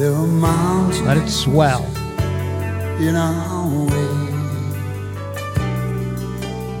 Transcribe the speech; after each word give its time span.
There 0.00 0.14
are 0.14 0.26
mountains 0.26 1.02
let 1.02 1.18
it 1.18 1.28
swell. 1.28 1.84
in 2.98 3.14
our 3.16 3.84
way, 3.84 4.16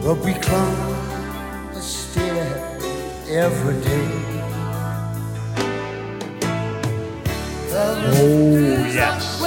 but 0.02 0.16
we 0.24 0.32
climb 0.40 1.74
the 1.74 1.82
stair 1.82 2.78
every 3.28 3.78
day. 3.82 4.08
Oh 7.74 8.56
yes. 8.90 9.42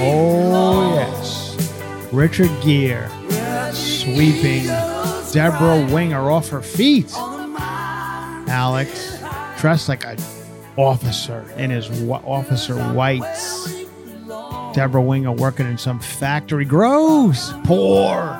Oh 0.00 0.94
yes. 0.94 2.10
Richard 2.10 2.50
Gere 2.60 3.08
sweeping 3.72 4.66
Deborah 5.30 5.86
Winger 5.94 6.28
off 6.28 6.48
her 6.48 6.60
feet. 6.60 7.12
Alex 8.48 9.22
dressed 9.60 9.88
like 9.88 10.04
an 10.04 10.18
officer 10.76 11.44
in 11.56 11.70
his 11.70 11.88
officer 12.08 12.76
whites. 12.92 13.84
Deborah 14.74 15.02
Winger 15.02 15.32
working 15.32 15.66
in 15.66 15.76
some 15.76 16.00
factory. 16.00 16.64
Gross. 16.64 17.52
Poor. 17.64 18.38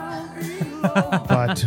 but 0.83 1.65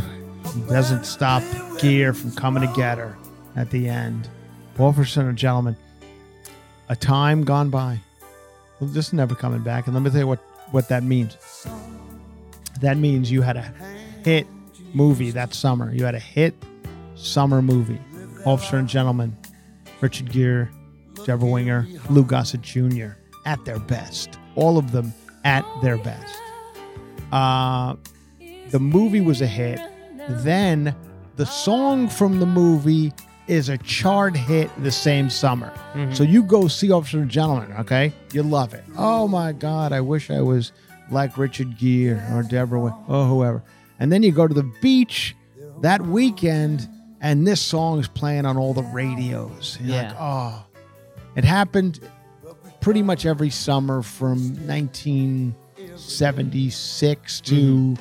doesn't 0.68 1.06
stop 1.06 1.44
Gere 1.80 2.14
from 2.14 2.32
coming 2.32 2.68
to 2.68 2.74
get 2.76 2.98
her 2.98 3.18
at 3.56 3.70
the 3.70 3.88
end. 3.88 4.28
Officer 4.78 5.30
and 5.30 5.38
gentlemen, 5.38 5.76
a 6.90 6.96
time 6.96 7.44
gone 7.44 7.70
by. 7.70 8.00
This 8.82 9.08
is 9.08 9.14
never 9.14 9.36
coming 9.36 9.62
back. 9.62 9.88
And 9.88 9.94
let 9.94 10.04
me 10.04 10.10
tell 10.10 10.20
you 10.20 10.28
what, 10.28 10.40
what 10.72 10.90
that 10.90 11.04
means. 11.04 11.38
That 12.82 12.98
means 12.98 13.32
you 13.32 13.42
had 13.42 13.58
a 13.58 13.74
hit 14.24 14.48
movie 14.94 15.32
that 15.32 15.54
summer. 15.54 15.94
You 15.94 16.06
had 16.06 16.16
a 16.16 16.20
hit 16.20 16.56
summer 17.16 17.62
movie. 17.62 18.00
Officer 18.46 18.78
and 18.78 18.88
Gentleman, 18.88 19.36
Richard 20.06 20.32
Gere, 20.32 20.70
Deborah 21.26 21.50
Winger, 21.50 21.88
Lou 22.12 22.24
Gossett 22.24 22.62
Jr. 22.62 23.14
at 23.48 23.66
their 23.66 23.80
best. 23.80 24.38
All 24.54 24.78
of 24.78 24.92
them 24.92 25.12
at 25.44 25.66
their 25.82 25.98
best. 25.98 26.40
Uh, 27.32 27.96
the 28.70 28.78
movie 28.78 29.20
was 29.20 29.42
a 29.42 29.48
hit. 29.48 29.80
Then 30.30 30.96
the 31.38 31.46
song 31.48 32.08
from 32.08 32.40
the 32.40 32.46
movie 32.46 33.14
is 33.48 33.68
a 33.68 33.80
chart 33.80 34.38
hit 34.38 34.70
the 34.84 34.92
same 34.92 35.28
summer. 35.28 35.74
So 36.14 36.22
you 36.22 36.44
go 36.44 36.68
see 36.68 36.92
Officer 36.92 37.18
and 37.18 37.30
Gentleman, 37.32 37.74
okay? 37.80 38.14
You 38.32 38.44
love 38.44 38.76
it. 38.76 38.84
Oh 39.00 39.28
my 39.28 39.54
God, 39.54 39.92
I 39.92 40.02
wish 40.02 40.30
I 40.30 40.42
was 40.42 40.72
like 41.10 41.36
Richard 41.36 41.80
Gere 41.80 42.22
or 42.32 42.44
Deborah 42.44 42.96
or 43.08 43.26
whoever. 43.26 43.64
And 43.98 44.12
then 44.12 44.22
you 44.22 44.32
go 44.32 44.48
to 44.48 44.54
the 44.54 44.72
beach 44.84 45.36
that 45.82 46.04
weekend 46.04 46.88
and 47.26 47.46
this 47.48 47.62
song 47.62 48.00
is 48.00 48.08
playing 48.08 48.46
on 48.46 48.58
all 48.58 48.74
the 48.74 48.84
radios. 48.84 49.78
You're 49.82 49.98
like, 49.98 50.12
Yeah. 50.12 50.18
oh. 50.20 50.64
It 51.36 51.44
happened 51.44 52.00
pretty 52.82 53.02
much 53.02 53.26
every 53.26 53.50
summer 53.50 54.02
from 54.02 54.38
1976 54.68 57.42
to 57.42 57.96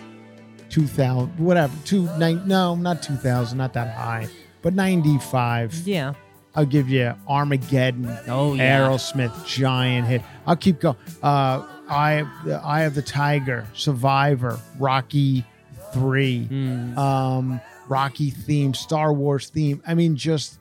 2000, 0.70 1.38
whatever. 1.38 1.72
Two, 1.84 2.04
nine, 2.18 2.42
no, 2.46 2.74
not 2.74 3.02
2000, 3.02 3.56
not 3.58 3.72
that 3.72 3.94
high, 3.96 4.28
but 4.62 4.74
95. 4.74 5.82
Yeah. 5.86 6.14
I'll 6.54 6.66
give 6.66 6.88
you 6.88 7.14
Armageddon. 7.26 8.16
Oh, 8.28 8.54
yeah. 8.54 8.78
Aerosmith, 8.78 9.46
giant 9.46 10.06
hit. 10.06 10.22
I'll 10.46 10.56
keep 10.56 10.80
going. 10.80 10.96
Uh, 11.22 11.66
Eye, 11.88 12.24
the 12.44 12.56
Eye 12.62 12.82
of 12.82 12.94
the 12.94 13.02
Tiger, 13.02 13.66
Survivor, 13.74 14.58
Rocky 14.78 15.44
Three, 15.92 16.44
Hmm. 16.44 16.98
um, 16.98 17.60
Rocky 17.88 18.30
theme, 18.30 18.74
Star 18.74 19.12
Wars 19.12 19.50
theme. 19.50 19.82
I 19.86 19.94
mean, 19.94 20.16
just 20.16 20.58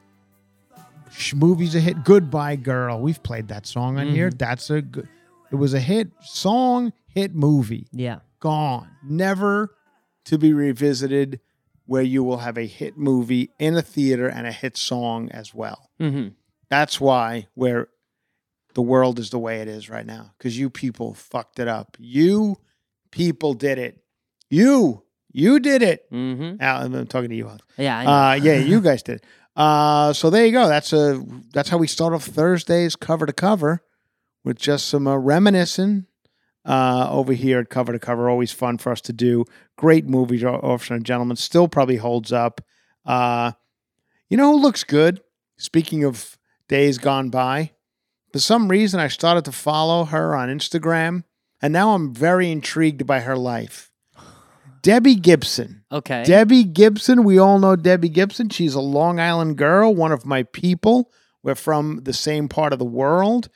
sh- 1.11 1.33
movies 1.33 1.75
a 1.75 1.79
hit. 1.79 2.03
Goodbye 2.03 2.55
Girl. 2.57 2.99
We've 2.99 3.21
played 3.23 3.47
that 3.49 3.65
song 3.65 3.97
on 3.97 4.07
Mm-hmm. 4.07 4.15
here. 4.15 4.29
That's 4.29 4.69
a 4.69 4.81
good. 4.81 5.07
It 5.51 5.55
was 5.55 5.73
a 5.73 5.79
hit 5.79 6.09
song, 6.21 6.93
hit 7.07 7.35
movie 7.35 7.87
Yeah. 7.91 8.19
gone, 8.39 8.89
never 9.03 9.75
to 10.25 10.37
be 10.39 10.51
revisited, 10.53 11.39
where 11.85 12.01
you 12.01 12.23
will 12.23 12.37
have 12.39 12.57
a 12.57 12.65
hit 12.65 12.97
movie 12.97 13.51
in 13.59 13.75
a 13.77 13.81
theater 13.81 14.27
and 14.27 14.47
a 14.47 14.51
hit 14.51 14.75
song 14.77 15.29
as 15.31 15.53
well. 15.53 15.91
Mm-hmm. 15.99 16.29
That's 16.69 16.99
why 16.99 17.47
where 17.53 17.89
the 18.73 18.81
world 18.81 19.19
is 19.19 19.29
the 19.29 19.37
way 19.37 19.61
it 19.61 19.67
is 19.67 19.89
right 19.89 20.05
now 20.05 20.31
because 20.37 20.57
you 20.57 20.69
people 20.71 21.13
fucked 21.13 21.59
it 21.59 21.67
up. 21.67 21.95
You 21.99 22.57
people 23.11 23.53
did 23.53 23.77
it. 23.77 23.99
You, 24.49 25.03
you 25.33 25.59
did 25.59 25.81
it. 25.81 26.09
Mm-hmm. 26.11 26.61
Al, 26.61 26.95
I'm 26.95 27.07
talking 27.07 27.29
to 27.29 27.35
you. 27.35 27.47
Alex. 27.47 27.65
Yeah. 27.77 27.99
I. 27.99 28.31
Uh, 28.31 28.35
yeah, 28.35 28.59
you 28.59 28.79
guys 28.89 29.03
did. 29.03 29.23
Uh, 29.55 30.13
so 30.13 30.29
there 30.29 30.45
you 30.45 30.51
go. 30.51 30.67
That's 30.67 30.93
a 30.93 31.23
that's 31.51 31.69
how 31.69 31.77
we 31.77 31.87
start 31.87 32.13
off 32.13 32.23
Thursdays 32.23 32.95
cover 32.95 33.25
to 33.25 33.33
cover 33.33 33.83
with 34.43 34.57
just 34.57 34.87
some 34.87 35.07
uh, 35.07 35.15
reminiscing 35.17 36.05
uh, 36.65 37.07
over 37.11 37.33
here 37.33 37.59
at 37.59 37.69
cover 37.69 37.91
to 37.91 37.99
cover. 37.99 38.29
Always 38.29 38.51
fun 38.51 38.77
for 38.77 38.91
us 38.91 39.01
to 39.01 39.13
do. 39.13 39.45
Great 39.77 40.07
movies, 40.07 40.43
Officer 40.43 40.95
and 40.95 41.05
Gentlemen. 41.05 41.37
Still 41.37 41.67
probably 41.67 41.97
holds 41.97 42.31
up. 42.31 42.61
Uh, 43.05 43.51
you 44.29 44.37
know 44.37 44.53
who 44.53 44.61
looks 44.61 44.83
good? 44.83 45.21
Speaking 45.57 46.03
of 46.03 46.37
days 46.67 46.97
gone 46.97 47.29
by, 47.29 47.71
for 48.31 48.39
some 48.39 48.69
reason 48.69 48.99
I 48.99 49.07
started 49.07 49.45
to 49.45 49.51
follow 49.51 50.05
her 50.05 50.35
on 50.35 50.49
Instagram, 50.49 51.23
and 51.61 51.71
now 51.71 51.93
I'm 51.93 52.13
very 52.13 52.51
intrigued 52.51 53.05
by 53.05 53.19
her 53.19 53.37
life. 53.37 53.91
Debbie 54.83 55.15
Gibson. 55.15 55.83
okay. 55.91 56.23
Debbie 56.23 56.63
Gibson, 56.65 57.23
we 57.23 57.39
all 57.39 57.57
know 57.57 57.75
Debbie 57.75 58.09
Gibson. 58.09 58.49
She's 58.49 58.75
a 58.75 58.81
Long 58.81 59.19
Island 59.19 59.57
girl, 59.57 59.95
one 59.95 60.11
of 60.11 60.25
my 60.25 60.43
people. 60.43 61.11
We're 61.41 61.55
from 61.55 62.01
the 62.03 62.13
same 62.13 62.47
part 62.47 62.71
of 62.73 62.79
the 62.79 62.85
world, 62.85 63.49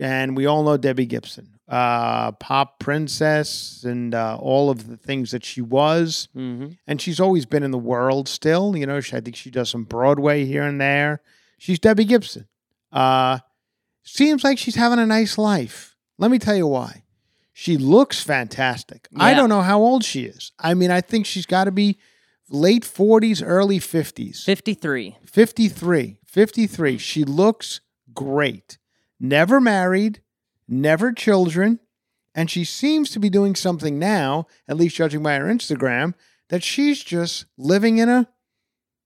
and 0.00 0.36
we 0.36 0.46
all 0.46 0.64
know 0.64 0.76
Debbie 0.76 1.06
Gibson. 1.06 1.48
uh, 1.68 2.32
pop 2.32 2.78
princess 2.80 3.82
and 3.84 4.14
uh, 4.14 4.36
all 4.38 4.68
of 4.68 4.88
the 4.88 4.96
things 4.98 5.30
that 5.30 5.44
she 5.44 5.62
was. 5.62 6.28
Mm-hmm. 6.36 6.72
And 6.86 7.00
she's 7.00 7.18
always 7.20 7.46
been 7.46 7.62
in 7.62 7.70
the 7.70 7.78
world 7.78 8.28
still. 8.28 8.76
You 8.76 8.84
know, 8.84 9.00
she, 9.00 9.16
I 9.16 9.20
think 9.20 9.36
she 9.36 9.50
does 9.50 9.70
some 9.70 9.84
Broadway 9.84 10.44
here 10.44 10.64
and 10.64 10.78
there. 10.78 11.22
She's 11.58 11.78
Debbie 11.78 12.04
Gibson. 12.04 12.46
Uh, 12.92 13.38
seems 14.02 14.44
like 14.44 14.58
she's 14.58 14.74
having 14.74 14.98
a 14.98 15.06
nice 15.06 15.38
life. 15.38 15.96
Let 16.18 16.30
me 16.30 16.38
tell 16.38 16.56
you 16.56 16.66
why. 16.66 17.01
She 17.52 17.76
looks 17.76 18.22
fantastic. 18.22 19.08
I 19.16 19.34
don't 19.34 19.48
know 19.48 19.60
how 19.60 19.80
old 19.80 20.04
she 20.04 20.24
is. 20.24 20.52
I 20.58 20.74
mean, 20.74 20.90
I 20.90 21.00
think 21.02 21.26
she's 21.26 21.46
got 21.46 21.64
to 21.64 21.70
be 21.70 21.98
late 22.48 22.82
40s, 22.84 23.42
early 23.44 23.78
50s. 23.78 24.44
53. 24.44 25.18
53. 25.26 26.18
53. 26.24 26.98
She 26.98 27.24
looks 27.24 27.80
great. 28.14 28.78
Never 29.20 29.60
married, 29.60 30.22
never 30.66 31.12
children, 31.12 31.78
and 32.34 32.50
she 32.50 32.64
seems 32.64 33.10
to 33.10 33.20
be 33.20 33.30
doing 33.30 33.54
something 33.54 33.98
now, 33.98 34.46
at 34.66 34.76
least 34.76 34.96
judging 34.96 35.22
by 35.22 35.36
her 35.36 35.44
Instagram, 35.44 36.14
that 36.48 36.62
she's 36.64 37.04
just 37.04 37.44
living 37.56 37.98
in 37.98 38.08
a 38.08 38.28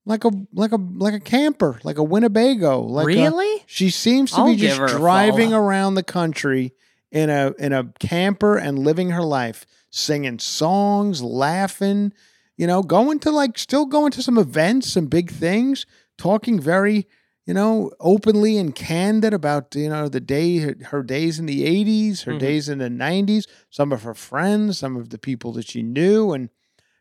like 0.07 0.25
a 0.25 0.31
like 0.53 0.73
a 0.73 0.77
like 0.77 1.15
a 1.15 1.21
camper, 1.21 1.81
like 1.83 1.99
a 1.99 2.03
Winnebago. 2.03 2.81
Like 2.81 3.05
a- 3.05 3.09
really? 3.09 3.65
she 3.67 3.91
seems 3.91 4.31
to 4.31 4.39
I'll 4.39 4.47
be 4.47 4.57
just 4.57 4.81
driving 4.97 5.53
around 5.53 5.95
the 5.97 6.03
country 6.05 6.73
in 7.17 7.31
a 7.31 7.55
in 7.59 7.73
a 7.73 7.85
camper 7.99 8.57
and 8.59 8.79
living 8.79 9.11
her 9.11 9.23
life, 9.23 9.65
singing 9.91 10.39
songs, 10.39 11.23
laughing, 11.23 12.13
you 12.59 12.67
know, 12.67 12.83
going 12.83 13.19
to 13.21 13.31
like 13.31 13.59
still 13.59 13.87
going 13.87 14.11
to 14.13 14.23
some 14.23 14.37
events, 14.39 14.93
some 14.93 15.07
big 15.07 15.31
things, 15.31 15.87
talking 16.19 16.61
very, 16.61 17.07
you 17.47 17.55
know, 17.55 17.91
openly 18.01 18.59
and 18.59 18.75
candid 18.75 19.33
about, 19.33 19.75
you 19.75 19.89
know, 19.89 20.09
the 20.09 20.21
day 20.21 20.59
her, 20.59 20.75
her 20.91 21.03
days 21.03 21.39
in 21.39 21.47
the 21.47 21.65
80s, 21.65 22.23
her 22.25 22.35
Mhm. 22.35 22.39
days 22.39 22.69
in 22.69 22.79
the 22.79 22.91
90s, 22.91 23.47
some 23.71 23.93
of 23.93 24.03
her 24.03 24.15
friends, 24.15 24.79
some 24.79 24.97
of 24.97 25.09
the 25.09 25.19
people 25.19 25.53
that 25.53 25.67
she 25.71 25.83
knew 25.83 26.33
and 26.35 26.51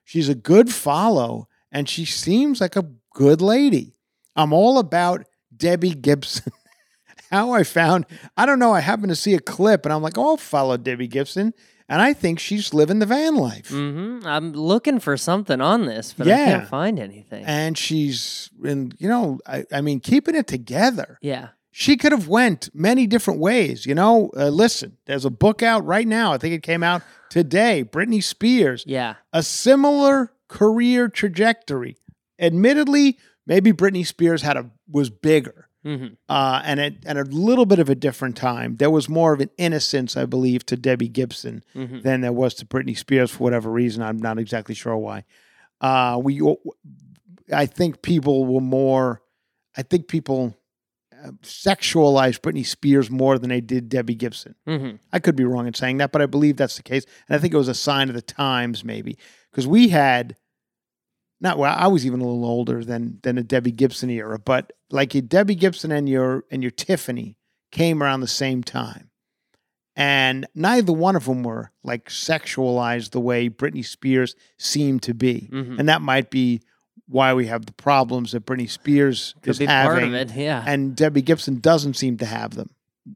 she's 0.06 0.30
a 0.30 0.36
good 0.36 0.72
follow 0.72 1.48
and 1.74 1.90
she 1.90 2.06
seems 2.06 2.62
like 2.62 2.78
a 2.78 2.90
good 3.14 3.42
lady. 3.42 3.98
I'm 4.36 4.54
all 4.54 4.78
about 4.80 5.26
Debbie 5.56 5.94
Gibson. 5.96 6.54
How 7.36 7.52
I 7.52 7.64
found, 7.64 8.06
I 8.38 8.46
don't 8.46 8.60
know. 8.60 8.72
I 8.74 8.80
happened 8.80 9.10
to 9.10 9.16
see 9.16 9.34
a 9.34 9.40
clip 9.40 9.86
and 9.86 9.92
I'm 9.94 10.02
like, 10.02 10.18
oh, 10.18 10.30
I'll 10.32 10.38
follow 10.38 10.78
Debbie 10.78 11.08
Gibson. 11.08 11.54
And 11.90 12.02
I 12.02 12.14
think 12.14 12.40
she's 12.40 12.74
living 12.74 13.00
the 13.00 13.06
van 13.06 13.36
life. 13.36 13.70
Mm-hmm. 13.70 14.26
I'm 14.26 14.54
looking 14.54 15.00
for 15.00 15.18
something 15.18 15.60
on 15.62 15.86
this, 15.86 16.14
but 16.18 16.28
I 16.28 16.32
can't 16.36 16.68
find 16.68 16.98
anything. 16.98 17.44
And 17.46 17.78
she's, 17.78 18.50
and 18.64 18.96
you 18.98 19.08
know, 19.10 19.40
I, 19.46 19.66
I 19.72 19.82
mean, 19.82 20.00
keeping 20.00 20.34
it 20.36 20.48
together. 20.48 21.20
yeah. 21.22 21.50
She 21.78 21.98
could 21.98 22.14
have 22.14 22.30
went 22.30 22.70
many 22.74 23.06
different 23.06 23.42
ways. 23.42 23.86
You 23.86 23.96
know, 23.96 24.31
uh, 24.38 24.48
listen, 24.48 24.96
there's 25.08 25.26
a 25.26 25.30
book 25.30 25.62
out 25.62 25.86
right 25.86 26.08
now. 26.08 26.31
I 26.31 26.38
think 26.38 26.54
it 26.56 26.64
came 26.64 26.84
out 26.84 27.02
today. 27.30 27.84
Britney 27.84 28.24
Spears, 28.24 28.86
Yeah. 28.88 29.16
a 29.34 29.44
similar 29.44 30.31
career 30.48 31.10
trajectory. 31.10 31.98
Admittedly, 32.40 33.18
maybe 33.46 33.74
Britney 33.74 34.06
Spears 34.08 34.42
had 34.42 34.56
a 34.56 34.70
was 34.90 35.10
bigger. 35.10 35.65
Mm-hmm. 35.86 36.16
uh, 36.28 36.62
and 36.66 36.80
at, 36.80 36.94
and 37.06 37.20
a 37.20 37.24
little 37.24 37.68
bit 37.68 37.78
of 37.78 37.90
a 37.90 37.96
different 37.96 38.36
time. 38.36 38.78
There 38.78 38.90
was 38.90 39.08
more 39.08 39.34
of 39.34 39.40
an 39.40 39.52
innocence, 39.58 40.18
I 40.18 40.26
believe, 40.26 40.66
to 40.66 40.76
Debbie 40.76 41.08
Gibson 41.08 41.64
Mm-hmm. 41.76 42.02
than 42.02 42.22
there 42.22 42.34
was 42.34 42.56
to 42.56 42.66
Britney 42.66 42.98
Spears 42.98 43.30
for 43.32 43.44
whatever 43.44 43.70
reason. 43.70 44.02
I'm 44.02 44.18
not 44.18 44.40
exactly 44.40 44.74
sure 44.74 44.98
why. 44.98 45.26
Uh, 45.80 46.20
we, 46.24 46.42
I 47.54 47.66
think 47.68 48.02
people 48.02 48.46
were 48.46 48.62
more. 48.62 49.22
I 49.78 49.84
think 49.84 50.08
people 50.08 50.56
uh, 51.14 51.32
sexualized 51.44 52.40
Britney 52.40 52.66
Spears 52.66 53.12
more 53.12 53.38
than 53.38 53.50
they 53.50 53.62
did 53.62 53.90
Debbie 53.90 54.16
Gibson. 54.16 54.56
Mm-hmm. 54.68 54.96
I 55.14 55.20
could 55.20 55.36
be 55.36 55.44
wrong 55.44 55.68
in 55.68 55.74
saying 55.74 55.98
that, 55.98 56.12
but 56.12 56.22
I 56.22 56.26
believe 56.26 56.58
that's 56.58 56.78
the 56.78 56.84
case. 56.84 57.06
And 57.28 57.36
I 57.36 57.40
think 57.40 57.54
it 57.54 57.58
was 57.58 57.68
a 57.68 57.74
sign 57.76 58.10
of 58.10 58.16
the 58.16 58.22
times, 58.22 58.84
maybe, 58.84 59.18
because 59.52 59.68
we 59.68 59.90
had 59.90 60.36
not 61.42 61.58
well, 61.58 61.76
I 61.78 61.88
was 61.88 62.06
even 62.06 62.22
a 62.22 62.24
little 62.24 62.46
older 62.46 62.84
than 62.84 63.20
than 63.24 63.36
the 63.36 63.44
Debbie 63.44 63.72
Gibson 63.72 64.10
era, 64.10 64.40
but 64.40 64.72
like 64.90 65.14
your 65.14 65.22
Debbie 65.22 65.56
Gibson 65.56 65.92
and 65.92 66.08
your 66.08 66.46
and 66.52 66.62
your 66.64 66.72
Tiffany 66.72 67.38
came 67.72 68.02
around 68.02 68.22
the 68.22 68.28
same 68.28 68.64
time. 68.64 69.10
And 69.98 70.46
neither 70.54 70.92
one 70.92 71.16
of 71.16 71.26
them 71.26 71.44
were 71.44 71.72
like 71.84 72.10
sexualized 72.10 73.12
the 73.12 73.20
way 73.22 73.50
Britney 73.50 73.86
Spears 73.86 74.36
seemed 74.58 75.04
to 75.04 75.14
be. 75.14 75.50
Mhm. 75.52 75.80
And 75.80 75.88
that 75.88 76.02
might 76.02 76.30
be 76.30 76.62
why 77.08 77.34
we 77.34 77.48
have 77.48 77.66
the 77.66 77.72
problems 77.74 78.31
that 78.34 78.46
Britney 78.46 78.70
Spears 78.70 79.36
Could 79.42 79.52
is 79.52 79.58
having 79.60 79.92
part 79.92 80.04
of 80.04 80.14
it. 80.14 80.36
Yeah. 80.36 80.64
and 80.68 80.96
Debbie 80.96 81.22
Gibson 81.22 81.60
doesn't 81.60 81.94
seem 81.96 82.18
to 82.18 82.26
have 82.26 82.56
them, 82.56 82.72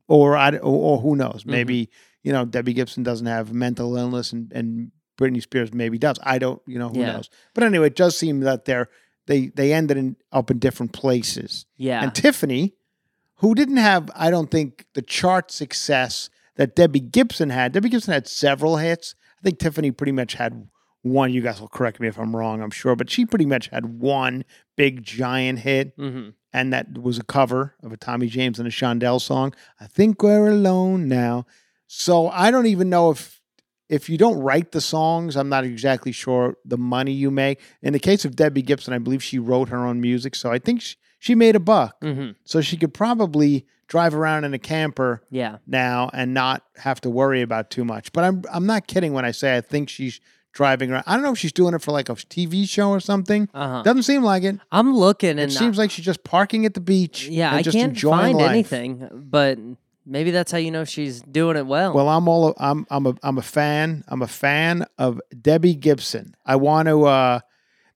or 0.07 0.37
I, 0.37 0.51
or, 0.57 0.59
or 0.61 0.97
who 1.01 1.15
knows? 1.15 1.41
Mm-hmm. 1.41 1.51
Maybe 1.51 1.89
you 2.23 2.31
know 2.31 2.45
Debbie 2.45 2.73
Gibson 2.73 3.03
doesn't 3.03 3.27
have 3.27 3.51
mental 3.51 3.97
illness, 3.97 4.31
and 4.31 4.51
and 4.53 4.91
Britney 5.19 5.41
Spears 5.41 5.73
maybe 5.73 5.97
does. 5.97 6.17
I 6.23 6.39
don't, 6.39 6.61
you 6.65 6.79
know, 6.79 6.89
who 6.89 6.99
Yeah. 7.01 7.13
knows? 7.13 7.29
But 7.53 7.65
anyway, 7.65 7.87
it 7.87 7.95
does 7.95 8.17
seem 8.17 8.39
that 8.41 8.65
they're 8.65 8.89
they 9.27 9.47
they 9.47 9.73
ended 9.73 9.97
in, 9.97 10.15
up 10.31 10.49
in 10.49 10.57
different 10.57 10.93
places. 10.93 11.65
yeah. 11.77 12.01
And 12.01 12.15
Tiffany, 12.15 12.73
who 13.35 13.53
didn't 13.53 13.77
have, 13.77 14.09
I 14.15 14.31
don't 14.31 14.49
think, 14.49 14.85
the 14.95 15.01
chart 15.03 15.51
success 15.51 16.29
that 16.55 16.75
Debbie 16.75 16.99
Gibson 16.99 17.51
had. 17.51 17.71
Debbie 17.73 17.89
Gibson 17.89 18.13
had 18.13 18.27
several 18.27 18.77
hits. 18.77 19.15
I 19.39 19.41
think 19.43 19.59
Tiffany 19.59 19.91
pretty 19.91 20.11
much 20.13 20.33
had 20.33 20.67
one. 21.03 21.31
You 21.31 21.41
guys 21.41 21.61
will 21.61 21.67
correct 21.69 21.99
me 21.99 22.07
if 22.07 22.17
I'm 22.17 22.35
wrong, 22.35 22.61
I'm 22.61 22.71
sure, 22.71 22.95
but 22.95 23.09
she 23.09 23.25
pretty 23.25 23.45
much 23.45 23.67
had 23.69 23.99
one 23.99 24.43
big 24.75 25.03
giant 25.03 25.59
hit 25.59 25.95
mm-hmm. 25.97 26.29
and 26.51 26.73
that 26.73 26.97
was 26.97 27.17
a 27.17 27.23
cover 27.23 27.75
of 27.83 27.93
a 27.93 27.97
Tommy 27.97 28.27
James 28.27 28.59
and 28.59 28.67
a 28.67 28.71
Shondell 28.71 29.21
song. 29.21 29.53
I 29.79 29.87
think 29.87 30.21
we're 30.23 30.49
alone 30.49 31.07
now. 31.07 31.45
So 31.87 32.27
I 32.29 32.51
don't 32.51 32.65
even 32.67 32.89
know 32.89 33.11
if 33.11 33.38
if 33.89 34.09
you 34.09 34.17
don't 34.17 34.39
write 34.39 34.71
the 34.71 34.81
songs, 34.81 35.35
I'm 35.35 35.49
not 35.49 35.63
exactly 35.63 36.11
sure 36.11 36.55
the 36.63 36.77
money 36.77 37.11
you 37.11 37.31
make. 37.31 37.59
In 37.81 37.93
the 37.93 37.99
case 37.99 38.23
of 38.25 38.35
Debbie 38.35 38.61
Gibson, 38.61 38.93
I 38.93 38.99
believe 38.99 39.23
she 39.23 39.39
wrote 39.39 39.69
her 39.69 39.85
own 39.85 39.99
music, 39.99 40.35
so 40.35 40.51
I 40.51 40.59
think 40.59 40.81
she, 40.81 40.95
she 41.19 41.35
made 41.35 41.55
a 41.55 41.59
buck. 41.59 41.99
Mm-hmm. 42.01 42.31
So 42.45 42.61
she 42.61 42.77
could 42.77 42.93
probably 42.93 43.65
drive 43.87 44.13
around 44.13 44.43
in 44.45 44.53
a 44.53 44.59
camper 44.59 45.23
Yeah. 45.31 45.57
now 45.65 46.11
and 46.13 46.33
not 46.33 46.63
have 46.77 47.01
to 47.01 47.09
worry 47.09 47.41
about 47.41 47.71
too 47.71 47.83
much. 47.83 48.11
But 48.13 48.23
I'm 48.23 48.43
I'm 48.53 48.65
not 48.67 48.85
kidding 48.87 49.13
when 49.13 49.25
I 49.25 49.31
say 49.31 49.57
I 49.57 49.61
think 49.61 49.89
she's 49.89 50.21
driving 50.53 50.91
around. 50.91 51.03
I 51.07 51.13
don't 51.13 51.23
know 51.23 51.31
if 51.31 51.39
she's 51.39 51.51
doing 51.53 51.73
it 51.73 51.81
for 51.81 51.91
like 51.91 52.09
a 52.09 52.13
TV 52.13 52.69
show 52.69 52.89
or 52.91 52.99
something. 52.99 53.49
Uh 53.53 53.67
huh. 53.67 53.81
Doesn't 53.83 54.03
seem 54.03 54.23
like 54.23 54.43
it. 54.43 54.59
I'm 54.71 54.95
looking 54.95 55.39
It 55.39 55.43
and 55.43 55.53
seems 55.53 55.77
like 55.79 55.89
she's 55.91 56.05
just 56.05 56.23
parking 56.23 56.65
at 56.67 56.73
the 56.75 56.79
beach. 56.81 57.27
yeah, 57.27 57.53
I 57.53 57.63
just 57.63 57.75
can't 57.75 57.99
find 57.99 58.37
life. 58.37 58.49
anything, 58.51 59.09
but 59.11 59.57
maybe 60.09 60.31
that's 60.31 60.51
how 60.51 60.57
you 60.57 60.71
know 60.71 60.83
she's 60.85 61.21
doing 61.21 61.55
it 61.57 61.65
well. 61.67 61.93
Well, 61.93 62.09
I'm 62.09 62.27
all 62.27 62.53
I'm 62.57 62.85
I'm 62.89 63.05
a 63.05 63.13
I'm 63.23 63.37
a 63.37 63.41
fan. 63.41 64.03
I'm 64.07 64.21
a 64.21 64.27
fan 64.27 64.85
of 64.97 65.21
Debbie 65.41 65.75
Gibson. 65.75 66.35
I 66.45 66.55
want 66.57 66.87
to. 66.87 67.05
uh 67.05 67.39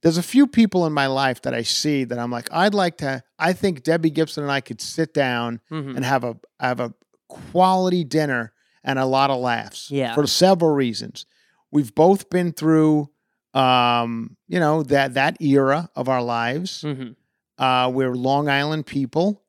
There's 0.02 0.18
a 0.18 0.24
few 0.24 0.48
people 0.48 0.86
in 0.86 0.94
my 0.94 1.08
life 1.08 1.42
that 1.44 1.54
I 1.54 1.64
see 1.64 2.04
that 2.06 2.20
I'm 2.20 2.30
like, 2.32 2.48
I'd 2.52 2.74
like 2.74 2.98
to. 2.98 3.24
I 3.40 3.54
think 3.54 3.84
Debbie 3.84 4.10
Gibson 4.12 4.44
and 4.44 4.52
I 4.52 4.62
could 4.62 4.82
sit 4.82 5.14
down 5.14 5.62
Mhm. 5.72 5.96
and 5.96 6.06
have 6.06 6.24
a 6.24 6.36
have 6.60 6.80
a 6.80 6.94
quality 7.30 8.04
dinner 8.04 8.52
and 8.84 9.00
a 9.00 9.06
lot 9.06 9.30
of 9.32 9.40
laughs. 9.40 9.90
Yeah. 9.90 10.14
for 10.16 10.28
several 10.28 10.72
reasons. 10.76 11.26
We've 11.72 11.96
both 11.96 12.30
been 12.30 12.52
through, 12.52 13.10
um, 13.54 14.38
you 14.48 14.60
know 14.60 14.84
that 14.84 15.14
that 15.14 15.42
era 15.42 15.90
of 15.96 16.10
our 16.10 16.22
lives. 16.22 16.82
Mhm. 16.84 17.16
Uh, 17.58 17.90
we're 17.94 18.14
Long 18.16 18.50
Island 18.50 18.86
people, 18.86 19.43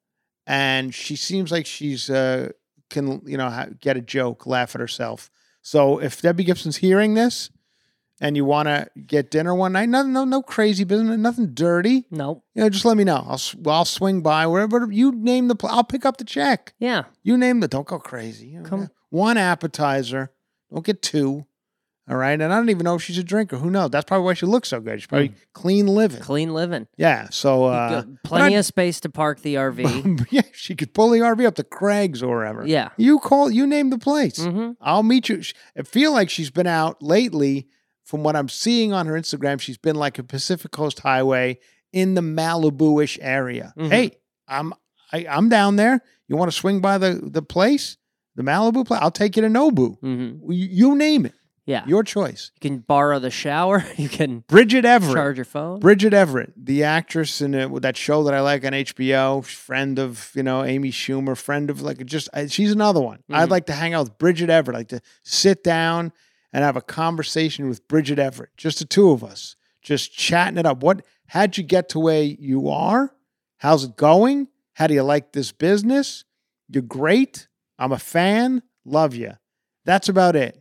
and 0.47 0.95
she 0.95 1.17
seems 1.17 1.51
like 1.51 1.67
she's 1.67 2.11
uh, 2.11 2.51
can 2.91 3.23
you 3.27 3.37
know 3.37 3.51
ha- 3.51 3.69
get 3.81 3.97
a 3.97 4.01
joke, 4.01 4.47
laugh 4.47 4.75
at 4.75 4.81
herself. 4.81 5.31
So 5.63 5.99
if 5.99 6.21
Debbie 6.21 6.45
Gibson's 6.45 6.77
hearing 6.77 7.15
this, 7.15 7.51
and 8.21 8.37
you 8.37 8.45
want 8.45 8.69
to 8.69 8.89
get 9.07 9.31
dinner 9.31 9.55
one 9.55 9.73
night, 9.73 9.89
no, 9.89 10.03
no, 10.03 10.25
no 10.25 10.43
crazy 10.43 10.85
business, 10.85 11.19
nothing 11.19 11.55
dirty. 11.55 12.07
Nope. 12.11 12.45
You 12.55 12.63
know, 12.63 12.69
just 12.69 12.85
let 12.85 12.97
me 12.97 13.05
know. 13.05 13.25
I'll 13.27 13.41
I'll 13.67 13.85
swing 13.85 14.21
by 14.23 14.47
wherever 14.47 14.87
you 14.91 15.13
name 15.13 15.49
the. 15.49 15.55
Pl- 15.57 15.71
I'll 15.71 15.85
pick 15.85 16.05
up 16.05 16.19
the 16.19 16.25
check. 16.25 16.75
Yeah. 16.79 17.05
You 17.23 17.37
name 17.37 17.61
the. 17.61 17.69
Don't 17.69 17.87
go 17.87 17.99
crazy. 17.99 18.49
You 18.49 18.61
know, 18.61 18.69
Come- 18.69 18.91
one 19.11 19.37
appetizer. 19.37 20.31
Don't 20.71 20.85
get 20.85 21.03
two. 21.03 21.47
All 22.07 22.17
right, 22.17 22.39
and 22.39 22.53
I 22.53 22.57
don't 22.57 22.69
even 22.69 22.85
know 22.85 22.97
if 22.97 23.03
she's 23.03 23.17
a 23.17 23.25
drinker. 23.25 23.57
Who 23.57 23.71
knows? 23.71 23.89
That's 23.91 24.05
probably 24.05 24.27
why 24.27 24.35
she 24.35 24.45
looks 24.45 24.69
so 24.69 24.79
good. 24.79 25.01
She's 25.01 25.07
probably 25.07 25.33
clean 25.55 25.87
living. 25.87 26.21
Clean 26.21 26.53
living. 26.53 26.87
Yeah. 26.99 27.29
So, 27.31 27.65
uh, 27.65 28.05
plenty 28.25 28.57
I- 28.57 28.59
of 28.59 28.67
space 28.67 29.01
to 29.01 29.09
park 29.09 29.41
the 29.41 29.55
RV. 29.55 30.27
yeah, 30.31 30.43
she 30.53 30.75
could 30.75 30.93
pull 30.93 31.09
the 31.11 31.21
RV 31.21 31.47
up 31.47 31.55
to 31.55 31.65
Craig's 31.65 32.23
or 32.23 32.29
wherever. 32.37 32.67
yeah. 32.67 32.91
You 32.99 33.19
call. 33.21 33.51
You 33.51 33.67
name 33.67 33.89
the 33.89 33.97
place. 33.99 34.39
Mm-hmm. 34.39 34.73
I'll 34.83 35.03
meet 35.03 35.31
you. 35.31 35.41
I 35.79 35.83
feel 35.83 36.13
like 36.13 36.29
she's 36.29 36.51
been 36.51 36.67
out 36.67 37.03
lately. 37.03 37.69
From 38.05 38.23
what 38.23 38.37
I'm 38.37 38.51
seeing 38.51 38.93
on 38.93 39.07
her 39.07 39.15
Instagram, 39.15 39.59
she's 39.59 39.79
been 39.79 39.97
like 39.97 40.19
a 40.19 40.23
Pacific 40.23 40.73
Coast 40.73 41.01
Highway 41.01 41.59
in 41.91 42.13
the 42.15 42.21
Malibu-ish 42.21 43.19
area. 43.23 43.73
Mhm. 43.79 43.91
Hey, 43.91 44.11
I'm 44.47 44.75
I, 45.11 45.25
I'm 45.27 45.49
down 45.49 45.77
there. 45.77 46.03
You 46.29 46.37
want 46.37 46.51
to 46.53 46.57
swing 46.57 46.81
by 46.83 46.99
the 46.99 47.19
the 47.23 47.41
place, 47.41 47.97
the 48.37 48.43
Malibu 48.43 48.87
place? 48.87 49.01
I'll 49.03 49.11
take 49.11 49.37
you 49.37 49.43
to 49.43 49.49
Nobu. 49.49 49.99
Mm-hmm. 50.03 50.53
You, 50.53 50.69
you 50.71 50.97
name 50.97 51.25
it. 51.25 51.33
Yeah. 51.67 51.85
Your 51.87 52.03
choice. 52.03 52.51
you 52.57 52.61
can 52.69 52.79
borrow 52.81 53.19
the 53.19 53.31
shower. 53.31 53.85
You 53.97 54.09
can 54.11 54.41
Bridget 54.49 54.85
Everett. 54.85 55.15
charge 55.15 55.37
your 55.39 55.45
phone. 55.47 55.81
Bridget 55.81 56.13
Everett, 56.13 56.53
the 56.57 56.85
actress 56.85 57.41
in 57.41 57.53
that 57.81 57.97
show 57.97 58.23
that 58.25 58.35
I 58.35 58.41
like 58.41 58.65
on 58.67 58.73
HBO, 58.73 59.43
friend 59.45 59.99
of 59.99 60.31
you 60.35 60.43
know 60.43 60.63
Amy 60.65 60.91
Schumer, 60.91 61.37
friend 61.37 61.71
of 61.71 61.81
like 61.81 62.05
just 62.05 62.29
I- 62.35 62.47
she's 62.49 62.73
another 62.73 63.01
one. 63.01 63.21
I'd 63.31 63.49
Mhm. 63.49 63.51
like 63.51 63.67
to 63.67 63.73
hang 63.73 63.95
out 63.95 64.05
with 64.09 64.19
Bridget 64.19 64.51
Everett, 64.51 64.77
like 64.77 64.89
to 64.89 65.01
sit 65.23 65.65
down 65.65 66.13
and 66.53 66.63
have 66.63 66.77
a 66.77 66.83
conversation 66.83 67.69
with 67.69 67.87
Bridget 67.89 68.19
Everett, 68.19 68.51
just 68.57 68.79
the 68.79 68.85
two 68.85 69.11
of 69.11 69.25
us, 69.25 69.57
just 69.83 70.13
chatting 70.13 70.59
it 70.59 70.67
up. 70.67 70.83
What? 70.83 71.05
How'd 71.29 71.57
you 71.57 71.65
get 71.65 71.89
to 71.91 71.99
where 71.99 72.23
you 72.23 72.69
are? 72.69 73.15
How's 73.59 73.85
it 73.85 73.97
going? 73.97 74.49
How 74.75 74.87
do 74.87 74.93
you 74.95 75.03
like 75.03 75.33
this 75.33 75.51
business? 75.53 76.25
You're 76.69 76.83
great. 76.83 77.49
I'm 77.79 77.93
a 77.93 77.99
fan. 77.99 78.63
Love 78.85 79.15
you. 79.15 79.33
That's 79.87 80.09
about 80.11 80.37
it. 80.37 80.61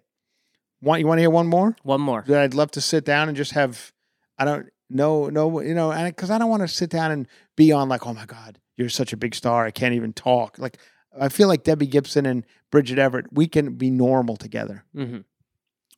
Want 0.84 1.00
you 1.00 1.08
want 1.08 1.18
to 1.20 1.22
hear 1.22 1.30
one 1.30 1.48
more? 1.48 1.76
One 1.84 2.02
more. 2.02 2.24
that 2.28 2.42
I'd 2.42 2.54
love 2.54 2.72
to 2.72 2.82
sit 2.82 3.06
down 3.06 3.28
and 3.30 3.38
just 3.38 3.52
have 3.54 3.94
I 4.38 4.46
don't 4.46 4.68
know 4.90 5.30
no 5.30 5.62
you 5.62 5.74
know 5.74 5.92
and 5.92 6.14
because 6.14 6.30
I 6.30 6.38
don't 6.38 6.50
want 6.50 6.62
to 6.62 6.68
sit 6.68 6.90
down 6.90 7.12
and 7.12 7.28
be 7.56 7.72
on 7.72 7.88
like 7.90 8.06
oh 8.06 8.14
my 8.14 8.26
god 8.26 8.60
you're 8.78 8.90
such 8.90 9.14
a 9.14 9.18
big 9.18 9.34
star 9.34 9.66
I 9.66 9.72
can't 9.72 9.96
even 9.96 10.14
talk 10.14 10.58
like 10.60 10.78
I 11.20 11.30
feel 11.30 11.48
like 11.48 11.64
Debbie 11.64 11.88
Gibson 11.88 12.26
and 12.26 12.46
Bridget 12.72 13.00
Everett 13.00 13.32
we 13.32 13.48
can 13.48 13.76
be 13.76 13.90
normal 13.90 14.36
together. 14.36 14.84
hmm 14.94 15.20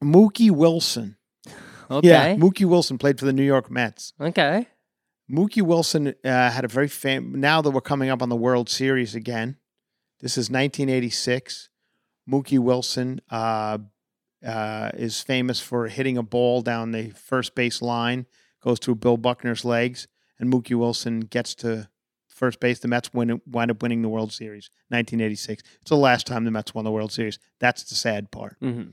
Mookie 0.04 0.52
Wilson, 0.52 1.16
Okay. 1.92 2.08
yeah, 2.08 2.36
Mookie 2.36 2.66
Wilson 2.66 2.98
played 2.98 3.18
for 3.20 3.26
the 3.26 3.34
New 3.34 3.44
York 3.46 3.72
Mets. 3.72 4.14
okay. 4.20 4.68
Mookie 5.32 5.62
Wilson 5.64 6.10
uh, 6.24 6.52
had 6.52 6.66
a 6.66 6.68
very 6.68 6.88
fam. 6.88 7.40
Now 7.40 7.62
that 7.62 7.72
we're 7.72 7.82
coming 7.82 8.10
up 8.10 8.22
on 8.22 8.30
the 8.30 8.36
World 8.36 8.70
Series 8.70 9.16
again, 9.16 9.58
this 10.20 10.34
is 10.38 10.52
1986. 10.52 11.70
Mookie 12.30 12.60
Wilson 12.60 13.22
uh, 13.32 13.80
uh, 14.46 14.92
is 14.94 15.22
famous 15.22 15.60
for 15.60 15.88
hitting 15.88 16.18
a 16.18 16.24
ball 16.24 16.62
down 16.62 16.92
the 16.92 17.10
first 17.10 17.56
base 17.56 17.82
line, 17.82 18.26
goes 18.62 18.80
through 18.80 18.96
Bill 18.96 19.18
Buckner's 19.18 19.66
legs, 19.66 20.08
and 20.40 20.52
Mookie 20.52 20.78
Wilson 20.78 21.22
gets 21.22 21.56
to 21.56 21.90
first 22.28 22.60
base. 22.60 22.80
The 22.80 22.88
Mets 22.88 23.14
win, 23.14 23.42
wind 23.48 23.72
up 23.72 23.82
winning 23.82 24.02
the 24.02 24.10
World 24.10 24.32
Series. 24.32 24.70
1986. 24.90 25.64
It's 25.82 25.90
the 25.90 25.96
last 25.98 26.28
time 26.28 26.44
the 26.44 26.52
Mets 26.52 26.74
won 26.74 26.86
the 26.86 26.92
World 26.92 27.12
Series. 27.12 27.40
That's 27.60 27.84
the 27.84 27.96
sad 27.96 28.32
part. 28.32 28.58
hmm 28.60 28.90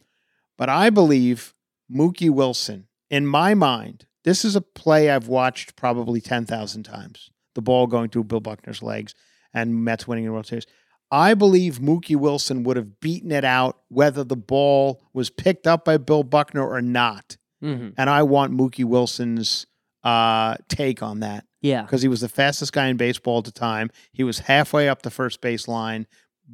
But 0.56 0.68
I 0.68 0.90
believe 0.90 1.54
Mookie 1.92 2.30
Wilson, 2.30 2.86
in 3.10 3.26
my 3.26 3.54
mind, 3.54 4.06
this 4.24 4.44
is 4.44 4.54
a 4.56 4.60
play 4.60 5.10
I've 5.10 5.28
watched 5.28 5.76
probably 5.76 6.20
10,000 6.20 6.82
times. 6.84 7.30
The 7.54 7.62
ball 7.62 7.86
going 7.86 8.08
through 8.08 8.24
Bill 8.24 8.40
Buckner's 8.40 8.82
legs 8.82 9.14
and 9.52 9.84
Mets 9.84 10.06
winning 10.08 10.24
the 10.24 10.32
World 10.32 10.46
Series. 10.46 10.66
I 11.12 11.34
believe 11.34 11.78
Mookie 11.78 12.16
Wilson 12.16 12.64
would 12.64 12.76
have 12.78 12.98
beaten 13.00 13.30
it 13.30 13.44
out 13.44 13.78
whether 13.88 14.24
the 14.24 14.34
ball 14.36 15.02
was 15.12 15.28
picked 15.30 15.66
up 15.66 15.84
by 15.84 15.98
Bill 15.98 16.22
Buckner 16.24 16.66
or 16.66 16.80
not. 16.80 17.36
hmm 17.60 17.90
And 17.98 18.08
I 18.10 18.22
want 18.22 18.52
Mookie 18.54 18.84
Wilson's 18.86 19.66
uh, 20.02 20.56
take 20.68 21.02
on 21.02 21.20
that 21.20 21.44
Yeah. 21.60 21.82
because 21.82 22.00
he 22.02 22.08
was 22.08 22.22
the 22.22 22.28
fastest 22.28 22.72
guy 22.72 22.86
in 22.88 22.96
baseball 22.96 23.38
at 23.38 23.44
the 23.44 23.52
time. 23.52 23.90
He 24.12 24.24
was 24.24 24.40
halfway 24.40 24.88
up 24.88 25.02
the 25.02 25.10
first 25.10 25.40
base 25.42 25.68
line. 25.68 26.06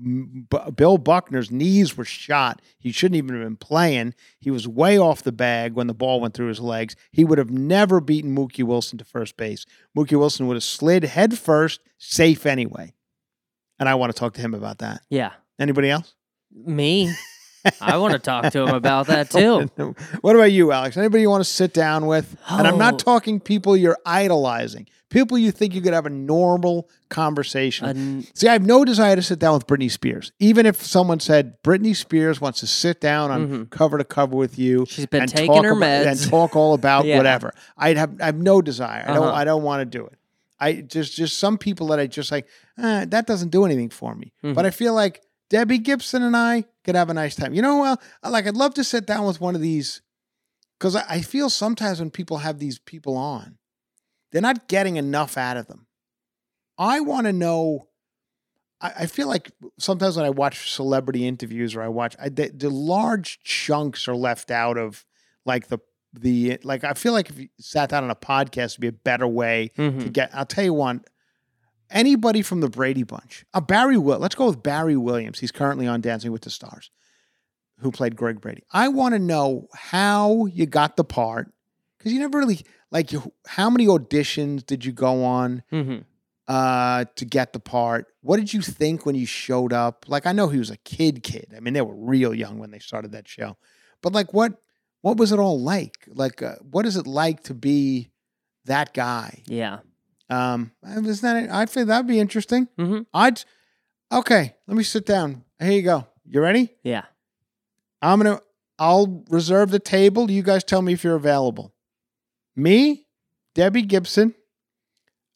M- 0.04 0.46
B- 0.50 0.58
Bill 0.76 0.98
Buckner's 0.98 1.50
knees 1.50 1.96
were 1.96 2.04
shot. 2.04 2.60
He 2.78 2.92
shouldn't 2.92 3.16
even 3.16 3.34
have 3.36 3.44
been 3.44 3.56
playing. 3.56 4.14
He 4.38 4.50
was 4.50 4.68
way 4.68 4.98
off 4.98 5.22
the 5.22 5.32
bag 5.32 5.72
when 5.72 5.86
the 5.86 5.94
ball 5.94 6.20
went 6.20 6.34
through 6.34 6.48
his 6.48 6.60
legs. 6.60 6.94
He 7.10 7.24
would 7.24 7.38
have 7.38 7.50
never 7.50 8.00
beaten 8.00 8.34
Mookie 8.36 8.64
Wilson 8.64 8.98
to 8.98 9.04
first 9.04 9.36
base. 9.38 9.64
Mookie 9.96 10.18
Wilson 10.18 10.46
would 10.48 10.56
have 10.56 10.62
slid 10.64 11.04
head 11.04 11.38
first, 11.38 11.80
safe 11.96 12.44
anyway. 12.44 12.92
And 13.78 13.88
I 13.88 13.94
want 13.94 14.12
to 14.12 14.18
talk 14.18 14.34
to 14.34 14.40
him 14.40 14.54
about 14.54 14.78
that. 14.78 15.02
Yeah. 15.10 15.32
Anybody 15.58 15.90
else? 15.90 16.14
Me. 16.52 17.12
I 17.80 17.96
want 17.98 18.12
to 18.12 18.18
talk 18.18 18.50
to 18.52 18.62
him 18.62 18.74
about 18.74 19.08
that 19.08 19.30
too. 19.32 19.68
what 20.20 20.34
about 20.36 20.52
you, 20.52 20.72
Alex? 20.72 20.96
Anybody 20.96 21.22
you 21.22 21.30
want 21.30 21.44
to 21.44 21.50
sit 21.50 21.74
down 21.74 22.06
with? 22.06 22.36
And 22.48 22.66
I'm 22.66 22.74
Oh. 22.74 22.78
not 22.78 22.98
talking 22.98 23.40
people 23.40 23.76
you're 23.76 23.98
idolizing. 24.06 24.86
People 25.10 25.38
you 25.38 25.50
think 25.50 25.74
you 25.74 25.80
could 25.80 25.94
have 25.94 26.04
a 26.06 26.10
normal 26.10 26.88
conversation. 27.08 27.86
An- 27.86 28.26
See, 28.34 28.46
I 28.46 28.52
have 28.52 28.64
no 28.66 28.84
desire 28.84 29.16
to 29.16 29.22
sit 29.22 29.38
down 29.38 29.54
with 29.54 29.66
Britney 29.66 29.90
Spears. 29.90 30.32
Even 30.38 30.66
if 30.66 30.82
someone 30.84 31.18
said 31.18 31.62
Britney 31.62 31.96
Spears 31.96 32.40
wants 32.40 32.60
to 32.60 32.66
sit 32.66 33.00
down 33.00 33.30
on 33.30 33.48
Mhm. 33.48 33.70
cover 33.70 33.96
to 33.98 34.04
cover 34.04 34.36
with 34.36 34.58
you, 34.58 34.84
She's 34.88 35.06
been 35.06 35.22
and 35.22 35.30
taking 35.30 35.52
talk 35.54 35.64
her 35.64 35.72
about- 35.72 36.06
meds. 36.06 36.06
and 36.06 36.30
talk 36.30 36.56
all 36.56 36.74
about 36.74 37.04
Yeah. 37.06 37.16
whatever. 37.16 37.52
I'd 37.76 37.96
have 37.96 38.20
I 38.20 38.26
have 38.26 38.36
no 38.36 38.60
desire. 38.60 39.04
I 39.06 39.14
don't 39.14 39.22
Uh-huh. 39.28 39.32
I 39.34 39.44
don't 39.44 39.62
want 39.62 39.80
to 39.80 39.98
do 39.98 40.04
it. 40.06 40.17
I 40.60 40.74
just 40.74 41.14
just 41.14 41.38
some 41.38 41.58
people 41.58 41.88
that 41.88 42.00
I 42.00 42.06
just 42.06 42.32
like 42.32 42.46
eh, 42.78 43.04
that 43.06 43.26
doesn't 43.26 43.50
do 43.50 43.64
anything 43.64 43.90
for 43.90 44.14
me. 44.14 44.32
Mm-hmm. 44.42 44.54
But 44.54 44.66
I 44.66 44.70
feel 44.70 44.94
like 44.94 45.22
Debbie 45.50 45.78
Gibson 45.78 46.22
and 46.22 46.36
I 46.36 46.64
could 46.84 46.94
have 46.94 47.10
a 47.10 47.14
nice 47.14 47.36
time. 47.36 47.54
You 47.54 47.62
know, 47.62 47.80
well, 47.80 48.00
like 48.28 48.46
I'd 48.46 48.56
love 48.56 48.74
to 48.74 48.84
sit 48.84 49.06
down 49.06 49.26
with 49.26 49.40
one 49.40 49.54
of 49.54 49.60
these 49.60 50.02
because 50.78 50.96
I, 50.96 51.04
I 51.08 51.20
feel 51.20 51.50
sometimes 51.50 52.00
when 52.00 52.10
people 52.10 52.38
have 52.38 52.58
these 52.58 52.78
people 52.78 53.16
on, 53.16 53.58
they're 54.30 54.42
not 54.42 54.68
getting 54.68 54.96
enough 54.96 55.36
out 55.36 55.56
of 55.56 55.66
them. 55.66 55.86
I 56.76 57.00
want 57.00 57.26
to 57.26 57.32
know. 57.32 57.88
I, 58.80 58.92
I 59.00 59.06
feel 59.06 59.28
like 59.28 59.50
sometimes 59.78 60.16
when 60.16 60.26
I 60.26 60.30
watch 60.30 60.72
celebrity 60.72 61.26
interviews 61.26 61.74
or 61.74 61.82
I 61.82 61.88
watch, 61.88 62.14
I, 62.20 62.28
the, 62.28 62.48
the 62.48 62.70
large 62.70 63.40
chunks 63.42 64.06
are 64.06 64.16
left 64.16 64.50
out 64.50 64.76
of 64.78 65.04
like 65.44 65.68
the 65.68 65.78
the 66.12 66.58
like. 66.64 66.84
I 66.84 66.92
feel 66.94 67.12
like 67.12 67.30
if 67.30 67.38
you 67.38 67.48
sat 67.58 67.90
down 67.90 68.04
on 68.04 68.10
a 68.10 68.14
podcast, 68.16 68.76
would 68.76 68.80
be 68.82 68.88
a 68.88 68.92
better 68.92 69.26
way 69.26 69.68
to 69.76 69.82
Mhm. 69.90 70.12
get. 70.12 70.30
I'll 70.34 70.46
tell 70.46 70.64
you 70.64 70.74
one. 70.74 71.02
Anybody 71.90 72.42
from 72.42 72.60
the 72.60 72.68
Brady 72.68 73.02
Bunch, 73.02 73.46
uh, 73.54 73.62
Barry 73.62 73.96
Will. 73.96 74.18
Let's 74.18 74.34
go 74.34 74.46
with 74.46 74.62
Barry 74.62 74.96
Williams. 74.96 75.38
He's 75.38 75.50
currently 75.52 75.86
on 75.86 76.02
Dancing 76.02 76.32
with 76.32 76.42
the 76.42 76.50
Stars, 76.50 76.90
who 77.78 77.90
played 77.90 78.14
Greg 78.14 78.42
Brady. 78.42 78.62
I 78.70 78.88
want 78.88 79.14
to 79.14 79.18
know 79.18 79.68
how 79.74 80.44
you 80.46 80.66
got 80.66 80.96
the 80.96 81.04
part 81.04 81.50
because 81.96 82.12
you 82.12 82.18
never 82.18 82.36
really 82.38 82.64
like. 82.90 83.10
You, 83.10 83.32
how 83.46 83.70
many 83.70 83.86
auditions 83.86 84.66
did 84.66 84.84
you 84.84 84.92
go 84.92 85.24
on? 85.24 85.62
Mhm. 85.72 86.04
uh, 86.50 87.04
to 87.14 87.26
get 87.26 87.52
the 87.52 87.60
part. 87.60 88.06
What 88.22 88.38
did 88.38 88.54
you 88.54 88.62
think 88.62 89.04
when 89.04 89.14
you 89.14 89.26
showed 89.26 89.70
up? 89.70 90.06
Like, 90.08 90.24
I 90.24 90.32
know 90.32 90.48
he 90.48 90.58
was 90.58 90.70
a 90.70 90.78
kid, 90.78 91.22
kid. 91.22 91.52
I 91.54 91.60
mean, 91.60 91.74
they 91.74 91.82
were 91.82 91.94
real 91.94 92.32
young 92.32 92.58
when 92.58 92.70
they 92.70 92.78
started 92.78 93.12
that 93.12 93.28
show. 93.28 93.58
But 94.00 94.14
like, 94.14 94.32
what 94.32 94.54
what 95.08 95.16
was 95.16 95.32
it 95.32 95.38
all 95.38 95.58
like? 95.58 95.96
Like, 96.06 96.42
uh, 96.42 96.56
what 96.70 96.84
is 96.84 96.96
it 96.96 97.06
like 97.06 97.44
to 97.44 97.54
be 97.54 98.10
that 98.66 98.92
guy? 98.92 99.42
Yeah. 99.46 99.78
Um, 100.28 100.72
isn't 100.86 101.22
that? 101.22 101.50
I 101.50 101.64
feel 101.64 101.86
that'd 101.86 102.06
be 102.06 102.20
interesting. 102.20 102.68
Mhm. 102.78 103.06
I'd. 103.14 103.42
Okay, 104.12 104.54
let 104.66 104.76
me 104.76 104.82
sit 104.82 105.06
down. 105.06 105.44
Here 105.58 105.72
you 105.72 105.82
go. 105.82 106.06
You 106.26 106.42
ready? 106.42 106.74
Yeah. 106.82 107.04
I'm 108.02 108.18
gonna. 108.20 108.40
I'll 108.78 109.24
reserve 109.30 109.70
the 109.70 109.78
table. 109.78 110.30
You 110.30 110.42
guys 110.42 110.62
tell 110.62 110.82
me 110.82 110.92
if 110.92 111.02
you're 111.02 111.16
available. 111.16 111.72
Me, 112.54 113.06
Debbie 113.54 113.82
Gibson, 113.82 114.34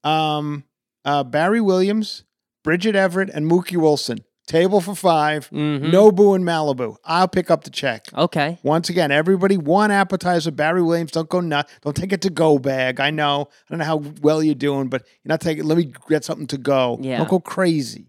um, 0.04 0.64
uh, 1.04 1.24
Barry 1.24 1.60
Williams, 1.60 2.24
Bridget 2.62 2.94
Everett, 2.94 3.30
and 3.30 3.50
Mookie 3.50 3.76
Wilson. 3.78 4.18
Table 4.52 4.80
for 4.82 4.94
5 4.94 5.48
Mhm. 5.50 5.90
Nobu 5.90 6.36
and 6.36 6.44
Malibu. 6.44 6.96
I'll 7.06 7.26
pick 7.26 7.50
up 7.50 7.64
the 7.64 7.70
check. 7.70 8.06
Okay. 8.12 8.58
Once 8.62 8.90
again, 8.90 9.10
everybody, 9.10 9.56
one 9.56 9.90
appetizer. 9.90 10.50
Barry 10.50 10.82
Williams, 10.82 11.10
don't 11.12 11.28
go 11.28 11.40
nuts. 11.40 11.72
Don't 11.82 11.96
take 11.96 12.12
it 12.12 12.20
to 12.20 12.30
go 12.30 12.58
bag. 12.58 13.00
I 13.00 13.10
know. 13.10 13.48
I 13.50 13.64
don't 13.70 13.78
know 13.78 13.84
how 13.86 14.02
well 14.20 14.42
you're 14.42 14.54
doing, 14.54 14.88
but 14.88 15.02
you're 15.24 15.30
not 15.30 15.40
taking. 15.40 15.64
Let 15.64 15.78
me 15.78 15.90
get 16.08 16.22
something 16.24 16.46
to 16.48 16.58
go. 16.58 16.98
Yeah. 17.00 17.16
Don't 17.18 17.30
go 17.30 17.40
crazy. 17.40 18.08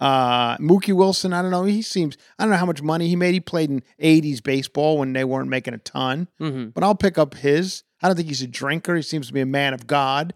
Uh, 0.00 0.56
Mookie 0.58 0.94
Wilson, 0.94 1.32
I 1.32 1.42
don't 1.42 1.50
know. 1.50 1.64
He 1.64 1.82
seems. 1.82 2.16
I 2.38 2.44
don't 2.44 2.50
know 2.52 2.56
how 2.56 2.66
much 2.66 2.80
money 2.82 3.08
he 3.08 3.16
made. 3.16 3.34
He 3.34 3.40
played 3.40 3.68
in 3.68 3.82
'80s 4.00 4.40
baseball 4.42 4.96
when 4.98 5.12
they 5.12 5.24
weren't 5.24 5.48
making 5.50 5.74
a 5.74 5.78
ton. 5.78 6.28
hmm 6.38 6.66
But 6.68 6.82
I'll 6.84 6.94
pick 6.94 7.18
up 7.18 7.34
his. 7.34 7.82
I 8.00 8.06
don't 8.06 8.16
think 8.16 8.28
he's 8.28 8.40
a 8.42 8.46
drinker. 8.46 8.94
He 8.96 9.02
seems 9.02 9.26
to 9.26 9.32
be 9.32 9.40
a 9.40 9.46
man 9.46 9.74
of 9.74 9.86
God. 9.86 10.32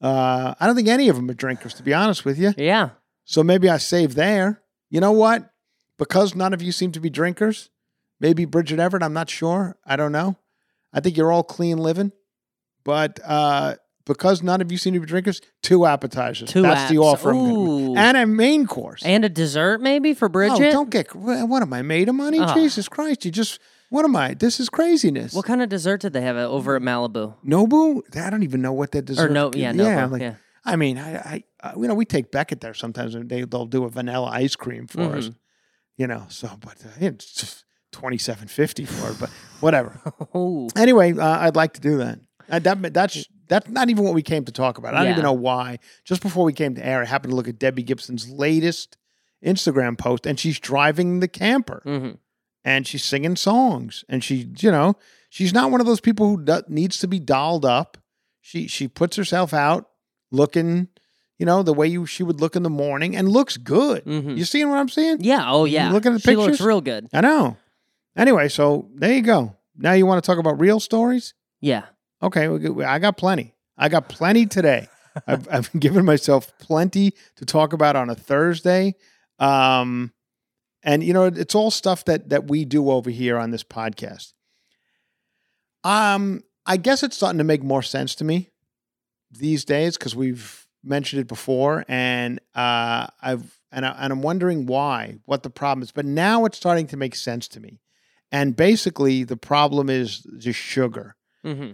Uh, 0.00 0.54
I 0.58 0.66
don't 0.66 0.74
think 0.74 0.88
any 0.88 1.08
of 1.08 1.16
them 1.16 1.28
are 1.30 1.34
drinkers, 1.34 1.74
to 1.74 1.82
be 1.82 1.92
honest 1.92 2.24
with 2.24 2.38
you. 2.38 2.54
Yeah. 2.56 2.90
So 3.28 3.44
maybe 3.44 3.68
I 3.68 3.76
save 3.76 4.14
there. 4.14 4.62
You 4.88 5.02
know 5.02 5.12
what? 5.12 5.50
Because 5.98 6.34
none 6.34 6.54
of 6.54 6.62
you 6.62 6.72
seem 6.72 6.92
to 6.92 7.00
be 7.00 7.10
drinkers, 7.10 7.68
maybe 8.20 8.46
Bridget 8.46 8.78
Everett, 8.78 9.02
I'm 9.02 9.12
not 9.12 9.28
sure. 9.28 9.76
I 9.84 9.96
don't 9.96 10.12
know. 10.12 10.36
I 10.94 11.00
think 11.00 11.18
you're 11.18 11.30
all 11.30 11.42
clean 11.42 11.76
living. 11.76 12.12
But 12.84 13.20
uh, 13.22 13.74
because 14.06 14.42
none 14.42 14.62
of 14.62 14.72
you 14.72 14.78
seem 14.78 14.94
to 14.94 15.00
be 15.00 15.04
drinkers, 15.04 15.42
two 15.62 15.84
appetizers. 15.84 16.48
Two 16.48 16.62
That's 16.62 16.90
the 16.90 16.96
offer. 16.96 17.32
Ooh. 17.32 17.94
And 17.96 18.16
a 18.16 18.24
main 18.24 18.66
course. 18.66 19.02
And 19.04 19.26
a 19.26 19.28
dessert 19.28 19.82
maybe 19.82 20.14
for 20.14 20.30
Bridget? 20.30 20.68
Oh, 20.68 20.72
don't 20.72 20.90
get. 20.90 21.14
What 21.14 21.60
am 21.62 21.74
I 21.74 21.82
made 21.82 22.08
of 22.08 22.14
money? 22.14 22.40
Jesus 22.54 22.88
Christ! 22.88 23.26
You 23.26 23.30
just. 23.30 23.60
What 23.90 24.06
am 24.06 24.16
I? 24.16 24.32
This 24.34 24.58
is 24.58 24.70
craziness. 24.70 25.34
What 25.34 25.44
kind 25.44 25.60
of 25.60 25.68
dessert 25.68 26.00
did 26.00 26.14
they 26.14 26.22
have 26.22 26.36
over 26.36 26.76
at 26.76 26.82
Malibu? 26.82 27.34
Nobu? 27.44 28.16
I 28.16 28.30
don't 28.30 28.42
even 28.42 28.62
know 28.62 28.72
what 28.72 28.92
that 28.92 29.04
dessert. 29.04 29.30
Or 29.30 29.34
no, 29.34 29.50
yeah, 29.54 29.72
no, 29.72 29.84
yeah, 29.84 29.96
yeah, 29.96 30.06
like, 30.06 30.36
I 30.64 30.76
mean, 30.76 30.98
I, 30.98 31.16
I, 31.16 31.44
uh, 31.62 31.72
you 31.76 31.88
know, 31.88 31.94
we 31.94 32.04
take 32.04 32.30
Beckett 32.30 32.60
there 32.60 32.74
sometimes, 32.74 33.14
and 33.14 33.28
they 33.28 33.42
they'll 33.42 33.66
do 33.66 33.84
a 33.84 33.88
vanilla 33.90 34.26
ice 34.32 34.56
cream 34.56 34.86
for 34.86 35.02
us, 35.02 35.24
Mm-hmm. 35.26 35.36
you 35.96 36.06
know. 36.06 36.24
So, 36.28 36.50
but 36.60 36.76
uh, 36.84 36.88
it's 37.00 37.64
twenty 37.92 38.18
seven 38.18 38.48
fifty 38.48 38.84
for 38.84 39.10
it, 39.10 39.16
but 39.20 39.30
whatever. 39.60 40.00
Oh, 40.34 40.68
anyway, 40.76 41.12
uh, 41.16 41.38
I'd 41.40 41.56
like 41.56 41.72
to 41.74 41.80
do 41.80 41.98
that. 41.98 42.20
Uh, 42.50 42.58
that 42.60 42.94
that's 42.94 43.26
that's 43.48 43.68
not 43.68 43.88
even 43.90 44.04
what 44.04 44.14
we 44.14 44.22
came 44.22 44.44
to 44.44 44.52
talk 44.52 44.78
about. 44.78 44.94
I 44.94 44.98
don't 44.98 45.06
Yeah. 45.06 45.12
even 45.12 45.24
know 45.24 45.32
why. 45.32 45.78
Just 46.04 46.22
before 46.22 46.44
we 46.44 46.52
came 46.52 46.74
to 46.74 46.84
air, 46.86 47.00
I 47.02 47.06
happened 47.06 47.32
to 47.32 47.36
look 47.36 47.48
at 47.48 47.58
Debbie 47.58 47.82
Gibson's 47.82 48.28
latest 48.30 48.96
Instagram 49.44 49.96
post, 49.98 50.26
and 50.26 50.38
she's 50.38 50.58
driving 50.60 51.20
the 51.20 51.28
camper, 51.28 51.82
hmm 51.84 52.10
and 52.64 52.86
she's 52.86 53.04
singing 53.04 53.36
songs, 53.36 54.04
and 54.08 54.22
she, 54.22 54.48
you 54.58 54.70
know, 54.70 54.94
she's 55.30 55.54
not 55.54 55.70
one 55.70 55.80
of 55.80 55.86
those 55.86 56.00
people 56.00 56.26
who 56.28 56.44
do- 56.44 56.62
needs 56.68 56.98
to 56.98 57.06
be 57.08 57.18
dolled 57.20 57.64
up. 57.64 57.96
She 58.40 58.66
she 58.66 58.88
puts 58.88 59.16
herself 59.16 59.54
out 59.54 59.88
looking, 60.30 60.88
you 61.38 61.46
know, 61.46 61.62
the 61.62 61.72
way 61.72 61.86
you 61.86 62.04
she 62.06 62.22
would 62.22 62.40
look 62.40 62.56
in 62.56 62.62
the 62.62 62.70
morning, 62.70 63.16
and 63.16 63.28
looks 63.28 63.56
good. 63.56 64.04
Mhm. 64.04 64.36
You 64.36 64.44
seeing 64.44 64.68
what 64.68 64.78
I'm 64.78 64.88
seeing? 64.88 65.20
Yeah. 65.22 65.44
Oh, 65.50 65.64
You 65.64 65.74
yeah. 65.74 65.90
looking 65.92 66.12
at 66.14 66.22
the 66.22 66.30
she 66.30 66.36
looks 66.36 66.60
real 66.60 66.80
good. 66.80 67.08
I 67.12 67.20
know. 67.20 67.56
Anyway, 68.16 68.48
so 68.48 68.88
there 68.94 69.12
you 69.12 69.22
go. 69.22 69.56
Now 69.76 69.92
you 69.92 70.04
want 70.06 70.22
to 70.22 70.26
talk 70.26 70.38
about 70.38 70.58
real 70.60 70.80
stories? 70.80 71.34
Yeah. 71.60 71.84
Okay, 72.22 72.48
I 72.84 72.98
got 72.98 73.16
plenty. 73.16 73.54
I 73.76 73.88
got 73.88 74.08
plenty 74.08 74.44
today. 74.46 74.88
I've, 75.26 75.48
I've 75.50 75.72
given 75.80 76.04
myself 76.04 76.52
plenty 76.58 77.14
to 77.36 77.44
talk 77.44 77.72
about 77.72 77.94
on 77.94 78.10
a 78.10 78.14
Thursday. 78.16 78.96
Um, 79.38 80.12
and 80.82 81.04
you 81.04 81.12
know, 81.12 81.24
it's 81.26 81.54
all 81.54 81.70
stuff 81.70 82.04
that 82.06 82.30
that 82.30 82.48
we 82.48 82.64
do 82.64 82.90
over 82.90 83.10
here 83.10 83.38
on 83.38 83.52
this 83.52 83.62
podcast. 83.62 84.32
Um, 85.84 86.42
I 86.66 86.76
guess 86.76 87.02
it's 87.02 87.16
starting 87.16 87.38
to 87.38 87.44
make 87.44 87.62
more 87.62 87.82
sense 87.82 88.14
to 88.16 88.24
me 88.24 88.50
these 89.30 89.64
days 89.64 89.96
because 89.96 90.14
we've 90.16 90.66
mentioned 90.82 91.20
it 91.20 91.28
before, 91.28 91.84
and 91.88 92.40
uh, 92.54 93.06
I've 93.20 93.58
and, 93.70 93.84
I, 93.84 93.90
and 94.00 94.12
I'm 94.12 94.22
wondering 94.22 94.64
why, 94.66 95.16
what 95.26 95.42
the 95.42 95.50
problem 95.50 95.82
is. 95.82 95.92
But 95.92 96.06
now 96.06 96.44
it's 96.46 96.56
starting 96.56 96.86
to 96.88 96.96
make 96.96 97.14
sense 97.14 97.46
to 97.48 97.60
me. 97.60 97.80
And 98.32 98.56
basically, 98.56 99.24
the 99.24 99.36
problem 99.36 99.90
is 99.90 100.22
the 100.24 100.52
sugar. 100.52 101.16
hmm 101.42 101.72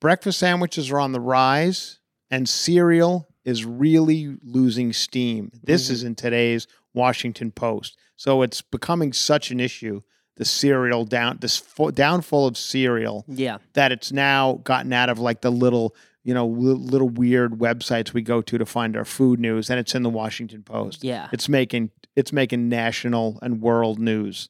Breakfast 0.00 0.38
sandwiches 0.38 0.90
are 0.90 0.98
on 0.98 1.12
the 1.12 1.20
rise, 1.20 1.98
and 2.30 2.48
cereal 2.48 3.28
is 3.44 3.64
really 3.64 4.36
losing 4.42 4.92
steam. 4.92 5.50
This 5.62 5.88
Mhm. 5.88 5.90
is 5.90 6.04
in 6.04 6.14
today's 6.14 6.66
Washington 6.94 7.50
Post. 7.50 7.96
So 8.16 8.42
it's 8.42 8.62
becoming 8.62 9.12
such 9.12 9.50
an 9.50 9.60
issue. 9.60 10.00
The 10.36 10.44
cereal 10.46 11.04
down, 11.04 11.38
this 11.40 11.56
fo- 11.58 11.90
downfall 11.90 12.46
of 12.46 12.56
cereal, 12.56 13.24
Yeah. 13.28 13.58
that 13.74 13.92
it's 13.92 14.10
now 14.10 14.54
gotten 14.64 14.92
out 14.92 15.10
of 15.10 15.18
like 15.18 15.42
the 15.42 15.50
little, 15.52 15.94
you 16.22 16.34
know, 16.34 16.46
little 16.46 17.08
weird 17.08 17.52
websites 17.52 18.12
we 18.12 18.22
go 18.22 18.42
to 18.42 18.58
to 18.58 18.66
find 18.66 18.96
our 18.96 19.04
food 19.04 19.40
news, 19.40 19.70
and 19.70 19.78
it's 19.80 19.94
in 19.94 20.02
the 20.02 20.10
Washington 20.10 20.62
Post. 20.62 21.02
Yeah. 21.04 21.28
It's 21.32 21.48
making 21.48 21.90
it's 22.16 22.32
making 22.32 22.68
national 22.68 23.38
and 23.42 23.60
world 23.62 23.98
news, 23.98 24.48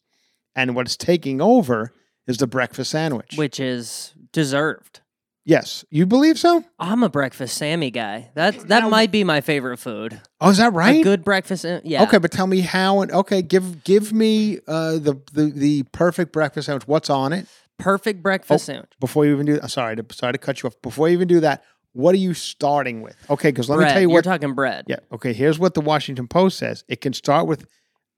and 0.57 0.75
what's 0.75 0.97
taking 0.97 1.41
over 1.41 1.93
is 2.27 2.39
the 2.39 2.47
breakfast 2.47 2.91
sandwich. 2.91 3.37
Which 3.37 3.61
is 3.61 4.15
deserved. 4.33 5.01
Yes, 5.47 5.85
you 5.91 6.05
believe 6.07 6.39
so? 6.39 6.65
I'm 6.79 7.03
a 7.03 7.09
breakfast 7.09 7.57
Sammy 7.57 7.91
guy. 7.91 8.31
That 8.35 8.59
that 8.69 8.83
Now- 8.83 8.89
might 8.89 9.11
be 9.11 9.25
my 9.25 9.41
favorite 9.41 9.79
food. 9.79 10.21
Oh, 10.41 10.51
is 10.51 10.59
that 10.59 10.69
A 10.69 10.71
right? 10.71 11.03
good 11.03 11.25
breakfast. 11.25 11.65
Yeah. 11.85 12.03
Okay, 12.05 12.19
but 12.19 12.31
tell 12.31 12.47
me 12.47 12.61
how. 12.61 13.01
And 13.01 13.11
okay, 13.11 13.43
give 13.43 13.83
give 13.85 14.13
me 14.13 14.59
uh, 14.69 14.93
the 14.99 15.21
the 15.33 15.51
the 15.55 15.83
perfect 15.93 16.33
breakfast 16.33 16.67
sandwich. 16.67 16.87
What's 16.87 17.09
on 17.11 17.33
it 17.33 17.47
Perfect 17.81 18.23
breakfast 18.23 18.65
Oh, 18.69 18.73
sandwich. 18.73 18.93
before 19.01 19.27
you 19.27 19.33
even 19.33 19.47
do? 19.47 19.61
Sorry 19.69 19.97
to 19.97 20.05
sorry 20.13 20.33
to 20.33 20.39
cut 20.39 20.63
you 20.63 20.69
off. 20.69 20.81
Before 20.83 21.09
you 21.09 21.15
even 21.15 21.29
do 21.29 21.41
that, 21.41 21.65
what 21.93 22.15
are 22.15 22.19
you 22.19 22.35
starting 22.35 23.03
with? 23.03 23.17
Okay, 23.29 23.51
because 23.51 23.69
let 23.69 23.77
bread. 23.77 23.89
me 23.89 23.93
tell 23.93 24.03
you 24.03 24.09
what. 24.09 24.25
You're 24.25 24.33
talking 24.35 24.55
bread. 24.55 24.85
yeah. 24.89 24.97
Okay. 25.13 25.33
Here's 25.33 25.59
what 25.59 25.75
the 25.75 25.81
Washington 25.81 26.29
Post 26.29 26.59
says. 26.59 26.85
It 26.89 27.01
can 27.01 27.13
start 27.13 27.47
with 27.47 27.67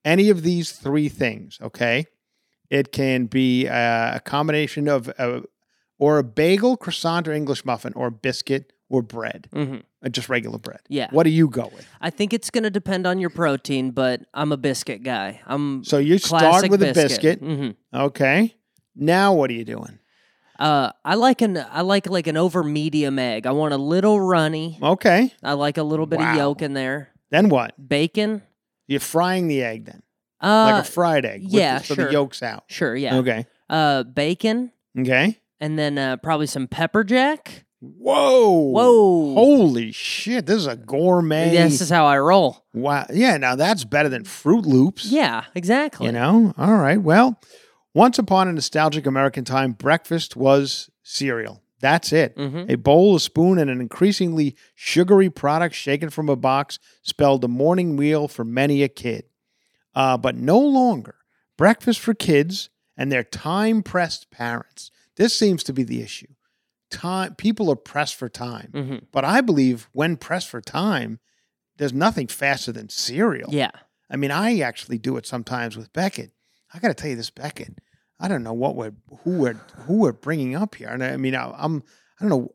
any 0.05 0.31
of 0.31 0.43
these 0.43 0.73
three 0.73 1.09
things. 1.09 1.59
Okay. 1.63 2.07
It 2.71 2.91
can 2.93 3.27
be 3.27 3.69
uh, 3.69 4.17
a 4.17 4.21
combination 4.25 4.89
of 4.89 5.13
uh, 5.19 5.41
or 5.99 6.19
a 6.19 6.25
bagel, 6.25 6.77
croissant, 6.77 7.29
or 7.29 7.33
English 7.33 7.65
muffin, 7.65 7.93
or 7.95 8.11
biscuit, 8.11 8.73
or 8.89 9.03
bread, 9.03 9.49
hmm 9.53 9.77
uh, 10.05 10.09
just 10.09 10.29
regular 10.29 10.59
bread. 10.59 10.81
Yeah. 10.89 11.09
What 11.13 11.23
do 11.25 11.31
you 11.31 11.49
go 11.49 11.71
with? 11.75 11.87
I 12.01 12.11
think 12.11 12.33
it's 12.33 12.51
going 12.51 12.65
to 12.65 12.71
depend 12.71 13.07
on 13.07 13.19
your 13.21 13.31
protein, 13.31 13.91
but 13.93 14.23
I'm 14.35 14.51
a 14.53 14.57
biscuit 14.57 15.03
guy. 15.03 15.41
I'm 15.47 15.85
So 15.85 15.99
you 15.99 16.19
start 16.19 16.69
with 16.71 16.83
a 16.83 16.93
biscuit. 16.93 17.39
hmm 17.41 17.71
Okay. 17.95 18.55
Now 18.95 19.35
what 19.35 19.51
are 19.51 19.55
you 19.55 19.65
doing? 19.65 19.99
Uh, 20.59 20.93
I 21.05 21.15
like 21.17 21.43
an 21.43 21.57
I 21.57 21.81
like 21.81 22.09
like 22.09 22.27
an 22.27 22.37
over 22.37 22.63
medium 22.63 23.19
egg. 23.19 23.47
I 23.47 23.51
want 23.53 23.75
a 23.75 23.79
little 23.79 24.21
runny. 24.21 24.79
Okay. 24.83 25.33
I 25.43 25.55
like 25.55 25.77
a 25.79 25.83
little 25.83 26.07
bit 26.07 26.19
Wow. 26.21 26.31
of 26.33 26.37
yolk 26.37 26.63
in 26.63 26.75
there. 26.75 27.09
Then 27.31 27.49
what? 27.49 27.75
Bacon. 27.89 28.43
You're 28.87 29.01
frying 29.01 29.49
the 29.49 29.63
egg 29.63 29.87
then, 29.87 30.03
Uh, 30.41 30.71
like 30.73 30.85
a 30.85 30.87
fried 30.87 31.25
egg. 31.25 31.43
yeah, 31.47 31.79
the, 31.79 31.85
so 31.85 31.95
sure. 31.95 32.05
the 32.07 32.13
yolk's 32.13 32.43
out. 32.43 32.65
sure. 32.69 32.95
Yeah. 32.95 33.17
Okay. 33.17 33.47
Uh, 33.71 34.03
bacon, 34.03 34.71
Okay. 34.99 35.39
and 35.59 35.79
then 35.79 35.97
uh, 35.97 36.19
probably 36.19 36.47
some 36.47 36.67
pepper 36.69 37.03
jack. 37.05 37.65
Whoa. 37.81 38.51
Whoa. 38.51 39.35
Holy 39.35 39.91
shit! 39.93 40.47
This 40.47 40.59
is 40.59 40.67
a 40.67 40.77
gourmet. 40.77 41.51
This 41.51 41.81
is 41.81 41.89
how 41.91 42.05
I 42.07 42.19
roll. 42.19 42.65
wow. 42.75 43.07
Yeah. 43.13 43.37
Now 43.39 43.57
that's 43.57 43.85
better 43.85 44.09
than 44.11 44.25
Froot 44.25 44.67
Loops. 44.67 45.07
Yeah, 45.07 45.45
exactly. 45.55 46.07
You 46.07 46.13
know. 46.13 46.55
All 46.59 46.77
right. 46.77 47.01
Well, 47.01 47.41
once 47.95 48.19
upon 48.19 48.49
a 48.49 48.53
nostalgic 48.53 49.07
American 49.07 49.45
time, 49.45 49.73
breakfast 49.73 50.37
was 50.37 50.91
cereal. 51.03 51.63
That's 51.81 52.13
it. 52.13 52.35
hmm 52.37 52.65
A 52.69 52.77
bowl, 52.77 53.17
a 53.17 53.21
spoon, 53.21 53.59
and 53.59 53.69
an 53.69 53.81
increasingly 53.81 54.57
sugary 54.75 55.29
product 55.31 55.75
shaken 55.75 56.11
from 56.11 56.29
a 56.29 56.37
box 56.37 56.79
spelled 57.03 57.43
a 57.45 57.49
morning 57.49 57.97
meal 57.97 58.29
for 58.29 58.45
many 58.45 58.83
a 58.83 58.89
kid. 58.89 59.25
Uh, 59.95 60.17
but 60.17 60.37
no 60.37 60.59
longer 60.59 61.17
breakfast 61.59 62.01
for 62.01 62.15
kids 62.15 62.71
and 62.97 63.11
their 63.11 63.25
time 63.25 63.83
pressed 63.83 64.31
parents. 64.31 64.91
This 65.17 65.37
seems 65.39 65.63
to 65.65 65.73
be 65.73 65.83
the 65.83 66.01
issue. 66.03 66.29
Time 66.91 67.35
people 67.35 67.71
are 67.71 67.77
pressed 67.77 68.15
for 68.15 68.29
time. 68.29 68.71
hmm 68.73 68.97
But 69.11 69.25
I 69.25 69.41
believe 69.41 69.89
when 69.93 70.17
pressed 70.17 70.49
for 70.49 70.61
time, 70.61 71.19
there's 71.79 71.93
nothing 71.93 72.27
faster 72.29 72.71
than 72.71 72.89
cereal. 72.91 73.53
Yeah. 73.53 73.71
I 74.09 74.17
mean, 74.17 74.31
I 74.31 74.61
actually 74.61 74.99
do 74.99 75.17
it 75.17 75.27
sometimes 75.27 75.77
with 75.77 75.93
Beckett. 75.93 76.31
I 76.73 76.79
got 76.79 76.89
to 76.89 76.95
tell 76.95 77.11
you 77.11 77.17
this, 77.17 77.31
Beckett. 77.31 77.79
I 78.19 78.29
don't 78.29 78.43
know 78.43 78.53
what 78.53 78.77
we're 78.77 78.93
who 79.25 79.39
we're 79.39 79.61
who 79.87 79.99
we're 79.99 80.13
bringing 80.13 80.55
up 80.55 80.77
here, 80.77 80.89
and 80.89 81.03
I, 81.03 81.15
I 81.15 81.17
mean, 81.17 81.35
I, 81.35 81.53
I'm 81.57 81.83
I 82.21 82.25
don't 82.25 82.31
know. 82.31 82.53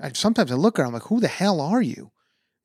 I, 0.00 0.12
sometimes 0.12 0.50
I 0.50 0.54
look 0.54 0.78
at 0.78 0.82
her, 0.82 0.86
I'm 0.86 0.94
like, 0.94 1.04
who 1.04 1.20
the 1.20 1.28
hell 1.28 1.60
are 1.60 1.82
you? 1.82 2.10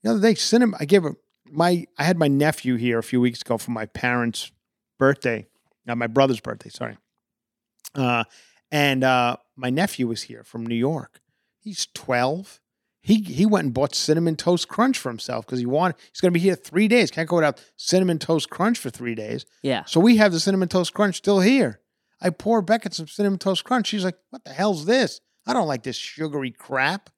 The 0.04 0.12
other 0.12 0.22
day, 0.22 0.36
cinema. 0.36 0.78
I 0.80 0.86
gave 0.86 1.04
her 1.04 1.16
my. 1.52 1.86
I 1.98 2.04
had 2.04 2.18
my 2.18 2.28
nephew 2.28 2.76
here 2.76 2.98
a 2.98 3.04
few 3.04 3.20
weeks 3.20 3.42
ago 3.42 3.58
for 3.58 3.72
my 3.72 3.88
parents' 3.88 4.52
birthday, 4.98 5.48
not 5.86 5.98
my 5.98 6.08
brother's 6.08 6.40
birthday. 6.40 6.70
Sorry, 6.70 6.98
uh, 7.94 8.24
and 8.72 9.04
uh, 9.04 9.38
my 9.56 9.70
nephew 9.70 10.08
was 10.08 10.24
here 10.24 10.44
from 10.44 10.66
New 10.66 10.76
York. 10.76 11.20
He's 11.60 11.88
twelve. 11.94 12.62
He 13.06 13.22
he 13.22 13.46
went 13.46 13.66
and 13.66 13.74
bought 13.74 13.94
cinnamon 13.94 14.36
toast 14.36 14.68
crunch 14.68 14.98
for 14.98 15.10
himself 15.10 15.46
because 15.46 15.60
he 15.60 15.66
wanted. 15.68 15.96
He's 16.12 16.22
going 16.22 16.32
to 16.34 16.40
be 16.40 16.40
here 16.40 16.56
three 16.56 16.88
days. 16.88 17.12
Can't 17.12 17.30
go 17.30 17.36
without 17.36 17.64
cinnamon 17.76 18.18
toast 18.18 18.50
crunch 18.50 18.80
for 18.80 18.90
three 18.90 19.14
days. 19.14 19.46
Yeah. 19.62 19.84
So 19.86 20.00
we 20.00 20.18
have 20.18 20.32
the 20.32 20.40
cinnamon 20.40 20.70
toast 20.70 20.94
crunch 20.96 21.16
still 21.18 21.40
here. 21.40 21.82
I 22.20 22.32
pour 22.32 22.64
Beckett 22.64 22.96
some 22.96 23.08
cinnamon 23.08 23.38
toast 23.38 23.64
crunch. 23.64 23.86
She's 23.88 24.04
like, 24.04 24.18
"What 24.32 24.44
the 24.44 24.54
hell's 24.54 24.86
this? 24.88 25.22
I 25.46 25.54
don't 25.54 25.68
like 25.68 25.84
this 25.84 25.98
sugary 25.98 26.50
crap." 26.50 27.12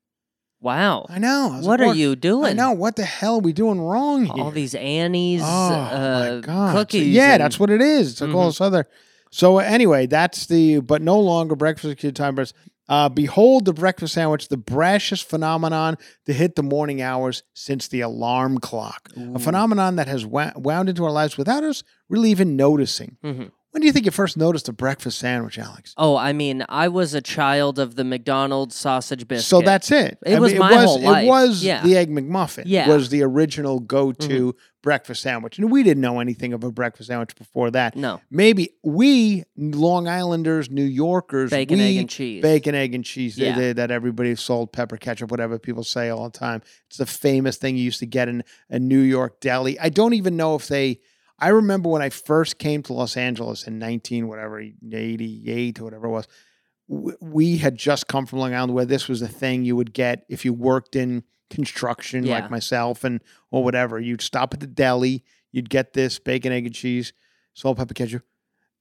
Wow. 0.60 1.06
I 1.08 1.20
know. 1.20 1.52
I 1.54 1.62
What 1.62 1.80
like, 1.80 1.90
are 1.90 1.96
you 1.96 2.16
doing? 2.18 2.46
I 2.50 2.54
know. 2.54 2.72
What 2.74 2.96
the 2.96 3.06
hell 3.06 3.36
are 3.36 3.40
we 3.40 3.54
doing 3.54 3.80
wrong 3.80 4.26
here? 4.26 4.44
All 4.44 4.52
these 4.52 4.76
Annie's 4.76 5.42
oh 5.44 5.46
uh, 5.46 6.32
my 6.36 6.42
god! 6.46 6.74
So, 6.74 6.78
cookies. 6.80 7.08
yeah, 7.08 7.34
and- 7.36 7.42
that's 7.44 7.60
what 7.60 7.70
it 7.70 7.80
is. 7.82 8.12
It's 8.12 8.22
like 8.22 8.34
all 8.34 8.48
Mhm. 8.48 8.50
this 8.50 8.60
other. 8.62 8.88
So 9.32 9.60
anyway, 9.60 10.08
that's 10.08 10.48
the 10.48 10.80
but 10.82 11.02
no 11.02 11.20
longer 11.20 11.56
breakfast 11.56 11.92
at 11.92 11.98
kid 11.98 12.16
time. 12.16 12.36
But 12.36 12.52
uh, 12.90 13.10
behold 13.10 13.66
the 13.66 13.74
breakfast 13.74 14.14
sandwich, 14.14 14.48
the 14.48 14.58
brashest 14.58 15.28
phenomenon 15.30 15.98
to 16.26 16.34
hit 16.34 16.56
the 16.56 16.64
morning 16.64 17.02
hours 17.02 17.44
since 17.54 17.88
the 17.88 18.02
alarm 18.02 18.58
clock. 18.60 19.10
A 19.36 19.40
phenomenon 19.40 19.96
that 19.98 20.08
has 20.08 20.26
wa- 20.26 20.54
wound 20.56 20.90
into 20.90 21.04
our 21.04 21.12
lives 21.12 21.38
without 21.38 21.64
us 21.64 21.84
really 22.10 22.32
even 22.32 22.56
noticing. 22.56 23.18
Mhm. 23.24 23.52
When 23.78 23.82
do 23.84 23.86
you 23.86 23.94
think 23.94 24.06
you 24.06 24.12
first 24.12 24.38
noticed 24.38 24.68
a 24.70 24.74
breakfast 24.74 25.20
sandwich, 25.20 25.60
Alex? 25.60 25.94
Oh, 25.98 26.18
I 26.18 26.34
mean, 26.34 26.66
I 26.68 26.88
was 26.88 27.14
a 27.14 27.22
child 27.22 27.78
of 27.78 27.94
the 27.96 28.04
McDonald's 28.04 28.74
sausage 28.76 29.28
biscuit. 29.28 29.46
So 29.48 29.62
that's 29.62 29.92
it. 29.92 30.18
It 30.26 30.40
was 30.40 30.56
my 30.56 30.72
it 30.72 30.76
was, 30.78 30.86
whole 30.86 31.02
life. 31.02 31.24
It 31.24 31.28
was 31.28 31.64
Yeah. 31.64 31.84
the 31.84 31.96
egg 31.96 32.10
McMuffin. 32.10 32.64
Yeah. 32.66 32.88
was 32.90 33.10
the 33.10 33.22
original 33.22 33.80
go-to 33.80 34.28
Mm-hmm. 34.48 34.58
breakfast 34.82 35.22
sandwich, 35.22 35.60
and 35.60 35.70
we 35.72 35.84
didn't 35.84 36.02
know 36.02 36.20
anything 36.20 36.54
of 36.54 36.64
a 36.64 36.72
breakfast 36.72 37.10
sandwich 37.10 37.36
before 37.36 37.70
that. 37.70 37.96
no 37.96 38.20
Maybe 38.32 38.72
we 38.84 39.44
Long 39.56 40.08
Islanders, 40.08 40.72
New 40.72 40.84
Yorkers, 40.84 41.52
bacon, 41.52 41.78
we, 41.78 41.84
egg, 41.86 41.98
and 41.98 42.10
cheese. 42.10 42.42
bacon, 42.42 42.74
egg, 42.74 42.96
and 42.96 43.06
cheese. 43.06 43.36
they- 43.36 43.46
Yeah. 43.46 43.60
they- 43.60 43.74
that 43.74 43.92
everybody 43.92 44.36
sold 44.36 44.72
pepper 44.74 44.98
ketchup, 44.98 45.30
whatever 45.30 45.60
people 45.60 45.84
say 45.84 46.10
all 46.10 46.28
the 46.32 46.36
time. 46.40 46.64
It's 46.88 46.98
the 46.98 47.06
famous 47.06 47.58
thing 47.58 47.78
you 47.78 47.84
used 47.84 48.00
to 48.00 48.08
get 48.08 48.28
in 48.28 48.44
a 48.72 48.80
New 48.80 49.02
York 49.02 49.40
deli. 49.40 49.80
I 49.80 49.90
don't 49.90 50.16
even 50.16 50.36
know 50.36 50.56
if 50.56 50.68
they. 50.68 51.00
I 51.40 51.50
remember 51.50 51.90
when 51.90 52.02
I 52.02 52.10
first 52.10 52.58
came 52.58 52.82
to 52.84 52.94
Los 52.94 53.16
Angeles 53.18 53.68
in 53.68 53.78
nineteen 53.80 54.28
whatever 54.28 54.60
eighty 54.60 55.44
eight 55.48 55.80
or 55.80 55.84
whatever 55.86 56.08
it 56.08 56.12
was. 56.12 56.28
We 57.20 57.58
had 57.58 57.76
just 57.78 58.08
come 58.08 58.26
from 58.26 58.40
Long 58.40 58.54
Island 58.54 58.74
where 58.74 58.86
this 58.86 59.08
was 59.08 59.22
a 59.22 59.28
thing 59.28 59.64
you 59.66 59.76
would 59.76 59.94
get 59.94 60.26
if 60.30 60.46
you 60.46 60.54
worked 60.54 60.96
in 60.96 61.24
construction 61.50 62.26
Yeah. 62.26 62.40
like 62.40 62.50
myself 62.52 63.04
and 63.04 63.22
or 63.52 63.64
whatever. 63.64 64.00
You'd 64.00 64.22
stop 64.22 64.54
at 64.54 64.62
the 64.62 64.68
deli, 64.68 65.24
you'd 65.52 65.70
get 65.70 65.94
this 65.94 66.18
bacon, 66.18 66.52
egg, 66.54 66.66
and 66.66 66.74
cheese, 66.76 67.14
salt, 67.54 67.78
pepper, 67.78 67.94
ketchup, 67.94 68.24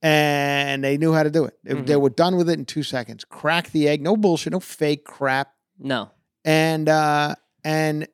and 0.03 0.83
they 0.85 0.97
knew 0.99 1.13
how 1.13 1.25
to 1.25 1.31
do 1.31 1.45
it. 1.45 1.59
They, 1.65 1.75
they 1.75 1.95
Mhm. 1.95 2.01
were 2.01 2.11
done 2.11 2.37
with 2.37 2.49
it 2.49 2.59
in 2.59 2.65
two 2.65 2.83
seconds. 2.83 3.25
Crack 3.25 3.71
the 3.71 3.89
egg, 3.89 4.03
no 4.03 4.17
bullshit, 4.17 4.53
no 4.53 4.61
fake 4.61 5.05
crap. 5.05 5.53
No. 5.79 6.11
And 6.45 6.89
uh, 6.89 7.35
and 7.65 8.07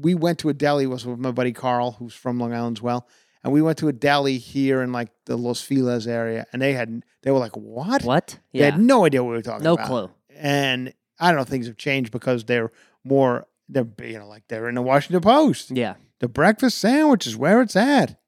we 0.00 0.14
went 0.14 0.38
to 0.40 0.48
a 0.48 0.54
deli 0.54 0.86
was 0.86 1.04
with 1.04 1.18
my 1.18 1.30
buddy 1.30 1.52
Carl, 1.52 1.92
who's 1.92 2.14
from 2.14 2.38
Long 2.38 2.52
Island 2.54 2.78
as 2.78 2.82
well. 2.82 3.06
And 3.44 3.52
we 3.52 3.62
went 3.62 3.78
to 3.78 3.88
a 3.88 3.92
deli 3.92 4.38
here 4.38 4.82
in 4.82 4.90
like 4.92 5.10
the 5.26 5.36
Los 5.36 5.60
Feliz 5.60 6.06
area, 6.08 6.46
and 6.52 6.60
they 6.60 6.72
had 6.72 7.04
they 7.22 7.30
were 7.30 7.38
like, 7.38 7.56
"What?" 7.56 8.02
What? 8.02 8.38
They 8.52 8.60
had 8.60 8.80
no 8.80 9.04
idea 9.04 9.22
what 9.22 9.30
we 9.30 9.36
were 9.36 9.42
talking 9.42 9.62
No 9.64 9.74
about. 9.74 9.88
No 9.88 10.06
clue. 10.06 10.10
And 10.36 10.92
I 11.20 11.28
don't 11.30 11.38
know, 11.38 11.44
things 11.44 11.66
have 11.66 11.76
changed 11.76 12.10
because 12.10 12.44
they're 12.44 12.72
more 13.04 13.46
they're 13.68 13.86
you 14.02 14.18
know 14.18 14.26
like 14.26 14.42
they're 14.48 14.68
in 14.68 14.74
the 14.74 14.82
Washington 14.82 15.20
Post. 15.20 15.70
Yeah. 15.70 15.94
The 16.20 16.28
breakfast 16.28 16.78
sandwich 16.78 17.26
is 17.26 17.36
where 17.36 17.60
it's 17.62 17.76
at. 17.76 18.18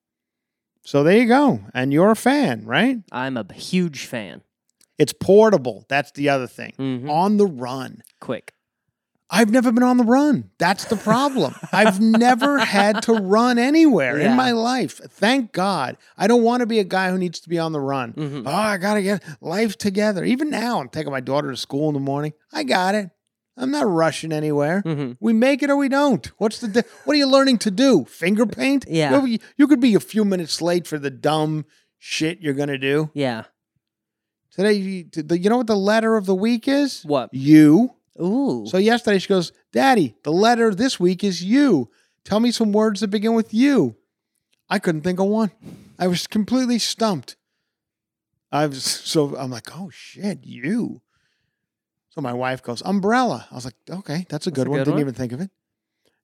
So 0.84 1.02
there 1.02 1.16
you 1.16 1.26
go, 1.26 1.60
and 1.74 1.92
you're 1.92 2.10
a 2.12 2.16
fan, 2.16 2.64
right? 2.64 2.98
I'm 3.10 3.36
a 3.36 3.52
huge 3.52 4.06
fan. 4.06 4.42
It's 4.98 5.12
portable. 5.12 5.84
That's 5.88 6.12
the 6.12 6.28
other 6.28 6.46
thing. 6.46 6.72
Mhm. 6.78 7.10
On 7.10 7.36
the 7.38 7.46
run. 7.46 8.02
Quick. 8.20 8.52
I've 9.28 9.50
never 9.50 9.72
been 9.72 9.82
on 9.82 9.96
the 9.96 10.04
run. 10.04 10.50
That's 10.58 10.84
the 10.84 10.94
problem. 10.96 11.54
I've 11.72 12.00
never 12.00 12.58
had 12.60 13.02
to 13.02 13.12
run 13.14 13.58
anywhere 13.58 14.20
Yeah. 14.20 14.30
in 14.30 14.36
my 14.36 14.52
life. 14.52 15.00
Thank 15.10 15.52
God. 15.52 15.96
I 16.16 16.28
don't 16.28 16.44
want 16.44 16.60
to 16.60 16.66
be 16.66 16.78
a 16.78 16.84
guy 16.84 17.10
who 17.10 17.18
needs 17.18 17.40
to 17.40 17.48
be 17.48 17.58
on 17.58 17.72
the 17.72 17.80
run. 17.80 18.12
Mhm. 18.12 18.44
Oh, 18.46 18.50
I 18.52 18.76
got 18.76 18.94
to 18.94 19.02
get 19.02 19.24
life 19.40 19.76
together. 19.76 20.24
Even 20.24 20.48
now, 20.48 20.80
I'm 20.80 20.88
taking 20.88 21.10
my 21.10 21.20
daughter 21.20 21.50
to 21.50 21.56
school 21.56 21.88
in 21.88 21.94
the 21.94 22.00
morning. 22.00 22.34
I 22.52 22.62
got 22.62 22.94
it. 22.94 23.10
I'm 23.56 23.70
not 23.72 23.88
rushing 23.88 24.32
anywhere. 24.32 24.82
Mhm. 24.86 25.16
We 25.18 25.32
make 25.32 25.62
it 25.62 25.70
or 25.70 25.76
we 25.76 25.88
don't. 25.88 26.24
What's 26.38 26.60
the 26.60 26.68
di- 26.68 26.82
what 27.04 27.14
are 27.14 27.18
you 27.18 27.26
learning 27.26 27.58
to 27.58 27.70
do? 27.72 28.04
Finger 28.04 28.46
paint? 28.46 28.84
Yeah. 28.88 29.24
You, 29.24 29.38
you 29.56 29.66
could 29.66 29.80
be 29.80 29.94
a 29.94 30.00
few 30.00 30.24
minutes 30.24 30.60
late 30.62 30.86
for 30.86 30.98
the 30.98 31.10
dumb 31.10 31.64
shit 31.98 32.40
you're 32.40 32.54
going 32.54 32.68
to 32.68 32.78
do. 32.78 33.10
Yeah. 33.14 33.44
Today, 34.52 34.74
you, 34.74 35.06
you 35.30 35.50
know 35.50 35.56
what 35.56 35.66
the 35.66 35.76
letter 35.76 36.16
of 36.16 36.26
the 36.26 36.34
week 36.34 36.68
is? 36.68 37.02
What? 37.04 37.30
You. 37.32 37.95
Ooh. 38.20 38.66
So 38.66 38.78
yesterday 38.78 39.18
she 39.18 39.28
goes, 39.28 39.52
Daddy, 39.72 40.14
the 40.22 40.32
letter 40.32 40.74
this 40.74 40.98
week 41.00 41.22
is 41.24 41.42
you. 41.42 41.90
Tell 42.24 42.40
me 42.40 42.50
some 42.50 42.72
words 42.72 43.00
that 43.00 43.08
begin 43.08 43.34
with 43.34 43.52
you. 43.54 43.96
I 44.68 44.78
couldn't 44.78 45.02
think 45.02 45.20
of 45.20 45.26
one. 45.26 45.50
I 45.98 46.06
was 46.08 46.26
completely 46.26 46.78
stumped. 46.78 47.36
I 48.50 48.66
was 48.66 48.82
so 48.84 49.36
I'm 49.36 49.50
like, 49.50 49.68
oh 49.76 49.90
shit, 49.92 50.40
you. 50.44 51.02
So 52.10 52.20
my 52.20 52.32
wife 52.32 52.62
goes, 52.62 52.82
umbrella. 52.84 53.46
I 53.50 53.54
was 53.54 53.64
like, 53.64 53.74
okay, 53.88 54.26
that's 54.28 54.46
a 54.46 54.50
That's 54.50 54.56
good 54.56 54.66
a 54.66 54.70
one. 54.70 54.78
good 54.78 54.84
Didn't 54.86 54.94
one. 54.94 55.00
even 55.02 55.14
think 55.14 55.32
of 55.32 55.40
it. 55.40 55.50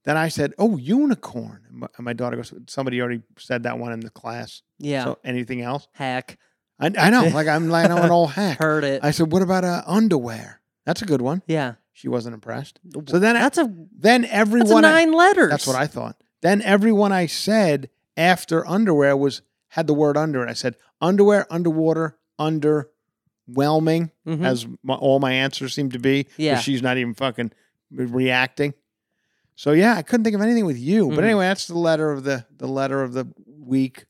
Then 0.05 0.17
I 0.17 0.29
said, 0.29 0.53
oh, 0.59 0.77
unicorn. 0.79 1.63
And 1.69 1.79
my- 1.81 1.89
and 1.97 2.05
my 2.05 2.13
daughter 2.13 2.37
goes, 2.37 2.53
somebody 2.67 3.01
already 3.01 3.23
said 3.39 3.63
that 3.65 3.79
one 3.79 3.93
in 3.93 4.01
the 4.01 4.11
class. 4.11 4.63
yeah. 4.79 5.05
So 5.05 5.19
anything 5.23 5.61
else? 5.61 5.87
Hack. 5.93 6.39
I, 6.81 6.91
I 6.99 7.11
know, 7.11 7.25
like 7.35 7.47
I'm 7.47 7.69
like 7.69 7.89
I'm 7.91 7.99
an 7.99 8.11
old 8.11 8.31
hack. 8.33 8.59
Heard 8.59 8.83
it. 8.85 9.05
I 9.05 9.11
said, 9.13 9.31
what 9.31 9.43
about 9.43 9.63
uh, 9.65 9.83
underwear? 9.87 10.61
That's 10.87 11.03
a 11.03 11.05
good 11.07 11.21
one. 11.23 11.43
yeah. 11.47 11.75
She 12.03 12.09
wasn't 12.09 12.35
impressed. 12.35 12.81
So 13.07 13.21
then 13.21 13.35
that's 13.37 13.59
a 13.59 13.73
then 13.97 14.23
that's 14.23 14.33
a 14.33 14.37
everyone 14.37 14.85
I- 14.85 14.91
nine 15.05 15.13
letters. 15.13 15.51
that's 15.51 15.69
what 15.69 15.77
I 15.77 15.87
thought. 15.87 16.17
Then 16.41 16.61
everyone 16.63 17.13
I 17.13 17.27
said 17.27 17.91
after 18.17 18.67
underwear 18.69 19.17
was 19.17 19.43
had 19.69 19.87
the 19.87 19.95
word 19.95 20.17
under 20.17 20.43
it. 20.45 20.51
I 20.51 20.55
said 20.55 20.75
underwear, 21.01 21.47
underwater, 21.49 22.19
underwhelming, 22.41 24.11
Mhm. 24.27 24.45
as 24.45 24.67
my, 24.83 24.95
all 24.95 25.21
my 25.21 25.33
answers 25.33 25.75
seem 25.75 25.91
to 25.93 26.01
be. 26.01 26.27
Yeah. 26.37 26.59
she's 26.59 26.83
not 26.83 26.97
even 26.99 27.15
fucking 27.15 27.53
reacting. 27.93 28.75
So 29.55 29.71
yeah, 29.73 29.95
I 29.97 30.03
couldn't 30.03 30.25
think 30.25 30.35
of 30.35 30.43
anything 30.43 30.65
with 30.67 30.79
you. 30.79 31.09
But 31.11 31.21
Mhm. 31.21 31.25
anyway, 31.25 31.45
that's 31.47 31.67
the 31.69 31.79
letter 31.79 32.11
of 32.11 32.25
the 32.25 32.47
the 32.57 32.67
letter 32.67 33.01
of 33.03 33.13
the 33.13 33.27
week. 33.47 34.07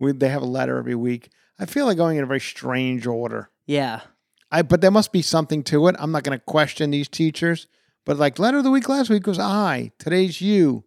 We, 0.00 0.10
they 0.10 0.28
have 0.28 0.42
a 0.42 0.46
letter 0.46 0.76
every 0.78 0.96
week. 0.96 1.30
I 1.58 1.66
feel 1.66 1.86
like 1.86 1.96
going 1.96 2.16
in 2.16 2.24
a 2.24 2.26
very 2.26 2.40
strange 2.40 3.06
order. 3.06 3.50
Yeah. 3.66 4.00
I 4.50 4.62
but 4.62 4.80
there 4.80 4.90
must 4.90 5.12
be 5.12 5.22
something 5.22 5.62
to 5.64 5.88
it. 5.88 5.96
I'm 5.98 6.10
not 6.12 6.22
going 6.24 6.38
to 6.38 6.44
question 6.44 6.90
these 6.90 7.08
teachers, 7.08 7.66
but 8.06 8.16
like 8.16 8.38
letter 8.38 8.58
of 8.58 8.64
the 8.64 8.70
week 8.70 8.88
last 8.88 9.10
week 9.10 9.26
was 9.26 9.38
I. 9.38 9.92
Today's 9.98 10.40
you, 10.40 10.84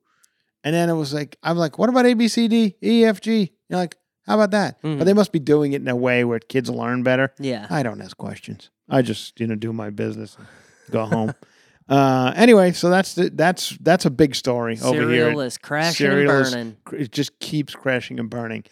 and 0.64 0.74
then 0.76 0.90
it 0.90 0.94
was 0.96 1.14
like 1.14 1.38
I'm 1.44 1.58
like, 1.58 1.78
what 1.78 1.90
about 1.90 2.06
A 2.06 2.14
B 2.14 2.28
C 2.28 2.48
D 2.48 2.76
E 2.84 3.06
F 3.06 3.22
G? 3.22 3.52
You're 3.70 3.80
like, 3.80 3.96
how 4.26 4.36
about 4.36 4.52
that? 4.52 4.82
Mhm. 4.82 4.98
But 4.98 5.06
they 5.06 5.14
must 5.14 5.32
be 5.32 5.40
doing 5.40 5.74
it 5.74 5.82
in 5.82 5.88
a 5.88 5.96
way 5.96 6.24
where 6.24 6.40
kids 6.40 6.70
learn 6.70 7.04
better. 7.04 7.34
Yeah. 7.40 7.68
I 7.70 7.84
don't 7.84 8.02
ask 8.02 8.18
questions. 8.18 8.70
I 8.90 9.02
just 9.02 9.40
you 9.40 9.48
know 9.48 9.56
do 9.56 9.72
my 9.74 9.90
business, 9.90 10.36
and 10.38 10.48
go 10.92 11.06
home. 11.06 11.34
uh, 11.90 12.34
anyway, 12.36 12.72
so 12.72 12.90
that's 12.90 13.14
the, 13.16 13.30
that's 13.30 13.78
that's 13.82 14.06
a 14.06 14.10
big 14.12 14.36
story 14.36 14.78
over 14.84 14.98
here. 15.10 15.26
Cereal 15.26 15.42
is 15.42 15.58
crashing 15.58 16.08
Cereal 16.08 16.32
and 16.32 16.42
is- 16.46 16.52
burning. 16.54 16.78
It 16.94 17.12
just 17.12 17.40
keeps 17.40 17.74
crashing 17.76 18.20
and 18.20 18.30
burning. 18.30 18.64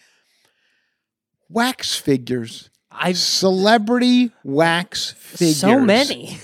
Wax 1.48 1.96
figures, 1.96 2.70
I've 2.92 3.18
celebrity 3.18 4.32
wax 4.44 5.12
figures. 5.12 5.60
so 5.60 5.80
many. 5.80 6.38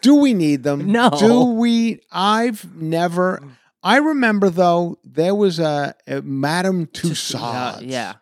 Do 0.00 0.16
we 0.16 0.34
need 0.34 0.62
them? 0.62 0.90
No. 0.90 1.10
Do 1.10 1.44
we? 1.44 2.00
I've 2.10 2.74
never. 2.76 3.42
I 3.82 3.98
remember 3.98 4.50
though 4.50 4.98
there 5.04 5.34
was 5.34 5.58
a, 5.58 5.94
a 6.06 6.22
Madame 6.22 6.86
Tussauds. 6.86 7.82
Yeah, 7.82 7.86
yeah. 7.86 8.12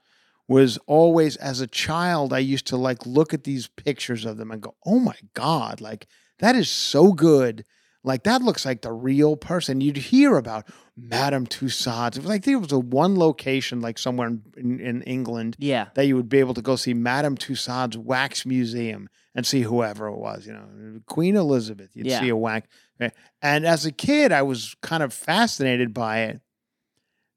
Was 0.46 0.78
always 0.86 1.36
as 1.36 1.62
a 1.62 1.66
child 1.66 2.34
I 2.34 2.40
used 2.40 2.66
to 2.66 2.76
like 2.76 3.06
look 3.06 3.32
at 3.32 3.44
these 3.44 3.66
pictures 3.66 4.26
of 4.26 4.36
them 4.36 4.50
and 4.50 4.60
go, 4.60 4.74
oh 4.84 4.98
my 4.98 5.16
god, 5.32 5.80
like 5.80 6.06
that 6.40 6.54
is 6.54 6.68
so 6.68 7.12
good. 7.12 7.64
Like 8.06 8.24
that 8.24 8.42
looks 8.42 8.64
like 8.66 8.82
the 8.82 8.92
real 8.92 9.34
person. 9.34 9.80
You'd 9.80 9.96
hear 9.96 10.36
about 10.36 10.68
Madame 10.96 11.46
Tussauds. 11.46 12.16
It 12.16 12.20
was 12.20 12.26
like 12.28 12.44
there 12.44 12.58
was 12.58 12.70
a 12.70 12.78
one 12.78 13.18
location, 13.18 13.80
like 13.80 13.98
somewhere 13.98 14.28
in, 14.56 14.78
in, 14.78 15.02
England, 15.02 15.56
Yeah. 15.58 15.86
that 15.94 16.06
you 16.06 16.14
would 16.16 16.28
be 16.28 16.38
able 16.38 16.52
to 16.54 16.62
go 16.62 16.76
see 16.76 16.92
Madame 16.94 17.36
Tussauds 17.36 17.96
Wax 17.96 18.44
Museum 18.44 19.08
and 19.34 19.46
see 19.46 19.62
whoever 19.62 20.06
it 20.08 20.16
was, 20.18 20.46
you 20.46 20.52
know, 20.52 21.00
Queen 21.06 21.34
Elizabeth. 21.34 21.90
You'd 21.94 22.06
Yeah. 22.06 22.20
see 22.20 22.28
a 22.28 22.36
wax. 22.36 22.68
eh, 23.00 23.08
And 23.42 23.64
as 23.66 23.86
a 23.86 23.90
kid, 23.90 24.30
I 24.32 24.42
was 24.42 24.76
kind 24.82 25.02
of 25.02 25.12
fascinated 25.12 25.92
by 25.94 26.20
it. 26.24 26.40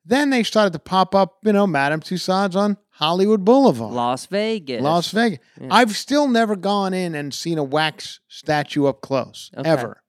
Then 0.06 0.30
they 0.30 0.44
started 0.44 0.72
to 0.74 0.80
pop 0.80 1.14
up, 1.16 1.38
you 1.44 1.52
know, 1.54 1.66
Madame 1.68 2.00
Tussauds 2.02 2.56
on 2.56 2.78
Hollywood 2.92 3.44
Boulevard, 3.44 3.94
Las 3.94 4.26
Vegas. 4.28 4.82
Las 4.82 5.12
Vegas. 5.12 5.40
Yeah. 5.60 5.68
I've 5.72 5.96
still 5.96 6.28
never 6.28 6.56
gone 6.56 6.94
in 6.94 7.14
and 7.16 7.34
seen 7.34 7.58
a 7.58 7.64
wax 7.64 8.20
statue 8.28 8.86
up 8.86 9.02
close, 9.02 9.50
Okay. 9.58 9.70
ever. 9.70 10.02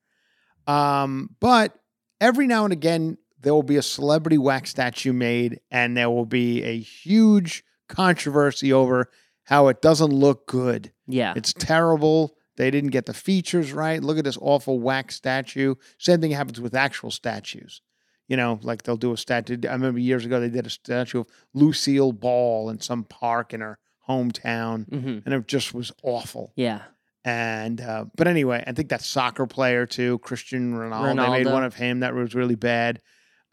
Um, 0.68 1.34
but 1.40 1.74
every 2.20 2.46
now 2.46 2.64
and 2.64 2.72
again, 2.72 3.18
there 3.40 3.54
will 3.54 3.62
be 3.62 3.76
a 3.76 3.82
celebrity 3.82 4.38
wax 4.38 4.70
statue 4.70 5.12
made, 5.12 5.60
and 5.70 5.96
there 5.96 6.10
will 6.10 6.26
be 6.26 6.62
a 6.62 6.78
huge 6.78 7.64
controversy 7.88 8.72
over 8.72 9.10
how 9.44 9.68
it 9.68 9.80
doesn't 9.80 10.12
look 10.12 10.46
good. 10.46 10.92
Yeah. 11.06 11.32
It's 11.36 11.52
terrible. 11.52 12.36
They 12.56 12.70
didn't 12.70 12.90
get 12.90 13.06
the 13.06 13.14
features 13.14 13.72
right. 13.72 14.02
Look 14.02 14.18
at 14.18 14.24
this 14.24 14.38
awful 14.40 14.78
wax 14.80 15.14
statue. 15.14 15.76
Same 15.98 16.20
thing 16.20 16.32
happens 16.32 16.60
with 16.60 16.74
actual 16.74 17.10
statues. 17.10 17.80
You 18.26 18.36
know, 18.36 18.58
like 18.62 18.82
they'll 18.82 18.96
do 18.96 19.12
a 19.12 19.16
statue. 19.16 19.56
I 19.66 19.72
remember 19.72 20.00
years 20.00 20.26
ago 20.26 20.38
they 20.38 20.50
did 20.50 20.66
a 20.66 20.70
statue 20.70 21.20
of 21.20 21.28
Lucille 21.54 22.12
Ball 22.12 22.68
in 22.68 22.80
some 22.80 23.04
park 23.04 23.54
in 23.54 23.60
her 23.60 23.78
hometown, 24.06 24.86
hmm 24.88 25.18
and 25.24 25.34
it 25.34 25.46
just 25.46 25.72
was 25.72 25.92
awful. 26.02 26.52
Yeah. 26.56 26.82
And 27.24 27.80
uh, 27.80 28.06
but 28.16 28.28
anyway, 28.28 28.62
I 28.66 28.72
think 28.72 28.88
that 28.90 29.02
soccer 29.02 29.46
player 29.46 29.86
too, 29.86 30.18
Christian 30.18 30.74
Ronaldo. 30.74 31.16
They 31.16 31.44
made 31.44 31.52
one 31.52 31.64
of 31.64 31.74
him 31.74 32.00
that 32.00 32.14
was 32.14 32.34
really 32.34 32.54
bad. 32.54 33.00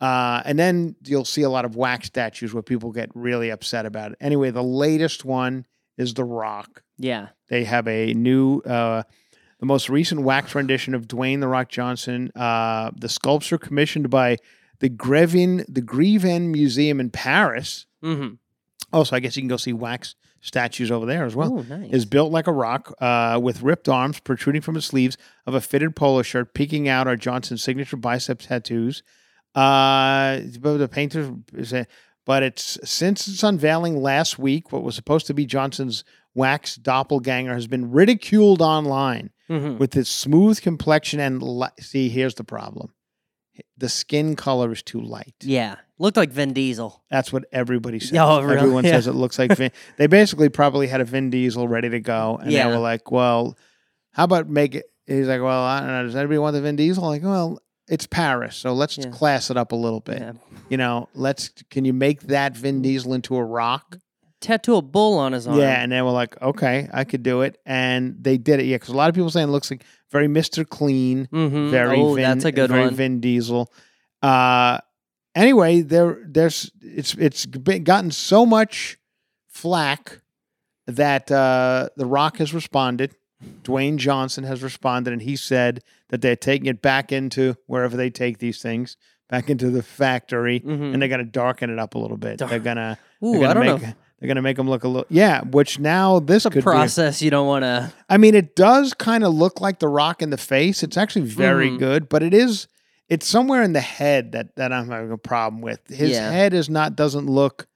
Uh, 0.01 0.41
and 0.45 0.59
then 0.59 0.95
you'll 1.05 1.25
see 1.25 1.41
a 1.41 1.49
lot 1.49 1.65
of 1.65 1.75
wax 1.75 2.07
statues 2.07 2.53
where 2.53 2.63
people 2.63 2.91
get 2.91 3.09
really 3.15 3.49
upset 3.49 3.85
about 3.85 4.11
it. 4.11 4.17
Anyway, 4.19 4.51
the 4.51 4.63
latest 4.63 5.23
one 5.25 5.65
is 5.97 6.13
The 6.13 6.23
Rock. 6.23 6.83
Yeah. 6.97 7.29
They 7.49 7.63
have 7.63 7.87
a 7.87 8.13
new, 8.13 8.59
uh, 8.59 9.03
the 9.59 9.65
most 9.65 9.89
recent 9.89 10.21
wax 10.21 10.53
rendition 10.53 10.93
of 10.93 11.07
Dwayne 11.07 11.39
The 11.39 11.47
Rock 11.47 11.69
Johnson. 11.69 12.31
Uh, 12.35 12.91
the 12.95 13.09
sculpture 13.09 13.57
commissioned 13.57 14.09
by 14.09 14.37
the 14.79 14.89
Grevin, 14.89 15.65
the 15.69 15.81
Grevin 15.81 16.51
Museum 16.51 16.99
in 16.99 17.09
Paris. 17.09 17.85
Mm-hmm. 18.03 18.35
Also, 18.91 19.15
I 19.15 19.19
guess 19.19 19.35
you 19.37 19.41
can 19.41 19.47
go 19.47 19.57
see 19.57 19.73
wax 19.73 20.15
statues 20.45 20.91
over 20.91 21.05
there 21.05 21.25
as 21.25 21.35
well 21.35 21.59
oh, 21.59 21.61
nice. 21.77 21.91
is 21.91 22.05
built 22.05 22.31
like 22.31 22.45
a 22.47 22.51
rock 22.53 22.93
uh, 23.01 23.39
with 23.41 23.61
ripped 23.63 23.89
arms 23.89 24.19
protruding 24.19 24.61
from 24.61 24.75
his 24.75 24.85
sleeves 24.85 25.17
of 25.47 25.53
a 25.55 25.59
fitted 25.61 25.95
polo 25.95 26.21
shirt, 26.21 26.53
peeking 26.53 26.87
out 26.87 27.07
are 27.07 27.15
Johnson's 27.15 27.63
signature 27.63 27.97
bicep 27.97 28.39
tattoos. 28.39 29.01
Uh, 29.55 30.41
but 30.59 30.77
the 30.77 30.87
painter 30.87 31.33
is 31.53 31.73
a, 31.73 31.87
but 32.25 32.43
it's 32.43 32.77
since 32.83 33.27
its 33.27 33.41
unveiling 33.43 34.01
last 34.01 34.37
week, 34.37 34.71
what 34.71 34.83
was 34.83 34.95
supposed 34.95 35.27
to 35.27 35.33
be 35.33 35.45
Johnson's 35.45 36.03
wax 36.33 36.75
doppelganger 36.75 37.53
has 37.53 37.65
been 37.67 37.91
ridiculed 37.91 38.61
online 38.61 39.29
Mhm. 39.49 39.77
with 39.77 39.95
its 39.95 40.09
smooth 40.09 40.59
complexion 40.61 41.19
and 41.19 41.41
li- 41.41 41.69
see. 41.79 42.09
Here's 42.09 42.35
the 42.35 42.43
problem: 42.43 42.93
the 43.77 43.87
skin 43.89 44.35
color 44.35 44.71
is 44.73 44.81
too 44.83 44.99
light. 44.99 45.35
Yeah. 45.41 45.75
Looked 45.97 46.17
like 46.17 46.29
Vin 46.31 46.51
Diesel. 46.53 47.03
That's 47.09 47.31
what 47.31 47.45
everybody 47.53 47.99
says. 48.01 48.17
Oh, 48.19 48.41
really? 48.41 48.57
Everyone 48.57 48.83
Yeah. 48.83 48.91
says 48.91 49.07
it 49.07 49.13
looks 49.13 49.39
like 49.39 49.55
Vin. 49.55 49.71
they 49.97 50.07
basically 50.07 50.49
probably 50.49 50.87
had 50.87 50.99
a 51.01 51.05
Vin 51.05 51.29
Diesel 51.29 51.67
ready 51.67 51.89
to 51.89 51.99
go, 52.01 52.37
and 52.41 52.51
Yeah. 52.51 52.67
they 52.67 52.73
were 52.75 52.81
like, 52.81 53.11
"Well, 53.11 53.57
how 54.11 54.25
about 54.25 54.49
make 54.49 54.75
it?" 54.75 54.85
He's 55.07 55.27
like, 55.27 55.41
"Well, 55.41 55.63
I 55.63 55.79
don't 55.79 55.87
know. 55.87 56.03
Does 56.03 56.15
anybody 56.15 56.37
want 56.39 56.53
the 56.53 56.61
Vin 56.61 56.75
Diesel?" 56.75 57.03
like, 57.05 57.23
well, 57.23 57.59
it's 57.87 58.07
Paris, 58.07 58.55
so 58.57 58.73
let's 58.73 58.97
Yeah. 58.97 59.05
class 59.11 59.49
it 59.49 59.55
up 59.57 59.71
a 59.71 59.75
little 59.75 59.99
bit. 60.01 60.19
Yeah. 60.19 60.33
You 60.69 60.77
know, 60.77 61.07
let's. 61.13 61.51
Can 61.69 61.85
you 61.85 61.93
make 61.93 62.23
that 62.23 62.57
Vin 62.57 62.81
Diesel 62.81 63.13
into 63.13 63.35
a 63.37 63.43
rock? 63.43 63.97
Tattoo 64.41 64.75
a 64.75 64.81
bull 64.81 65.17
on 65.17 65.31
his 65.31 65.47
arm. 65.47 65.57
Yeah, 65.59 65.81
and 65.81 65.91
they 65.91 66.01
were 66.01 66.11
like, 66.11 66.39
"Okay, 66.41 66.89
I 66.91 67.03
could 67.05 67.23
do 67.23 67.41
it," 67.41 67.57
and 67.65 68.17
they 68.19 68.37
did 68.37 68.59
it. 68.59 68.65
Yeah, 68.65 68.75
because 68.75 68.89
a 68.89 68.97
lot 68.97 69.07
of 69.07 69.15
people 69.15 69.29
saying 69.29 69.47
it 69.47 69.51
looks 69.51 69.71
like 69.71 69.83
very 70.11 70.27
Mister 70.27 70.65
Clean, 70.65 71.27
Mm-hmm. 71.31 71.69
very 71.71 72.01
oh, 72.01 72.13
Vin, 72.15 72.23
that's 72.23 72.43
a 72.45 72.51
good 72.51 72.69
very 72.69 72.85
one. 72.85 72.95
Vin 72.95 73.19
Diesel. 73.21 73.71
Uh, 74.21 74.79
anyway, 75.35 75.81
there 75.81 76.23
there's 76.27 76.71
it's 76.81 77.13
it's 77.15 77.45
been, 77.45 77.83
gotten 77.83 78.11
so 78.11 78.45
much 78.45 78.97
flack 79.49 80.21
that 80.87 81.31
uh, 81.31 81.89
The 81.97 82.05
Rock 82.05 82.37
has 82.37 82.53
responded. 82.53 83.15
Dwayne 83.63 83.97
Johnson 83.97 84.43
has 84.45 84.63
responded, 84.63 85.13
and 85.13 85.21
he 85.21 85.35
said 85.35 85.83
that 86.09 86.21
they're 86.21 86.35
taking 86.35 86.67
it 86.67 86.81
back 86.81 87.11
into 87.11 87.55
wherever 87.67 87.95
they 87.97 88.09
take 88.09 88.39
these 88.39 88.61
things, 88.61 88.97
back 89.29 89.49
into 89.49 89.69
the 89.69 89.83
factory, 89.83 90.61
Mhm. 90.61 90.93
and 90.93 91.01
they're 91.01 91.09
going 91.09 91.19
to 91.19 91.31
darken 91.31 91.69
it 91.69 91.77
up 91.77 91.95
a 91.95 91.97
little 91.99 92.17
bit. 92.17 92.37
Dar- 92.37 92.47
They're 92.49 92.59
gonna 92.59 92.97
Ooh, 93.23 93.33
they're 93.33 93.41
gonna 93.41 93.49
I 93.49 93.53
don't 93.53 93.65
make 93.65 93.81
know. 93.89 93.93
they're 94.19 94.27
gonna 94.27 94.41
make 94.41 94.57
them 94.57 94.69
look 94.69 94.83
a 94.83 94.87
little 94.87 95.05
yeah. 95.09 95.41
Which 95.41 95.79
now 95.79 96.19
this 96.19 96.37
It's 96.37 96.45
a 96.45 96.49
could 96.51 96.59
be. 96.59 96.63
process 96.63 97.21
you 97.21 97.29
don't 97.29 97.47
want 97.47 97.63
to. 97.63 97.91
I 98.09 98.17
mean, 98.17 98.35
it 98.35 98.55
does 98.55 98.93
kind 98.93 99.23
of 99.23 99.33
look 99.33 99.59
like 99.61 99.79
the 99.79 99.89
Rock 99.89 100.21
in 100.21 100.29
the 100.29 100.37
face. 100.37 100.81
It's 100.81 100.97
actually 100.97 101.25
very 101.25 101.69
Mhm. 101.69 101.79
good, 101.79 102.09
but 102.09 102.23
it 102.23 102.33
is 102.33 102.67
it's 103.09 103.27
somewhere 103.27 103.61
in 103.63 103.73
the 103.73 103.81
head 103.81 104.31
that 104.33 104.55
that 104.55 104.71
I'm 104.73 104.89
having 104.89 105.11
a 105.11 105.17
problem 105.17 105.61
with. 105.61 105.79
His 105.87 106.11
Yeah. 106.11 106.31
head 106.31 106.53
is 106.53 106.69
not 106.69 106.95
doesn't 106.95 107.27
look. 107.27 107.67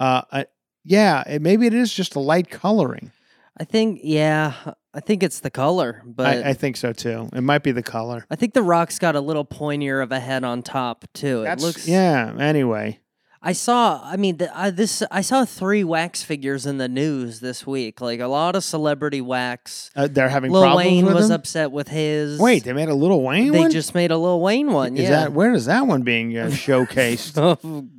Uh, 0.00 0.22
uh 0.30 0.44
yeah, 0.84 1.22
it, 1.26 1.42
maybe 1.42 1.66
it 1.66 1.74
is 1.74 1.92
just 1.92 2.16
a 2.16 2.20
light 2.20 2.50
coloring. 2.50 3.12
I 3.58 3.64
think, 3.64 4.00
yeah, 4.02 4.54
I 4.94 5.00
think 5.00 5.22
it's 5.22 5.40
the 5.40 5.50
color, 5.50 6.02
but 6.04 6.26
I, 6.26 6.50
I 6.50 6.52
think 6.54 6.76
so 6.76 6.92
too. 6.92 7.28
It 7.32 7.42
might 7.42 7.62
be 7.62 7.70
the 7.70 7.82
color. 7.82 8.26
I 8.30 8.36
think 8.36 8.54
the 8.54 8.62
rock's 8.62 8.98
got 8.98 9.14
a 9.14 9.20
little 9.20 9.44
pointier 9.44 10.02
of 10.02 10.10
a 10.10 10.18
head 10.18 10.42
on 10.42 10.62
top 10.62 11.04
too. 11.12 11.42
That's 11.42 11.62
it 11.62 11.66
looks. 11.66 11.88
yeah. 11.88 12.34
Anyway, 12.38 12.98
I 13.44 13.52
saw. 13.52 14.00
I 14.04 14.16
mean, 14.16 14.36
the, 14.36 14.56
I, 14.56 14.70
this. 14.70 15.02
I 15.10 15.20
saw 15.20 15.44
three 15.44 15.82
wax 15.82 16.22
figures 16.22 16.64
in 16.64 16.78
the 16.78 16.88
news 16.88 17.40
this 17.40 17.66
week. 17.66 18.00
Like 18.00 18.20
a 18.20 18.28
lot 18.28 18.54
of 18.54 18.62
celebrity 18.62 19.20
wax. 19.20 19.90
uh, 19.96 20.06
they're 20.08 20.28
having 20.28 20.52
Lil 20.52 20.62
problems 20.62 20.86
Wayne 20.86 21.04
with 21.06 21.14
was 21.14 21.30
him? 21.30 21.34
upset 21.34 21.72
with 21.72 21.88
his. 21.88 22.38
Wait, 22.38 22.62
they 22.64 22.72
made 22.72 22.88
a 22.88 22.94
Lil 22.94 23.20
Wayne 23.20 23.50
they 23.50 23.58
one. 23.58 23.70
just 23.72 23.94
made 23.94 24.12
a 24.12 24.16
Lil 24.16 24.40
Wayne 24.40 24.70
one. 24.72 24.96
is 24.96 25.02
yeah. 25.04 25.10
that 25.10 25.32
where 25.32 25.52
is 25.52 25.64
that 25.66 25.86
one 25.88 26.02
being 26.02 26.38
uh, 26.38 26.46
showcased? 26.52 27.36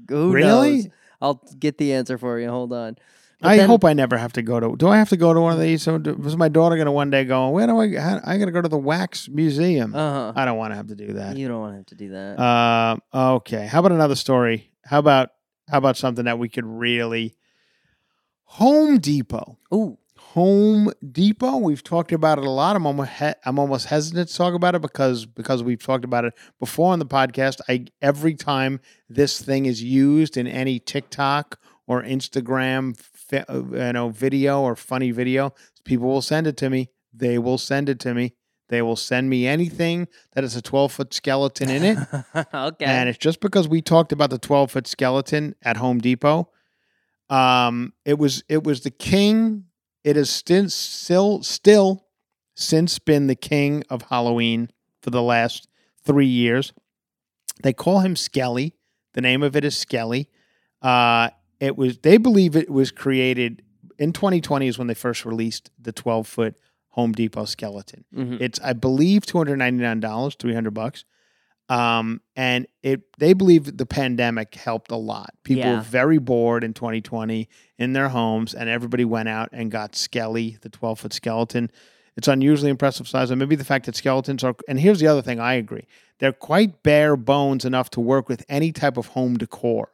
Who 0.09 0.31
Really? 0.31 0.75
knows? 0.83 0.87
I'll 1.21 1.41
get 1.59 1.77
the 1.77 1.93
answer 1.93 2.17
for 2.17 2.39
you. 2.39 2.49
Hold 2.49 2.71
on. 2.73 2.95
But 3.41 3.49
I 3.49 3.57
then- 3.57 3.67
hope 3.67 3.83
I 3.83 3.91
never 3.91 4.15
have 4.17 4.31
to 4.33 4.41
go 4.41 4.61
to. 4.61 4.75
Do 4.77 4.87
I 4.87 4.97
have 4.97 5.09
to 5.09 5.17
go 5.17 5.33
to 5.33 5.41
one 5.41 5.51
of 5.51 5.59
these? 5.59 5.83
So 5.83 5.97
do- 5.97 6.15
was 6.15 6.37
my 6.37 6.47
daughter 6.47 6.77
going 6.77 6.85
to 6.85 6.91
one 6.93 7.09
day 7.09 7.25
go? 7.25 7.49
Where 7.49 7.67
do 7.67 7.77
I? 7.77 7.93
How, 7.97 8.21
I 8.25 8.37
got 8.37 8.45
to 8.45 8.51
go 8.51 8.61
to 8.61 8.69
the 8.69 8.77
wax 8.77 9.27
museum. 9.27 9.93
Uh 9.93 10.31
I 10.33 10.45
don't 10.45 10.57
want 10.57 10.71
to 10.71 10.75
have 10.77 10.87
to 10.87 10.95
do 10.95 11.13
that. 11.13 11.35
You 11.35 11.49
don't 11.49 11.59
want 11.59 11.73
to 11.73 11.77
have 11.79 11.85
to 11.87 11.95
do 11.95 12.09
that. 12.11 12.39
Uh, 12.39 12.97
okay. 13.35 13.65
How 13.67 13.79
about 13.79 13.91
another 13.91 14.15
story? 14.15 14.69
How 14.85 14.99
about 14.99 15.29
how 15.69 15.77
about 15.77 15.97
something 15.97 16.25
that 16.25 16.39
we 16.39 16.49
could 16.49 16.65
really? 16.65 17.35
Home 18.45 18.99
Depot. 18.99 19.57
Ooh. 19.73 19.97
Home 20.17 20.91
Depot. 21.11 21.57
We've 21.57 21.83
talked 21.83 22.11
about 22.11 22.39
it 22.39 22.45
a 22.45 22.49
lot. 22.49 22.75
I'm 22.75 22.85
almost 22.87 23.11
he- 23.11 23.33
I'm 23.45 23.59
almost 23.59 23.87
hesitant 23.87 24.29
to 24.29 24.35
talk 24.35 24.53
about 24.53 24.73
it 24.75 24.81
because 24.81 25.25
because 25.25 25.61
we've 25.61 25.83
talked 25.83 26.05
about 26.05 26.25
it 26.25 26.33
before 26.59 26.91
on 26.91 26.99
the 26.99 27.05
podcast. 27.05 27.61
I 27.69 27.85
every 28.01 28.33
time 28.33 28.79
this 29.09 29.41
thing 29.41 29.65
is 29.65 29.83
used 29.83 30.37
in 30.37 30.47
any 30.47 30.79
TikTok 30.79 31.59
or 31.87 32.01
Instagram, 32.03 32.97
you 33.31 33.93
know, 33.93 34.09
video 34.09 34.61
or 34.61 34.75
funny 34.75 35.11
video, 35.11 35.53
people 35.85 36.07
will 36.07 36.21
send 36.21 36.47
it 36.47 36.57
to 36.57 36.69
me. 36.69 36.89
They 37.13 37.37
will 37.37 37.57
send 37.59 37.89
it 37.89 37.99
to 38.01 38.13
me. 38.13 38.33
They 38.73 38.81
will 38.81 38.95
send 38.95 39.29
me 39.29 39.45
anything 39.45 40.07
that 40.31 40.43
has 40.43 40.55
a 40.55 40.61
12 40.61 40.91
foot 40.91 41.13
skeleton 41.13 41.69
in 41.69 41.83
it. 41.83 41.97
okay. 42.53 42.85
And 42.85 43.07
it's 43.07 43.19
just 43.19 43.39
because 43.39 43.67
we 43.67 43.83
talked 43.83 44.11
about 44.11 44.31
the 44.31 44.39
12 44.39 44.71
foot 44.71 44.87
skeleton 44.87 45.53
at 45.61 45.77
Home 45.77 45.99
Depot. 45.99 46.49
Um, 47.29 47.93
it 48.03 48.17
was 48.17 48.43
it 48.49 48.63
was 48.63 48.81
the 48.81 48.89
king. 48.89 49.65
It 50.03 50.15
has 50.15 50.41
since 50.43 50.73
still 50.73 51.43
still 51.43 52.07
since 52.55 52.97
been 52.97 53.27
the 53.27 53.35
king 53.35 53.83
of 53.91 54.01
Halloween 54.09 54.71
for 55.03 55.11
the 55.11 55.21
last 55.21 55.67
three 56.03 56.25
years. 56.25 56.73
They 57.61 57.73
call 57.73 57.99
him 57.99 58.15
Skelly. 58.15 58.73
The 59.13 59.21
name 59.21 59.43
of 59.43 59.55
it 59.55 59.63
is 59.63 59.77
Skelly. 59.77 60.31
Uh, 60.81 61.29
it 61.59 61.77
was 61.77 61.99
they 61.99 62.17
believe 62.17 62.55
it 62.55 62.71
was 62.71 62.89
created 62.89 63.61
in 63.99 64.13
2020 64.13 64.67
is 64.67 64.79
when 64.79 64.87
they 64.87 64.95
first 64.95 65.25
released 65.25 65.69
the 65.79 65.91
12 65.91 66.27
foot 66.27 66.57
Home 66.93 67.11
Depot 67.11 67.45
skeleton. 67.45 68.05
Mhm. 68.15 68.39
It's 68.41 68.59
I 68.63 68.73
believe 68.73 69.25
two 69.25 69.37
hundred 69.37 69.57
ninety 69.57 69.83
nine 69.83 69.99
dollars, 69.99 70.35
three 70.39 70.53
hundred 70.53 70.73
bucks. 70.73 71.05
Um, 71.69 72.19
and 72.35 72.67
it 72.83 73.01
they 73.17 73.33
believe 73.33 73.77
the 73.77 73.85
pandemic 73.85 74.53
helped 74.55 74.91
a 74.91 74.95
lot. 74.97 75.33
People 75.43 75.63
Yeah. 75.63 75.75
were 75.77 75.81
very 75.81 76.17
bored 76.19 76.63
in 76.63 76.73
2020 76.73 77.47
in 77.79 77.93
their 77.93 78.09
homes, 78.09 78.53
and 78.53 78.69
everybody 78.69 79.05
went 79.05 79.29
out 79.29 79.49
and 79.53 79.71
got 79.71 79.95
Skelly, 79.95 80.57
the 80.61 80.69
12 80.69 80.99
foot 80.99 81.13
skeleton. 81.13 81.71
It's 82.15 82.27
unusually 82.27 82.69
impressive 82.69 83.07
size, 83.07 83.31
and 83.31 83.39
maybe 83.39 83.55
the 83.55 83.63
fact 83.65 83.85
that 83.87 83.95
skeletons 83.95 84.43
are. 84.43 84.55
And 84.67 84.79
here's 84.79 84.99
the 84.99 85.07
other 85.07 85.21
thing: 85.23 85.39
I 85.39 85.53
agree, 85.53 85.87
they're 86.19 86.33
quite 86.33 86.83
bare 86.83 87.15
bones 87.15 87.65
enough 87.65 87.89
to 87.91 87.99
work 88.01 88.29
with 88.29 88.45
any 88.49 88.71
type 88.71 88.97
of 88.97 89.07
home 89.07 89.35
decor. 89.37 89.89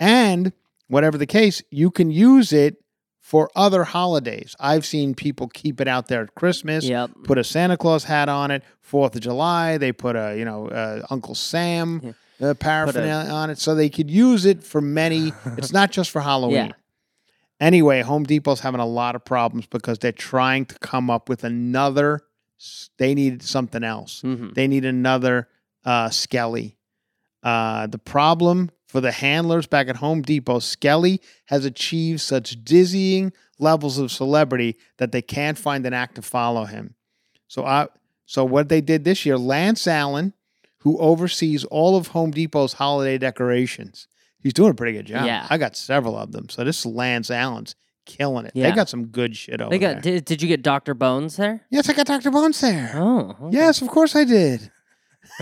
And 0.00 0.52
whatever 0.88 1.16
the 1.18 1.26
case, 1.26 1.62
you 1.70 1.90
can 1.90 2.10
use 2.10 2.52
it 2.52 2.82
for 3.28 3.50
other 3.54 3.84
holidays. 3.84 4.56
I've 4.58 4.86
seen 4.86 5.14
people 5.14 5.48
keep 5.48 5.82
it 5.82 5.88
out 5.88 6.08
there 6.08 6.22
at 6.22 6.34
Christmas 6.34 6.84
Yep. 6.86 7.10
put 7.24 7.36
a 7.36 7.44
Santa 7.44 7.76
Claus 7.76 8.04
hat 8.04 8.30
on 8.30 8.50
it. 8.50 8.62
Fourth 8.80 9.14
of 9.16 9.20
July, 9.20 9.76
they 9.76 9.92
put 9.92 10.16
a 10.16 10.34
you 10.38 10.46
know 10.46 10.68
uh, 10.68 11.02
Uncle 11.10 11.34
Sam 11.34 12.14
uh, 12.40 12.54
paraphernalia 12.54 13.30
on 13.30 13.50
it, 13.50 13.58
so 13.58 13.74
they 13.74 13.90
could 13.90 14.10
use 14.10 14.46
it 14.46 14.64
for 14.64 14.80
many. 14.80 15.32
it's 15.58 15.74
not 15.74 15.90
just 15.92 16.10
for 16.10 16.22
Halloween. 16.22 16.68
Yeah. 16.68 16.72
Anyway, 17.60 18.00
Home 18.00 18.24
Depot's 18.24 18.60
having 18.60 18.80
a 18.80 18.86
lot 18.86 19.14
of 19.14 19.24
problems 19.26 19.66
because 19.66 19.98
they're 19.98 20.10
trying 20.12 20.64
to 20.66 20.78
come 20.78 21.10
up 21.10 21.28
with 21.28 21.44
another. 21.44 22.20
They 22.96 23.14
need 23.14 23.42
something 23.42 23.84
else. 23.84 24.22
Mhm. 24.24 24.54
They 24.54 24.66
need 24.68 24.86
another 24.86 25.48
uh, 25.84 26.08
Skelly. 26.08 26.78
Uh, 27.42 27.86
the 27.88 27.98
problem 27.98 28.70
for 28.88 29.00
the 29.00 29.12
handlers 29.12 29.66
back 29.66 29.88
at 29.88 29.96
Home 29.96 30.22
Depot, 30.22 30.58
Skelly 30.58 31.20
has 31.46 31.64
achieved 31.64 32.20
such 32.20 32.64
dizzying 32.64 33.32
levels 33.58 33.98
of 33.98 34.10
celebrity 34.10 34.76
that 34.96 35.12
they 35.12 35.22
can't 35.22 35.58
find 35.58 35.84
an 35.86 35.92
act 35.92 36.14
to 36.16 36.22
follow 36.22 36.64
him. 36.64 36.94
So, 37.48 37.64
I, 37.64 37.88
so 38.24 38.44
what 38.44 38.68
they 38.70 38.80
did 38.80 39.04
this 39.04 39.26
year, 39.26 39.36
Lance 39.36 39.86
Allen, 39.86 40.32
who 40.78 40.98
oversees 40.98 41.64
all 41.64 41.96
of 41.96 42.08
Home 42.08 42.30
Depot's 42.30 42.74
holiday 42.74 43.18
decorations, 43.18 44.08
he's 44.40 44.54
doing 44.54 44.70
a 44.70 44.74
pretty 44.74 44.96
good 44.96 45.06
job. 45.06 45.26
Yeah. 45.26 45.46
I 45.50 45.58
got 45.58 45.76
several 45.76 46.16
of 46.16 46.32
them. 46.32 46.48
So 46.48 46.64
this 46.64 46.86
Lance 46.86 47.30
Allen's 47.30 47.74
killing 48.06 48.46
it. 48.46 48.52
Yeah. 48.54 48.70
They 48.70 48.74
got 48.76 48.88
some 48.88 49.06
good 49.08 49.36
shit 49.36 49.60
over 49.60 49.70
there. 49.70 49.78
They 49.78 49.78
got. 49.78 50.02
there. 50.02 50.14
Did, 50.14 50.24
did 50.24 50.42
you 50.42 50.48
get 50.48 50.62
Doctor 50.62 50.94
Bones 50.94 51.36
there? 51.36 51.60
yes, 51.70 51.88
I 51.90 51.92
got 51.92 52.06
Dr. 52.06 52.30
Bones 52.30 52.60
there. 52.60 52.92
Oh. 52.94 53.36
okay. 53.42 53.56
Yes, 53.56 53.82
of 53.82 53.88
course 53.88 54.16
I 54.16 54.24
did. 54.24 54.70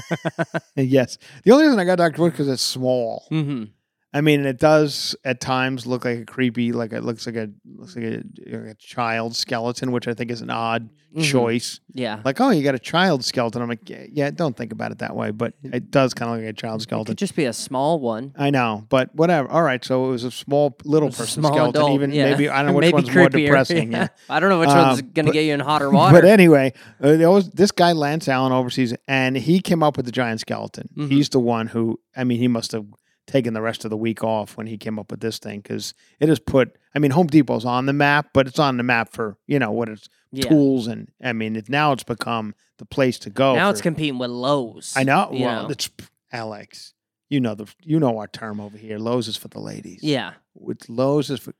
yes. 0.76 1.18
The 1.44 1.52
only 1.52 1.64
reason 1.64 1.78
I 1.78 1.85
got 1.85 1.96
Dr. 1.96 2.16
Bones 2.18 2.32
because 2.32 2.48
it's 2.48 2.62
small. 2.62 3.24
Mm-hmm. 3.30 3.64
I 4.14 4.20
mean, 4.22 4.46
it 4.46 4.58
does 4.58 5.14
at 5.24 5.40
times 5.40 5.86
look 5.86 6.04
like 6.06 6.18
a 6.20 6.24
creepy, 6.24 6.72
like 6.72 6.92
it 6.92 7.02
looks 7.02 7.26
like 7.26 7.36
a 7.36 7.50
looks 7.76 7.96
like 7.96 8.04
a, 8.06 8.22
like 8.56 8.70
a 8.70 8.74
child 8.78 9.36
skeleton, 9.36 9.92
which 9.92 10.08
I 10.08 10.14
think 10.14 10.30
is 10.30 10.40
an 10.40 10.48
odd 10.50 10.88
Mhm. 11.14 11.22
choice. 11.24 11.80
Yeah. 11.92 12.20
Like, 12.24 12.40
oh, 12.40 12.50
you 12.50 12.62
got 12.62 12.74
a 12.74 12.78
child 12.78 13.24
skeleton. 13.24 13.62
I'm 13.62 13.68
like, 13.68 13.88
yeah, 13.88 14.04
yeah, 14.12 14.30
don't 14.30 14.56
think 14.56 14.70
about 14.72 14.92
it 14.92 14.98
that 14.98 15.16
way, 15.16 15.30
but 15.30 15.54
it 15.62 15.90
does 15.90 16.12
kind 16.14 16.30
of 16.30 16.36
look 16.36 16.44
like 16.46 16.50
a 16.54 16.56
child 16.60 16.80
It 16.80 16.84
skeleton. 16.84 17.12
could 17.12 17.18
just 17.18 17.34
be 17.36 17.44
a 17.46 17.52
small 17.52 18.00
one. 18.00 18.32
I 18.36 18.50
know, 18.50 18.84
but 18.88 19.14
whatever. 19.14 19.48
All 19.50 19.62
right, 19.62 19.82
so 19.84 20.06
it 20.06 20.10
was 20.10 20.24
a 20.24 20.30
small 20.30 20.76
little 20.84 21.08
person 21.08 21.42
small 21.42 21.52
skeleton. 21.52 21.80
adult, 21.82 21.94
even 21.94 22.12
yeah. 22.12 22.30
maybe 22.30 22.48
I 22.48 22.62
don't 22.62 22.66
know 22.72 22.78
which 22.78 22.92
one's 22.92 23.14
more 23.14 23.26
creepier. 23.28 23.46
depressing. 23.46 23.92
yeah. 23.92 24.08
I 24.30 24.40
don't 24.40 24.50
know 24.50 24.60
which 24.60 24.68
Um, 24.68 24.88
one's 24.88 25.02
going 25.02 25.14
to 25.14 25.22
but- 25.24 25.32
get 25.32 25.44
you 25.44 25.54
in 25.54 25.60
hotter 25.60 25.90
water. 25.98 26.14
But 26.20 26.24
anyway, 26.26 26.72
uh, 27.02 27.16
there 27.16 27.30
was 27.30 27.50
this 27.50 27.70
guy 27.72 27.92
Lance 27.92 28.28
Allen 28.28 28.52
overseas, 28.52 28.94
and 29.08 29.36
he 29.36 29.60
came 29.60 29.82
up 29.82 29.96
with 29.96 30.06
the 30.06 30.12
giant 30.12 30.40
skeleton. 30.40 30.88
Mhm. 30.96 31.10
He's 31.10 31.28
the 31.30 31.40
one 31.40 31.66
who, 31.68 31.98
I 32.16 32.24
mean, 32.24 32.38
he 32.38 32.48
must 32.48 32.72
have 32.72 32.84
taken 33.26 33.54
the 33.54 33.62
rest 33.62 33.84
of 33.84 33.90
the 33.90 33.96
week 33.96 34.22
off 34.22 34.56
when 34.56 34.66
he 34.66 34.78
came 34.78 34.98
up 34.98 35.10
with 35.10 35.20
this 35.20 35.38
thing 35.38 35.60
because 35.60 35.94
it 36.20 36.28
has 36.28 36.38
put. 36.38 36.76
I 36.94 36.98
mean, 36.98 37.10
Home 37.10 37.26
Depot's 37.26 37.64
on 37.64 37.86
the 37.86 37.92
map, 37.92 38.28
but 38.32 38.46
it's 38.46 38.58
on 38.58 38.76
the 38.76 38.82
map 38.82 39.12
for 39.12 39.36
you 39.46 39.58
know 39.58 39.70
what 39.70 39.88
it's 39.88 40.08
yeah. 40.32 40.48
tools 40.48 40.86
and 40.86 41.10
I 41.22 41.32
mean, 41.32 41.56
it, 41.56 41.68
now 41.68 41.92
it's 41.92 42.04
become 42.04 42.54
the 42.78 42.86
place 42.86 43.18
to 43.20 43.30
go. 43.30 43.54
now 43.54 43.68
for- 43.68 43.72
it's 43.72 43.80
competing 43.80 44.18
with 44.18 44.30
Lowe's. 44.30 44.94
I 44.96 45.02
know. 45.02 45.28
Well, 45.32 45.64
know. 45.64 45.68
it's 45.68 45.90
Alex. 46.32 46.94
You 47.28 47.40
know 47.40 47.54
the 47.54 47.66
you 47.82 47.98
know 47.98 48.18
our 48.18 48.28
term 48.28 48.60
over 48.60 48.78
here. 48.78 48.98
Lowe's 48.98 49.28
is 49.28 49.36
for 49.36 49.48
the 49.48 49.60
ladies. 49.60 50.00
Yeah. 50.02 50.34
With 50.54 50.88
Lowe's 50.88 51.28
is 51.28 51.40
for 51.40 51.52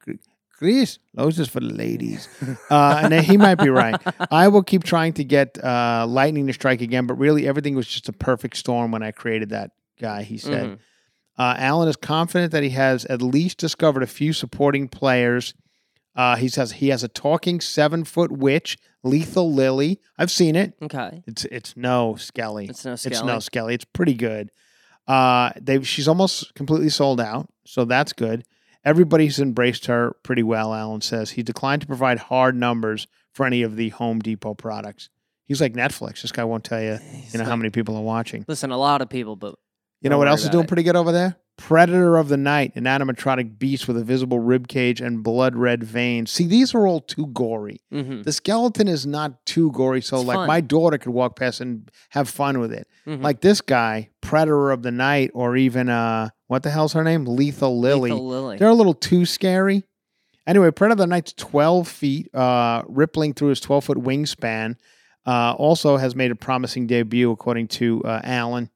Chris. 0.57 0.99
Lowe's 1.15 1.39
is 1.39 1.49
for 1.49 1.61
the 1.61 1.75
ladies. 1.75 2.29
Uh, 2.71 3.01
and 3.05 3.15
he 3.25 3.37
might 3.37 3.57
be 3.57 3.69
right. 3.69 3.95
I 4.31 4.49
will 4.49 4.63
keep 4.63 4.83
trying 4.83 5.13
to 5.15 5.25
get 5.25 5.63
uh, 5.63 6.05
lightning 6.09 6.49
to 6.49 6.53
strike 6.53 6.81
again, 6.81 7.07
but 7.07 7.15
really 7.15 7.47
everything 7.47 7.77
was 7.77 7.87
just 7.87 8.09
a 8.09 8.13
perfect 8.13 8.57
storm 8.57 8.91
when 8.91 9.03
I 9.05 9.13
created 9.13 9.51
that 9.51 9.71
guy. 10.01 10.23
He 10.23 10.39
said. 10.39 10.67
Mhm. 10.67 10.79
Uh, 11.39 11.55
Allen 11.59 11.89
is 11.89 11.97
confident 11.97 12.53
that 12.53 12.63
he 12.63 12.71
has 12.71 13.05
at 13.07 13.21
least 13.21 13.59
discovered 13.59 14.03
a 14.03 14.07
few 14.07 14.33
supporting 14.33 14.89
players. 14.89 15.55
Uh, 16.15 16.37
he 16.37 16.49
says 16.49 16.73
he 16.73 16.89
has 16.89 17.05
a 17.05 17.09
talking 17.09 17.61
seven 17.61 18.05
foot 18.05 18.33
witch, 18.33 18.79
Lethal 19.03 19.53
Lily. 19.53 20.01
I've 20.17 20.31
seen 20.31 20.57
it. 20.57 20.75
Okay. 20.81 21.23
It's 21.27 21.45
it's 21.47 21.77
no 21.77 22.17
Skelly. 22.17 22.67
It's 22.69 22.85
no 22.85 22.93
It's 22.93 23.05
no 23.05 23.11
Skelly. 23.11 23.41
Skelly. 23.41 23.75
It's 23.75 23.85
pretty 23.85 24.15
good. 24.15 24.51
Uh, 25.07 25.51
they 25.61 25.83
she's 25.83 26.09
almost 26.09 26.55
completely 26.55 26.89
sold 26.89 27.21
out, 27.21 27.49
so 27.65 27.85
that's 27.85 28.13
good. 28.15 28.45
Everybody's 28.85 29.39
embraced 29.39 29.87
her 29.87 30.17
pretty 30.23 30.43
well. 30.43 30.73
Allen 30.73 31.01
says 31.01 31.33
he 31.33 31.43
declined 31.43 31.83
to 31.83 31.87
provide 31.87 32.19
hard 32.19 32.57
numbers 32.57 33.07
for 33.33 33.45
any 33.45 33.63
of 33.63 33.77
the 33.77 33.91
Home 33.91 34.21
Depot 34.21 34.55
products. 34.55 35.11
He's 35.45 35.61
like 35.61 35.75
Netflix. 35.75 36.23
This 36.23 36.33
guy 36.33 36.45
won't 36.45 36.65
tell 36.65 36.81
you, 36.81 36.97
He's 36.97 37.35
you 37.35 37.39
know, 37.39 37.45
how 37.45 37.57
many 37.57 37.71
people 37.71 37.97
are 37.97 38.03
watching. 38.03 38.45
Listen, 38.49 38.71
a 38.71 38.79
lot 38.79 39.03
of 39.03 39.09
people, 39.09 39.37
but 39.37 39.57
You 40.01 40.11
know 40.11 40.15
Don't 40.15 40.19
what 40.21 40.29
else 40.29 40.45
is 40.45 40.51
doing 40.51 40.65
it. 40.65 40.69
pretty 40.69 40.83
good 40.83 40.97
over 40.97 41.11
there? 41.13 41.37
Predator 41.59 42.19
of 42.19 42.29
the 42.29 42.37
Night, 42.37 42.73
an 42.77 42.85
animatronic 42.85 43.59
beast 43.59 43.89
with 43.89 43.97
a 43.97 44.05
visible 44.05 44.39
rib 44.39 44.69
cage 44.69 45.01
and 45.01 45.23
blood 45.23 45.57
red 45.57 45.83
veins. 45.83 46.31
See, 46.31 46.47
these 46.47 46.75
are 46.75 46.87
all 46.87 47.01
too 47.01 47.29
gory. 47.29 47.81
Mm-hmm. 47.93 48.23
The 48.23 48.33
skeleton 48.33 48.89
is 48.89 49.07
not 49.07 49.45
too 49.47 49.73
gory, 49.73 50.03
so 50.03 50.19
It's 50.19 50.27
like 50.27 50.37
fun. 50.37 50.47
my 50.49 50.61
daughter 50.61 50.99
could 50.99 51.13
walk 51.13 51.37
past 51.39 51.63
and 51.63 51.91
have 52.11 52.29
fun 52.29 52.59
with 52.61 52.73
it. 52.75 52.87
Mhm. 53.07 53.23
Like 53.23 53.41
this 53.41 53.63
guy, 53.63 54.11
Predator 54.21 54.71
of 54.71 54.83
the 54.83 54.91
Night, 54.93 55.31
or 55.33 55.57
even 55.57 55.89
uh, 55.89 56.29
what 56.47 56.63
the 56.63 56.69
hell's 56.71 56.93
her 56.93 57.03
name? 57.03 57.25
Lethal 57.25 57.81
Lily. 57.81 58.11
Lethal 58.11 58.27
Lily. 58.29 58.57
They're 58.59 58.69
a 58.69 58.75
little 58.75 58.95
too 58.95 59.25
scary. 59.25 59.85
Anyway, 60.47 60.71
Predator 60.73 60.93
of 60.93 60.99
the 60.99 61.07
Night's 61.07 61.33
12 61.33 61.89
feet, 61.89 62.35
uh, 62.35 62.83
rippling 62.87 63.33
through 63.33 63.49
his 63.49 63.61
12 63.61 63.83
foot 63.85 63.99
wingspan. 63.99 64.77
Uh, 65.25 65.55
also 65.59 65.97
has 65.97 66.15
made 66.15 66.31
a 66.31 66.37
promising 66.37 66.87
debut, 66.87 67.31
according 67.33 67.67
to 67.67 68.01
uh, 68.05 68.21
Allen. 68.23 68.71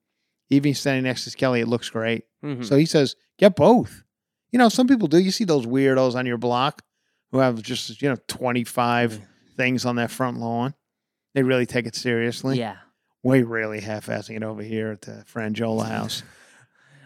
Even 0.51 0.75
standing 0.75 1.05
next 1.05 1.25
to 1.25 1.31
Skelly, 1.31 1.61
it 1.61 1.69
looks 1.69 1.89
great. 1.91 2.25
Mhm. 2.45 2.65
So 2.65 2.77
he 2.77 2.87
says, 2.87 3.15
get 3.39 3.55
both. 3.57 4.03
You 4.51 4.59
know, 4.59 4.69
some 4.69 4.89
people 4.89 5.07
do. 5.09 5.19
You 5.19 5.31
see 5.31 5.45
those 5.45 5.65
weirdos 5.67 6.15
on 6.17 6.27
your 6.27 6.39
block 6.39 6.83
who 7.31 7.39
have 7.39 7.63
just, 7.63 8.03
you 8.03 8.09
know, 8.09 8.17
25 8.27 9.21
things 9.57 9.85
on 9.85 9.97
their 9.97 10.09
front 10.09 10.39
lawn. 10.39 10.75
They 11.35 11.43
really 11.45 11.67
take 11.67 11.87
it 11.87 11.95
seriously. 11.95 12.59
yeah. 12.59 12.77
We 13.23 13.43
really 13.43 13.81
half 13.81 14.07
assing 14.07 14.37
it 14.37 14.43
over 14.43 14.63
here 14.63 14.91
at 14.91 15.03
the 15.03 15.25
Franjola 15.33 15.87
house. 15.89 16.23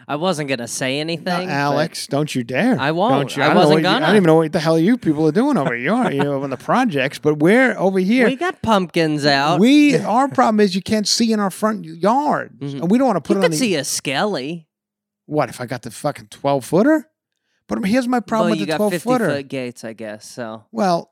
I 0.07 0.17
wasn't 0.17 0.49
gonna 0.49 0.67
say 0.67 0.99
anything. 0.99 1.47
No, 1.47 1.53
Alex, 1.53 2.05
don't 2.07 2.33
you 2.35 2.43
dare. 2.43 2.79
I 2.79 2.91
won't. 2.91 3.11
Don't 3.11 3.35
you? 3.37 3.43
I 3.43 3.47
don't 3.47 3.55
wasn't 3.55 3.73
what 3.75 3.81
you- 3.83 3.95
I 3.95 3.99
don't 3.99 4.15
even 4.15 4.23
know 4.27 4.35
what 4.35 4.51
the 4.51 4.59
hell 4.59 4.77
you 4.77 4.97
people 4.97 5.27
are 5.27 5.31
doing 5.31 5.57
over 5.57 5.73
here. 5.75 6.11
You 6.11 6.23
know, 6.23 6.43
on 6.43 6.49
the 6.51 6.57
projects, 6.57 7.17
but 7.19 7.39
we're 7.39 7.75
over 7.77 7.99
here. 7.99 8.27
We 8.27 8.35
got 8.35 8.61
pumpkins 8.61 9.25
out. 9.25 9.59
We 9.59 9.97
our 9.97 10.27
problem 10.27 10.59
is 10.59 10.75
you 10.75 10.81
can't 10.81 11.07
see 11.07 11.31
in 11.31 11.39
our 11.39 11.49
front 11.49 11.85
yard, 11.85 12.59
Mhm. 12.59 12.81
and 12.81 12.91
we 12.91 12.97
don't 12.97 13.07
want 13.07 13.17
to 13.17 13.27
put 13.27 13.35
you 13.37 13.41
it 13.41 13.45
on 13.45 13.51
the. 13.51 13.57
see 13.57 13.75
a 13.75 13.83
skelly. 13.83 14.67
What 15.25 15.49
if 15.49 15.59
I 15.59 15.65
got 15.65 15.81
the 15.81 15.91
fucking 15.91 16.27
twelve 16.29 16.65
footer? 16.65 17.09
But 17.67 17.83
here's 17.83 18.07
my 18.07 18.19
problem 18.19 18.51
well, 18.51 18.59
with 18.59 18.69
the 18.69 18.75
twelve 18.75 18.91
50 18.93 19.03
footer. 19.09 19.27
foot 19.29 19.47
gates, 19.47 19.83
I 19.83 19.93
guess. 19.93 20.29
So 20.29 20.65
Well, 20.71 21.11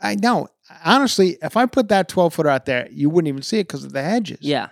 I 0.00 0.14
know. 0.14 0.48
Honestly, 0.82 1.36
if 1.42 1.58
I 1.58 1.66
put 1.66 1.88
that 1.90 2.08
twelve 2.08 2.32
footer 2.32 2.48
out 2.48 2.64
there, 2.64 2.88
you 2.90 3.10
wouldn't 3.10 3.28
even 3.28 3.42
see 3.42 3.58
it 3.58 3.64
because 3.68 3.84
of 3.84 3.92
the 3.92 4.02
hedges. 4.02 4.38
yeah, 4.40 4.68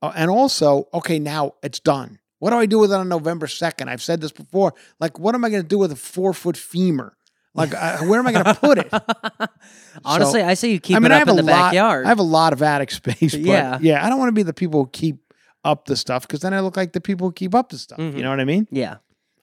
Uh, 0.00 0.12
and 0.16 0.30
also, 0.30 0.88
okay, 0.94 1.18
now 1.18 1.52
it's 1.62 1.78
done. 1.78 2.18
What 2.42 2.50
do 2.50 2.56
I 2.56 2.66
do 2.66 2.80
with 2.80 2.90
it 2.92 2.96
on 2.96 3.08
November 3.08 3.46
2nd? 3.46 3.86
I've 3.86 4.02
said 4.02 4.20
this 4.20 4.32
before. 4.32 4.74
Like, 4.98 5.16
what 5.16 5.36
am 5.36 5.44
I 5.44 5.48
going 5.50 5.62
to 5.62 5.68
do 5.68 5.78
with 5.78 5.92
a 5.92 5.96
four 5.96 6.34
foot 6.34 6.56
femur? 6.56 7.16
Like, 7.54 7.72
uh, 7.72 7.98
where 7.98 8.18
am 8.18 8.26
I 8.26 8.32
going 8.32 8.44
to 8.46 8.54
put 8.54 8.78
it? 8.78 8.92
honestly, 10.04 10.42
I 10.42 10.54
say 10.54 10.70
you 10.72 10.80
keep 10.80 10.96
I 10.96 10.98
mean, 10.98 11.12
it 11.12 11.14
I 11.14 11.18
have 11.18 11.28
in 11.28 11.34
a 11.38 11.42
the 11.42 11.42
lot, 11.44 11.66
backyard. 11.66 12.04
I 12.06 12.08
have 12.08 12.18
a 12.18 12.22
lot 12.24 12.52
of 12.52 12.60
attic 12.60 12.90
space. 13.00 13.32
But 13.32 13.40
Yeah. 13.42 13.78
yeah. 13.80 14.04
I 14.04 14.08
don't 14.08 14.18
want 14.18 14.28
to 14.28 14.32
be 14.32 14.42
the 14.42 14.52
people 14.52 14.82
who 14.84 14.90
keep 14.90 15.18
up 15.64 15.84
the 15.84 15.94
stuff 15.94 16.26
because 16.26 16.40
then 16.40 16.52
I 16.52 16.58
look 16.60 16.76
like 16.76 16.92
the 16.92 17.00
people 17.00 17.28
who 17.28 17.32
keep 17.32 17.54
up 17.54 17.68
the 17.68 17.78
stuff. 17.78 17.98
Mhm. 17.98 18.16
You 18.16 18.22
know 18.24 18.30
what 18.30 18.40
I 18.40 18.44
mean? 18.44 18.66
yeah, 18.72 18.96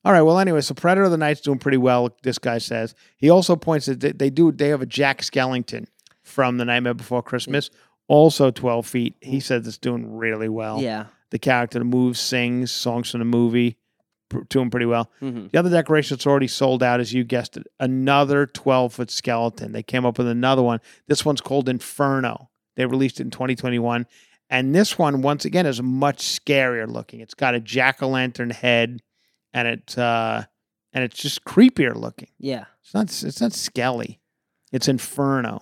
All 0.03 0.11
right. 0.11 0.21
Well, 0.21 0.37
anyway, 0.39 0.59
so 0.61 0.73
Predator 0.73 1.05
of 1.05 1.11
the 1.11 1.17
Night's 1.17 1.39
doing 1.39 1.59
pretty 1.59 1.77
well. 1.77 2.09
This 2.23 2.37
guy 2.37 2.57
says 2.57 2.95
he 3.15 3.29
also 3.29 3.55
points 3.55 3.85
that 3.85 4.01
they- 4.01 4.11
they 4.11 4.29
do. 4.29 4.51
They 4.51 4.67
have 4.69 4.81
a 4.81 4.85
Jack 4.85 5.21
Skellington 5.21 5.85
from 6.23 6.57
The 6.57 6.65
Nightmare 6.65 6.93
Before 6.95 7.23
Christmas, 7.23 7.69
also 8.09 8.51
twelve 8.51 8.85
feet. 8.85 9.15
He 9.21 9.39
says 9.39 9.65
it's 9.67 9.77
doing 9.77 10.17
really 10.17 10.49
well. 10.49 10.81
yeah. 10.81 11.05
The 11.31 11.39
character 11.39 11.83
moves, 11.83 12.19
sings 12.19 12.71
songs 12.71 13.11
from 13.11 13.19
the 13.19 13.25
movie, 13.25 13.77
to 14.31 14.45
doing 14.49 14.69
pretty 14.69 14.85
well. 14.85 15.11
hmm 15.19 15.47
The 15.51 15.59
other 15.59 15.69
decoration 15.69 16.15
that's 16.15 16.27
already 16.27 16.47
sold 16.47 16.83
out, 16.83 16.99
as 16.99 17.13
you 17.13 17.23
guessed 17.23 17.57
it, 17.57 17.67
another 17.79 18.45
12 18.45 18.93
foot 18.93 19.11
skeleton. 19.11 19.71
They 19.71 19.83
came 19.83 20.05
up 20.05 20.17
with 20.17 20.27
another 20.27 20.61
one. 20.61 20.79
This 21.07 21.25
one's 21.25 21.41
called 21.41 21.67
Inferno. 21.69 22.49
They 22.75 22.85
released 22.85 23.19
it 23.19 23.23
in 23.23 23.31
2021. 23.31 24.05
And 24.51 24.73
this 24.73 24.97
one, 24.97 25.21
once 25.21 25.45
again, 25.45 25.65
is 25.65 25.81
much 25.81 26.19
scarier 26.19 26.87
looking. 26.87 27.19
It's 27.19 27.35
got 27.35 27.53
a 27.53 27.59
jack 27.59 28.01
o' 28.01 28.07
lantern 28.09 28.49
head, 28.49 28.99
and 29.53 29.67
it's 29.67 29.97
uh, 29.97 30.45
and 30.91 31.03
it's 31.03 31.19
just 31.19 31.43
creepier 31.43 31.95
looking. 31.95 32.29
Yeah. 32.39 32.65
It's 32.83 32.93
not 32.93 33.05
it's 33.23 33.41
not 33.41 33.53
Skelly. 33.53 34.19
It's 34.71 34.87
Inferno. 34.87 35.61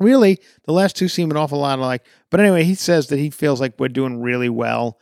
Really, 0.00 0.40
the 0.64 0.72
last 0.72 0.96
two 0.96 1.08
seem 1.08 1.30
an 1.30 1.36
awful 1.36 1.58
lot 1.60 1.78
alike. 1.78 2.04
But 2.30 2.40
anyway, 2.40 2.64
he 2.64 2.74
says 2.74 3.08
that 3.08 3.18
he 3.18 3.30
feels 3.30 3.60
like 3.60 3.74
we're 3.78 3.88
doing 3.88 4.20
really 4.20 4.48
well, 4.48 4.98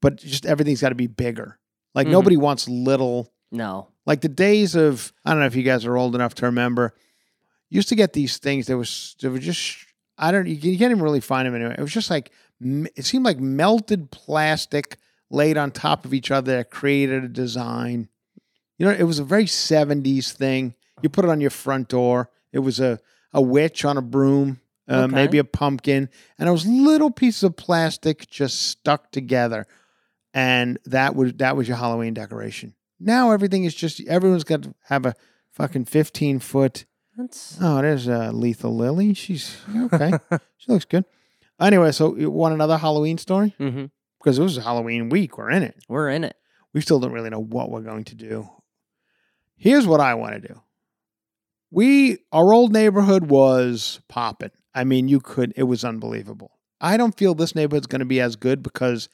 but 0.00 0.16
just 0.16 0.46
everything's 0.46 0.80
got 0.80 0.90
to 0.90 0.94
be 0.94 1.08
bigger. 1.08 1.58
Like 1.94 2.06
Mhm. 2.06 2.12
nobody 2.12 2.36
wants 2.36 2.68
little. 2.68 3.32
No. 3.50 3.88
Like 4.06 4.20
the 4.20 4.28
days 4.28 4.74
of 4.76 5.12
I 5.24 5.30
don't 5.30 5.40
know 5.40 5.46
if 5.46 5.56
you 5.56 5.62
guys 5.64 5.84
are 5.84 5.96
old 5.96 6.14
enough 6.14 6.34
to 6.36 6.46
remember. 6.46 6.94
Used 7.70 7.88
to 7.88 7.96
get 7.96 8.12
these 8.12 8.38
things. 8.38 8.66
There 8.66 8.78
was 8.78 9.16
there 9.20 9.30
were 9.30 9.38
just 9.40 9.76
I 10.18 10.30
don't 10.30 10.46
you 10.46 10.54
you 10.54 10.78
can't 10.78 10.92
even 10.92 11.02
really 11.02 11.20
find 11.20 11.46
them 11.46 11.54
anywhere. 11.54 11.74
It 11.76 11.80
was 11.82 11.92
just 11.92 12.10
like 12.10 12.30
it 12.60 13.04
seemed 13.04 13.24
like 13.24 13.40
melted 13.40 14.10
plastic 14.12 14.96
laid 15.30 15.56
on 15.58 15.72
top 15.72 16.04
of 16.04 16.14
each 16.14 16.30
other 16.30 16.56
that 16.58 16.70
created 16.70 17.24
a 17.24 17.28
design. 17.28 18.08
You 18.78 18.86
know, 18.86 18.92
it 18.92 19.02
was 19.02 19.18
a 19.18 19.24
very 19.24 19.46
70s 19.46 20.32
thing. 20.32 20.74
You 21.02 21.08
put 21.08 21.24
it 21.24 21.30
on 21.30 21.40
your 21.40 21.50
front 21.50 21.88
door. 21.88 22.30
It 22.52 22.60
was 22.60 22.78
a, 22.78 23.00
a 23.36 23.40
witch 23.42 23.84
on 23.84 23.96
a 23.96 24.02
broom, 24.02 24.60
uh, 24.88 25.02
Okay. 25.04 25.14
maybe 25.14 25.38
a 25.38 25.44
pumpkin, 25.44 26.08
and 26.38 26.48
it 26.48 26.52
was 26.52 26.66
little 26.66 27.10
pieces 27.10 27.42
of 27.44 27.54
plastic 27.56 28.28
just 28.28 28.60
stuck 28.62 29.12
together. 29.12 29.66
And 30.34 30.78
that 30.86 31.14
was 31.14 31.32
that 31.34 31.56
was 31.56 31.68
your 31.68 31.76
Halloween 31.76 32.14
decoration. 32.14 32.74
Now 32.98 33.30
everything 33.30 33.64
is 33.64 33.74
just 33.74 34.00
everyone's 34.08 34.44
got 34.44 34.62
to 34.62 34.74
have 34.84 35.06
a 35.06 35.14
fucking 35.52 35.84
15 35.84 36.38
foot. 36.40 36.84
That's 37.16 37.56
Oh, 37.60 37.80
there's 37.82 38.08
uh, 38.08 38.30
Lethal 38.32 38.74
Lily. 38.76 39.14
She's 39.14 39.56
okay. 39.74 40.12
she 40.58 40.72
looks 40.72 40.84
good. 40.84 41.04
Anyway, 41.60 41.92
so 41.92 42.16
you 42.16 42.30
want 42.30 42.52
another 42.54 42.76
Halloween 42.76 43.16
story? 43.18 43.54
hmm 43.58 43.86
Because 44.18 44.38
it 44.38 44.42
was 44.42 44.56
Halloween 44.56 45.08
week. 45.10 45.38
We're 45.38 45.50
in 45.50 45.62
it 45.62 45.76
we're 45.88 46.08
in 46.10 46.24
it. 46.24 46.36
we 46.74 46.80
still 46.82 47.00
don't 47.00 47.12
really 47.12 47.30
know 47.30 47.40
what 47.42 47.70
we're 47.70 47.80
going 47.82 48.04
to 48.04 48.14
do. 48.14 48.48
Here's 49.56 49.86
what 49.86 50.00
I 50.00 50.14
want 50.14 50.34
to 50.34 50.48
do. 50.48 50.60
We 51.76 52.18
our 52.32 52.54
old 52.54 52.72
neighborhood 52.72 53.26
was 53.26 54.00
popping. 54.08 54.50
I 54.74 54.84
mean, 54.84 55.08
you 55.08 55.20
could 55.20 55.52
it 55.56 55.64
was 55.64 55.84
unbelievable. 55.84 56.52
I 56.80 56.96
don't 56.96 57.16
feel 57.16 57.34
this 57.34 57.54
neighborhood's 57.54 57.86
going 57.86 58.00
to 58.00 58.06
be 58.06 58.18
as 58.20 58.34
good 58.34 58.62
because 58.62 59.10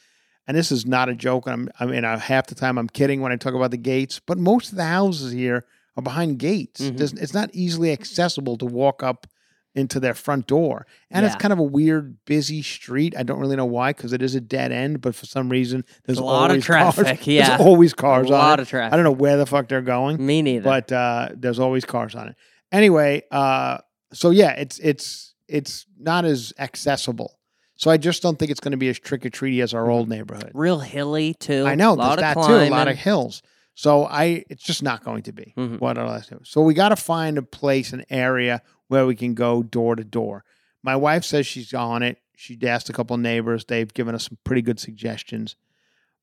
and 0.47 0.57
this 0.57 0.71
is 0.71 0.87
not 0.87 1.09
a 1.09 1.15
joke. 1.17 1.49
I'm 1.49 1.69
I 1.81 1.87
mean, 1.87 2.05
I, 2.05 2.17
half 2.17 2.47
the 2.47 2.55
time 2.55 2.79
I'm 2.79 2.89
kidding 2.89 3.21
when 3.21 3.33
I 3.33 3.37
talk 3.37 3.55
about 3.55 3.73
the 3.73 3.77
gates, 3.77 4.21
but 4.25 4.39
most 4.39 4.71
of 4.71 4.77
the 4.77 4.85
houses 4.85 5.33
here 5.33 5.65
are 5.97 6.03
behind 6.03 6.39
gates. 6.39 6.81
Mhm. 6.81 7.21
It's 7.21 7.35
not 7.35 7.51
easily 7.53 7.91
accessible 7.91 8.57
to 8.59 8.65
walk 8.65 9.03
up 9.03 9.27
into 9.75 9.99
their 9.99 10.15
front 10.15 10.47
door. 10.47 10.87
And 11.11 11.25
it's 11.25 11.35
kind 11.37 11.53
of 11.53 11.59
a 11.59 11.63
weird, 11.63 12.19
busy 12.27 12.63
street. 12.63 13.15
I 13.17 13.23
don't 13.23 13.41
really 13.41 13.57
know 13.57 13.65
why, 13.65 13.91
because 13.91 14.13
it 14.13 14.21
is 14.23 14.35
a 14.35 14.41
dead 14.41 14.71
end, 14.71 15.01
but 15.01 15.15
for 15.15 15.25
some 15.27 15.49
reason, 15.49 15.85
there's 16.05 16.19
a 16.19 16.23
lot 16.25 16.51
of 16.51 16.57
always 16.57 16.67
cars. 16.67 16.95
traffic, 16.95 17.27
yeah. 17.27 17.49
There's 17.49 17.61
always 17.61 17.95
cars 17.95 18.29
a 18.29 18.35
on 18.35 18.39
lot 18.39 18.59
it. 18.59 18.63
of 18.63 18.69
traffic. 18.69 18.93
I 18.93 18.97
don't 18.97 19.05
know 19.05 19.13
where 19.13 19.37
the 19.39 19.47
fuck 19.47 19.69
they're 19.69 19.81
going, 19.81 20.25
Me 20.25 20.43
neither. 20.43 20.65
but 20.65 20.93
uh, 20.93 21.31
there's 21.35 21.59
always 21.59 21.85
cars 21.87 22.15
on 22.15 22.29
it. 22.29 22.37
Anyway, 22.73 23.23
uh, 23.31 23.79
so 24.13 24.31
yeah, 24.31 24.53
it's 24.53 24.79
it's 24.81 25.35
it's 25.49 25.87
not 25.99 26.25
as 26.25 26.53
accessible. 26.59 27.39
So 27.77 27.91
I 27.91 27.97
just 27.97 28.23
don't 28.23 28.39
think 28.39 28.51
it's 28.51 28.61
going 28.61 28.71
to 28.73 28.79
be 28.79 28.89
as 28.89 28.99
trick 28.99 29.27
or 29.27 29.31
treaty 29.31 29.61
as 29.61 29.75
our 29.75 29.91
old 29.91 30.09
neighborhood. 30.09 30.53
real 30.55 30.79
hilly 30.81 31.35
too. 31.35 31.65
I 31.67 31.75
know 31.75 31.93
a 31.93 31.95
lot 31.95 32.19
there's 32.19 32.31
of 32.37 32.43
that 32.45 32.47
too, 32.47 32.55
a 32.55 32.71
lot 32.71 32.89
of 32.89 32.97
hills. 32.97 33.43
So 33.75 34.05
I, 34.05 34.45
it's 34.51 34.63
just 34.63 34.83
not 34.83 35.03
going 35.03 35.23
to 35.25 35.33
be 35.33 35.55
Mhm. 35.57 35.81
what 35.81 35.97
else. 35.99 36.31
So 36.45 36.61
we 36.63 36.75
got 36.75 36.91
to 36.91 36.97
find 36.97 37.39
a 37.39 37.43
place, 37.43 37.93
an 37.93 38.05
area 38.11 38.63
where 38.89 39.07
we 39.07 39.17
can 39.17 39.35
go 39.35 39.63
door 39.63 39.97
to 39.97 40.05
door. 40.05 40.45
My 40.83 40.95
wife 40.95 41.25
says 41.25 41.47
she's 41.47 41.73
on 41.75 42.03
it. 42.03 42.19
She 42.37 42.59
asked 42.63 42.89
a 42.91 42.93
couple 42.93 43.15
of 43.15 43.21
neighbors. 43.21 43.65
They've 43.65 43.93
given 43.93 44.15
us 44.15 44.25
some 44.29 44.39
pretty 44.45 44.63
good 44.63 44.79
suggestions. 44.79 45.57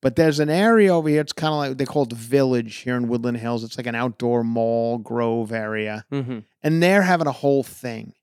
But 0.01 0.15
there's 0.15 0.39
an 0.39 0.49
area 0.49 0.95
over 0.95 1.09
here. 1.09 1.19
It's 1.21 1.33
kind 1.33 1.51
of 1.53 1.57
like 1.59 1.77
they 1.77 1.85
call 1.85 2.03
it 2.03 2.09
the 2.09 2.15
Village 2.15 2.77
here 2.77 2.95
in 2.95 3.07
Woodland 3.09 3.37
Hills. 3.37 3.63
It's 3.65 3.77
like 3.77 3.87
an 3.87 3.95
outdoor 3.95 4.43
mall 4.45 4.97
grove 4.97 5.51
area, 5.51 6.05
Mhm. 6.11 6.45
and 6.63 6.81
they're 6.81 7.01
having 7.01 7.27
a 7.27 7.31
whole 7.33 7.63
thing. 7.63 8.13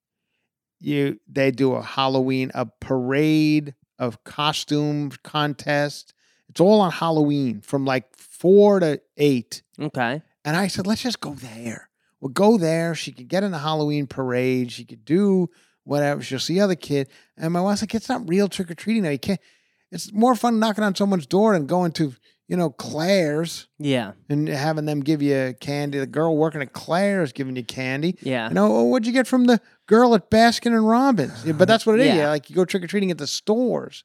You, 0.79 1.21
they 1.27 1.51
do 1.51 1.73
a 1.75 1.83
Halloween, 1.83 2.51
a 2.55 2.67
parade 2.67 3.75
of 3.99 4.23
costume 4.25 5.11
contest. 5.23 6.13
It's 6.49 6.61
all 6.61 6.81
on 6.81 6.93
Halloween 6.93 7.61
from 7.63 7.85
like 7.85 8.15
four 8.17 8.81
to 8.81 9.01
eight. 9.17 9.63
Okay. 9.81 10.23
And 10.45 10.57
I 10.57 10.69
said, 10.69 10.87
let's 10.87 11.03
just 11.03 11.21
go 11.21 11.35
there. 11.35 11.89
We'll 12.21 12.31
go 12.31 12.57
there. 12.59 12.95
She 12.95 13.13
could 13.13 13.29
get 13.29 13.43
in 13.43 13.53
the 13.53 13.59
Halloween 13.59 14.07
parade. 14.07 14.71
She 14.71 14.85
could 14.85 15.05
do 15.05 15.49
whatever. 15.85 16.23
She'll 16.23 16.39
see 16.39 16.61
other 16.61 16.75
kid. 16.75 17.09
And 17.37 17.53
my 17.53 17.61
wife's 17.61 17.83
like, 17.83 17.95
it's 17.95 18.09
not 18.09 18.29
real 18.29 18.49
trick 18.49 18.71
or 18.71 18.75
treating 18.75 19.03
now. 19.05 19.11
You 19.11 19.19
can't. 19.19 19.41
It's 19.93 20.13
more 20.13 20.35
fun 20.35 20.59
knocking 20.59 20.85
on 20.85 20.95
someone's 20.95 21.27
door 21.27 21.53
than 21.55 21.67
going 21.67 21.93
to, 21.93 22.13
you 22.49 22.57
know, 22.57 22.71
Claire's 22.71 23.69
Yeah. 23.79 24.13
and 24.29 24.49
having 24.49 24.85
them 24.85 25.01
give 25.01 25.23
you 25.23 25.55
candy. 25.61 25.99
The 25.99 26.07
girl 26.07 26.37
working 26.37 26.61
at 26.61 26.73
Claire's 26.73 27.33
giving 27.33 27.57
you 27.57 27.65
candy. 27.65 28.17
Yeah. 28.21 28.49
You 28.49 28.55
know, 28.55 28.75
oh, 28.77 28.83
what'd 28.85 29.07
you 29.07 29.13
get 29.13 29.27
from 29.27 29.45
the 29.45 29.61
girl 29.87 30.15
at 30.15 30.31
Baskin 30.31 30.73
and 30.75 30.89
Robbins? 30.89 31.45
Yeah, 31.45 31.53
but 31.53 31.69
that's 31.69 31.87
what 31.87 32.01
it 32.01 32.03
is. 32.03 32.09
Yeah. 32.09 32.15
Yeah, 32.17 32.29
like 32.31 32.51
you 32.51 32.57
go 32.57 32.65
trick 32.65 32.83
or 32.83 32.87
treating 32.89 33.11
at 33.11 33.19
the 33.19 33.27
stores. 33.27 34.05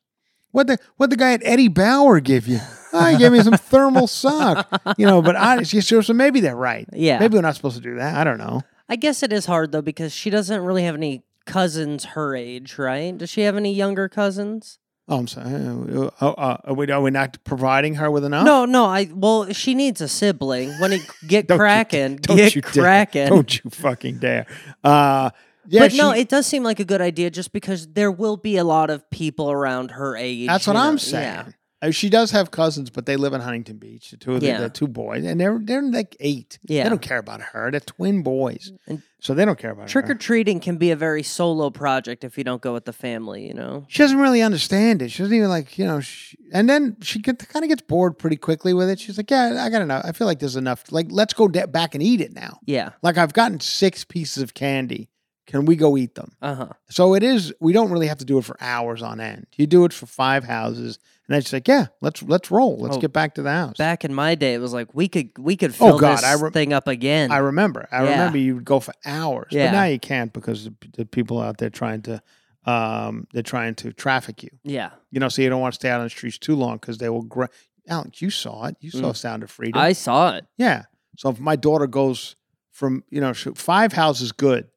What 0.51 0.67
the 0.67 0.77
what 0.97 1.09
the 1.09 1.15
guy 1.15 1.31
at 1.33 1.41
Eddie 1.45 1.69
Bauer 1.69 2.19
give 2.19 2.45
you? 2.47 2.59
Oh, 2.91 3.05
he 3.11 3.17
gave 3.17 3.31
me 3.31 3.39
some 3.41 3.53
thermal 3.53 4.05
sock. 4.05 4.67
You 4.97 5.05
know, 5.05 5.21
but 5.21 5.35
I 5.37 5.63
so, 5.63 6.01
so 6.01 6.13
maybe 6.13 6.41
they're 6.41 6.55
right. 6.57 6.87
Yeah. 6.91 7.19
Maybe 7.19 7.35
we're 7.35 7.41
not 7.41 7.55
supposed 7.55 7.77
to 7.77 7.81
do 7.81 7.95
that. 7.95 8.15
I 8.15 8.23
don't 8.25 8.37
know. 8.37 8.61
I 8.89 8.97
guess 8.97 9.23
it 9.23 9.31
is 9.31 9.45
hard 9.45 9.71
though 9.71 9.81
because 9.81 10.11
she 10.11 10.29
doesn't 10.29 10.61
really 10.61 10.83
have 10.83 10.95
any 10.95 11.23
cousins 11.45 12.03
her 12.03 12.35
age, 12.35 12.77
right? 12.77 13.17
Does 13.17 13.29
she 13.29 13.41
have 13.41 13.55
any 13.55 13.73
younger 13.73 14.09
cousins? 14.09 14.77
Oh, 15.11 15.17
I'm 15.17 15.27
sorry. 15.27 15.53
Uh, 15.53 16.09
uh, 16.21 16.29
uh, 16.29 16.57
are, 16.63 16.73
we, 16.73 16.89
are 16.89 17.01
we 17.01 17.11
not 17.11 17.37
providing 17.43 17.95
her 17.95 18.09
with 18.09 18.23
enough? 18.23 18.45
No, 18.45 18.63
no. 18.63 18.85
I 18.85 19.09
well, 19.13 19.51
she 19.51 19.75
needs 19.75 19.99
a 19.99 20.07
sibling. 20.07 20.69
When 20.79 20.93
it 20.93 21.01
get 21.27 21.47
Don't 21.47 21.57
you- 21.57 21.59
cracking, 21.59 22.15
Don't 22.15 22.37
get 22.37 22.55
you 22.55 22.61
dare. 22.61 23.05
Don't 23.27 23.63
you 23.63 23.69
fucking 23.69 24.19
dare. 24.19 24.45
Uh, 24.81 25.31
yeah, 25.67 25.81
but 25.81 25.93
no, 25.95 26.11
it 26.11 26.29
does 26.29 26.47
seem 26.47 26.63
like 26.63 26.79
a 26.79 26.85
good 26.85 27.01
idea 27.01 27.29
just 27.29 27.51
because 27.51 27.87
there 27.87 28.09
will 28.09 28.37
be 28.37 28.55
a 28.55 28.63
lot 28.63 28.89
of 28.89 29.07
people 29.09 29.51
around 29.51 29.91
her 29.91 30.15
age. 30.15 30.47
That's 30.47 30.65
what 30.65 30.73
know, 30.73 30.79
I'm 30.79 30.97
saying. 30.97 31.23
Yeah. 31.23 31.51
Uh, 31.81 31.89
She 31.91 32.09
does 32.09 32.31
have 32.31 32.51
cousins, 32.51 32.89
but 32.89 33.05
they 33.05 33.15
live 33.17 33.33
in 33.33 33.41
Huntington 33.41 33.77
Beach. 33.77 34.11
The 34.11 34.17
two 34.17 34.33
of 34.35 34.41
the, 34.41 34.47
Yeah. 34.47 34.61
the 34.61 34.69
two 34.69 34.87
boys, 34.87 35.25
and 35.25 35.39
they're 35.41 35.59
they're 35.61 35.81
like 35.81 36.15
eight. 36.19 36.59
Yeah. 36.63 36.83
they 36.83 36.89
don't 36.89 37.01
care 37.01 37.17
about 37.17 37.41
her. 37.41 37.71
They're 37.71 37.79
twin 37.79 38.21
boys, 38.23 38.71
And 38.87 39.01
so 39.19 39.33
they 39.33 39.45
don't 39.45 39.57
care 39.57 39.71
about 39.71 39.83
her. 39.83 39.87
Trick 39.87 40.05
her. 40.05 40.11
or 40.11 40.15
treating 40.15 40.59
can 40.59 40.77
be 40.77 40.91
a 40.91 40.95
very 40.95 41.23
solo 41.23 41.69
project 41.69 42.23
if 42.23 42.37
you 42.37 42.43
don't 42.43 42.61
go 42.61 42.73
with 42.73 42.85
the 42.85 42.93
family, 42.93 43.47
you 43.47 43.53
know? 43.53 43.85
She 43.87 43.99
doesn't 44.03 44.17
really 44.19 44.41
understand 44.41 45.01
it. 45.01 45.09
She 45.11 45.23
doesn't 45.23 45.35
even 45.35 45.49
like 45.49 45.77
you 45.77 45.85
know. 45.85 45.99
She, 46.01 46.37
and 46.53 46.69
then 46.69 46.97
she 47.01 47.19
kind 47.21 47.63
of 47.63 47.69
gets 47.69 47.81
bored 47.81 48.17
pretty 48.19 48.37
quickly 48.37 48.73
with 48.73 48.89
it. 48.89 48.99
She's 48.99 49.17
like, 49.17 49.31
"Yeah, 49.31 49.63
I 49.63 49.69
got 49.69 49.81
enough. 49.81 50.03
I 50.05 50.11
feel 50.11 50.27
like 50.27 50.39
there's 50.39 50.55
enough. 50.55 50.91
Like, 50.91 51.07
let's 51.09 51.33
go 51.33 51.47
da- 51.47 51.65
back 51.65 51.95
and 51.95 52.03
eat 52.03 52.21
it 52.21 52.33
now. 52.33 52.59
Yeah. 52.65 52.91
Like, 53.01 53.17
I've 53.17 53.33
gotten 53.33 53.59
six 53.59 54.03
pieces 54.03 54.43
of 54.43 54.53
candy. 54.53 55.09
Can 55.47 55.65
we 55.65 55.75
go 55.75 55.97
eat 55.97 56.13
them?" 56.15 56.33
Uh 56.41 56.55
huh. 56.55 56.69
So 56.89 57.15
it 57.15 57.23
is. 57.23 57.51
We 57.59 57.73
don't 57.73 57.89
really 57.91 58.07
have 58.07 58.19
to 58.19 58.25
do 58.25 58.37
it 58.37 58.45
for 58.45 58.55
hours 58.61 59.01
on 59.01 59.19
end. 59.19 59.47
You 59.57 59.65
do 59.67 59.83
it 59.85 59.93
for 59.93 60.05
five 60.05 60.43
houses, 60.43 60.99
and 61.31 61.35
then 61.35 61.41
she's 61.43 61.53
like, 61.53 61.67
"Yeah, 61.67 61.87
let's 62.01 62.21
let's 62.23 62.51
roll. 62.51 62.77
Let's 62.77 62.97
Oh, 62.97 62.99
get 62.99 63.13
back 63.13 63.35
to 63.35 63.41
the 63.41 63.51
house." 63.51 63.77
Back 63.77 64.03
in 64.03 64.13
my 64.13 64.35
day, 64.35 64.53
it 64.53 64.59
was 64.59 64.73
like 64.73 64.93
we 64.93 65.07
could 65.07 65.29
we 65.37 65.55
could 65.55 65.71
Oh, 65.71 65.73
fill 65.73 65.99
God, 65.99 66.17
this 66.17 66.23
I 66.25 66.35
rem- 66.35 66.51
thing 66.51 66.73
up 66.73 66.87
again. 66.87 67.31
I 67.31 67.37
remember. 67.37 67.87
I 67.91 68.03
Yeah. 68.03 68.09
remember 68.11 68.37
you 68.37 68.55
would 68.55 68.65
go 68.65 68.79
for 68.81 68.93
hours, 69.05 69.47
Yeah. 69.51 69.67
but 69.67 69.71
now 69.77 69.83
you 69.85 69.99
can't 69.99 70.33
because 70.33 70.65
the, 70.65 70.73
the 70.97 71.05
people 71.05 71.39
out 71.39 71.57
there 71.57 71.69
trying 71.69 72.01
to, 72.03 72.21
um, 72.65 73.27
they're 73.33 73.43
trying 73.43 73.75
to 73.75 73.93
traffic 73.93 74.43
you. 74.43 74.49
yeah. 74.63 74.91
You 75.09 75.19
know, 75.19 75.29
so 75.29 75.41
you 75.41 75.49
don't 75.49 75.61
want 75.61 75.73
to 75.73 75.75
stay 75.75 75.89
out 75.89 75.99
on 76.01 76.05
the 76.05 76.09
streets 76.09 76.37
too 76.37 76.55
long 76.55 76.75
because 76.77 76.97
they 76.97 77.09
will. 77.09 77.23
Gra- 77.23 77.49
Alex, 77.87 78.21
you 78.21 78.29
saw 78.29 78.65
it. 78.65 78.75
You 78.81 78.91
saw 78.91 79.11
Mm. 79.11 79.15
Sound 79.15 79.43
of 79.43 79.49
Freedom. 79.51 79.81
I 79.81 79.93
saw 79.93 80.35
it. 80.35 80.45
yeah. 80.57 80.83
So 81.17 81.29
if 81.29 81.39
my 81.39 81.55
daughter 81.55 81.87
goes 81.87 82.35
from 82.71 83.03
you 83.09 83.21
know 83.21 83.33
five 83.33 83.93
houses, 83.93 84.31
good. 84.31 84.67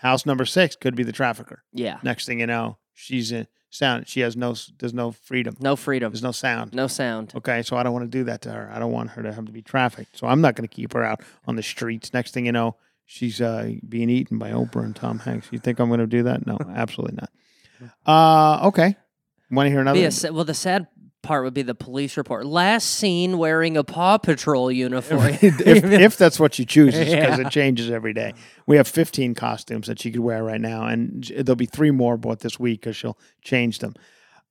House 0.00 0.24
number 0.26 0.44
six 0.44 0.76
could 0.76 0.94
be 0.94 1.02
the 1.02 1.12
trafficker. 1.12 1.64
Yeah. 1.72 1.98
Next 2.04 2.24
thing 2.26 2.38
you 2.40 2.46
know, 2.46 2.78
she's 2.94 3.32
in 3.32 3.46
sound. 3.70 4.08
She 4.08 4.20
has 4.20 4.36
no. 4.36 4.54
There's 4.78 4.94
no 4.94 5.12
freedom. 5.12 5.56
No 5.60 5.76
freedom. 5.76 6.12
There's 6.12 6.22
no 6.22 6.32
sound. 6.32 6.74
No 6.74 6.86
sound. 6.86 7.32
Okay, 7.34 7.62
so 7.62 7.76
I 7.76 7.82
don't 7.82 7.92
want 7.92 8.04
to 8.04 8.18
do 8.18 8.24
that 8.24 8.42
to 8.42 8.50
her. 8.50 8.70
I 8.72 8.78
don't 8.78 8.92
want 8.92 9.10
her 9.10 9.22
to 9.22 9.32
have 9.32 9.46
to 9.46 9.52
be 9.52 9.62
trafficked. 9.62 10.18
So 10.18 10.26
I'm 10.26 10.40
not 10.40 10.54
going 10.56 10.68
to 10.68 10.74
keep 10.74 10.92
her 10.92 11.04
out 11.04 11.20
on 11.46 11.56
the 11.56 11.62
streets. 11.62 12.12
Next 12.12 12.32
thing 12.32 12.46
you 12.46 12.52
know, 12.52 12.76
she's 13.06 13.40
uh, 13.40 13.72
being 13.88 14.10
eaten 14.10 14.38
by 14.38 14.50
Oprah 14.50 14.84
and 14.84 14.96
Tom 14.96 15.20
Hanks. 15.20 15.48
You 15.50 15.58
think 15.58 15.78
I'm 15.78 15.88
going 15.88 16.00
to 16.00 16.06
do 16.06 16.22
that? 16.24 16.46
No, 16.46 16.58
absolutely 16.74 17.18
not. 17.20 17.30
Uh, 18.06 18.66
okay. 18.68 18.96
Want 19.50 19.66
to 19.66 19.70
hear 19.70 19.80
another? 19.80 20.10
Sa- 20.10 20.32
well, 20.32 20.44
the 20.44 20.54
sad 20.54 20.88
part 21.28 21.44
would 21.44 21.54
be 21.54 21.62
the 21.62 21.74
police 21.74 22.16
report. 22.16 22.46
Last 22.46 22.84
seen 22.90 23.38
wearing 23.38 23.76
a 23.76 23.84
Paw 23.84 24.18
Patrol 24.18 24.72
uniform. 24.72 25.20
if, 25.42 25.60
if 25.84 26.16
that's 26.16 26.40
what 26.40 26.54
she 26.54 26.64
chooses, 26.64 27.00
because 27.08 27.38
Yeah. 27.38 27.46
it 27.46 27.50
changes 27.52 27.90
every 27.90 28.12
day. 28.14 28.32
We 28.66 28.76
have 28.78 28.88
15 28.88 29.34
costumes 29.34 29.86
that 29.86 30.00
she 30.00 30.10
could 30.10 30.20
wear 30.20 30.42
right 30.42 30.60
now, 30.60 30.86
and 30.86 31.22
there'll 31.38 31.54
be 31.56 31.66
three 31.66 31.90
more 31.90 32.16
bought 32.16 32.40
this 32.40 32.58
week 32.58 32.80
because 32.80 32.96
she'll 32.96 33.18
change 33.42 33.78
them. 33.78 33.94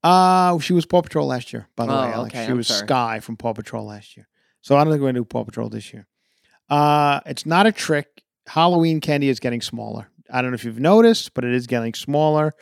Uh, 0.04 0.58
she 0.60 0.74
was 0.74 0.86
Paw 0.86 1.02
Patrol 1.02 1.28
last 1.28 1.52
year, 1.52 1.68
by 1.76 1.86
the 1.88 1.92
Oh, 1.94 2.02
way, 2.04 2.14
Alex. 2.14 2.34
okay, 2.36 2.46
she 2.46 2.52
I'm 2.52 2.58
was 2.58 2.68
sorry. 2.68 2.88
Sky 2.88 3.20
from 3.20 3.36
Paw 3.36 3.54
Patrol 3.54 3.86
last 3.86 4.16
year. 4.16 4.28
So 4.62 4.78
I 4.78 4.84
don't 4.84 4.94
think 4.94 5.02
we're 5.02 5.06
going 5.12 5.16
to 5.16 5.22
do 5.22 5.26
Paw 5.26 5.44
Patrol 5.44 5.70
this 5.70 5.92
year. 5.92 6.08
Uh, 6.70 7.20
it's 7.26 7.46
not 7.46 7.66
a 7.66 7.72
trick. 7.72 8.08
Halloween 8.48 9.02
candy 9.02 9.30
is 9.30 9.40
getting 9.40 9.62
smaller. 9.62 10.10
I 10.32 10.42
don't 10.42 10.52
know 10.52 10.56
if 10.56 10.64
you've 10.64 10.80
noticed, 10.80 11.34
but 11.34 11.44
it 11.44 11.54
is 11.54 11.68
getting 11.68 11.94
smaller. 11.94 12.54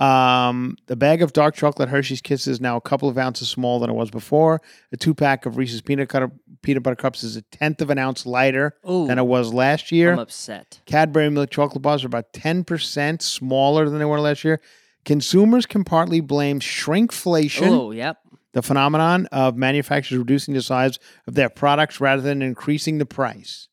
Um, 0.00 0.76
the 0.86 0.94
bag 0.96 1.22
of 1.22 1.32
dark 1.32 1.56
chocolate 1.56 1.88
Hershey's 1.88 2.20
Kisses 2.20 2.46
is 2.46 2.60
now 2.60 2.76
a 2.76 2.80
couple 2.80 3.08
of 3.08 3.18
ounces 3.18 3.48
smaller 3.48 3.80
than 3.80 3.90
it 3.90 3.94
was 3.94 4.10
before. 4.10 4.60
A 4.92 4.96
two 4.96 5.12
pack 5.12 5.44
of 5.44 5.56
Reese's 5.56 5.82
peanut 5.82 6.08
butter 6.08 6.30
peanut 6.62 6.82
butter 6.84 6.96
cups 6.96 7.24
is 7.24 7.36
a 7.36 7.42
tenth 7.42 7.80
of 7.80 7.90
an 7.90 7.98
ounce 7.98 8.24
lighter 8.24 8.76
Ooh, 8.88 9.06
than 9.08 9.18
it 9.18 9.26
was 9.26 9.52
last 9.52 9.90
year. 9.90 10.12
I'm 10.12 10.18
upset. 10.20 10.80
Cadbury 10.86 11.30
milk 11.30 11.50
chocolate 11.50 11.82
bars 11.82 12.04
are 12.04 12.06
about 12.08 12.32
ten 12.32 12.62
percent 12.62 13.22
smaller 13.22 13.88
than 13.88 13.98
they 13.98 14.04
were 14.04 14.20
last 14.20 14.44
year. 14.44 14.60
Consumers 15.04 15.66
can 15.66 15.84
partly 15.84 16.20
blame 16.20 16.60
shrinkflation, 16.60 17.68
Oh, 17.68 17.90
yep. 17.92 18.18
the 18.52 18.62
phenomenon 18.62 19.26
of 19.32 19.56
manufacturers 19.56 20.18
reducing 20.18 20.54
the 20.54 20.62
size 20.62 20.98
of 21.26 21.34
their 21.34 21.48
products 21.48 22.00
rather 22.00 22.22
than 22.22 22.42
increasing 22.42 22.98
the 22.98 23.06
price. 23.06 23.68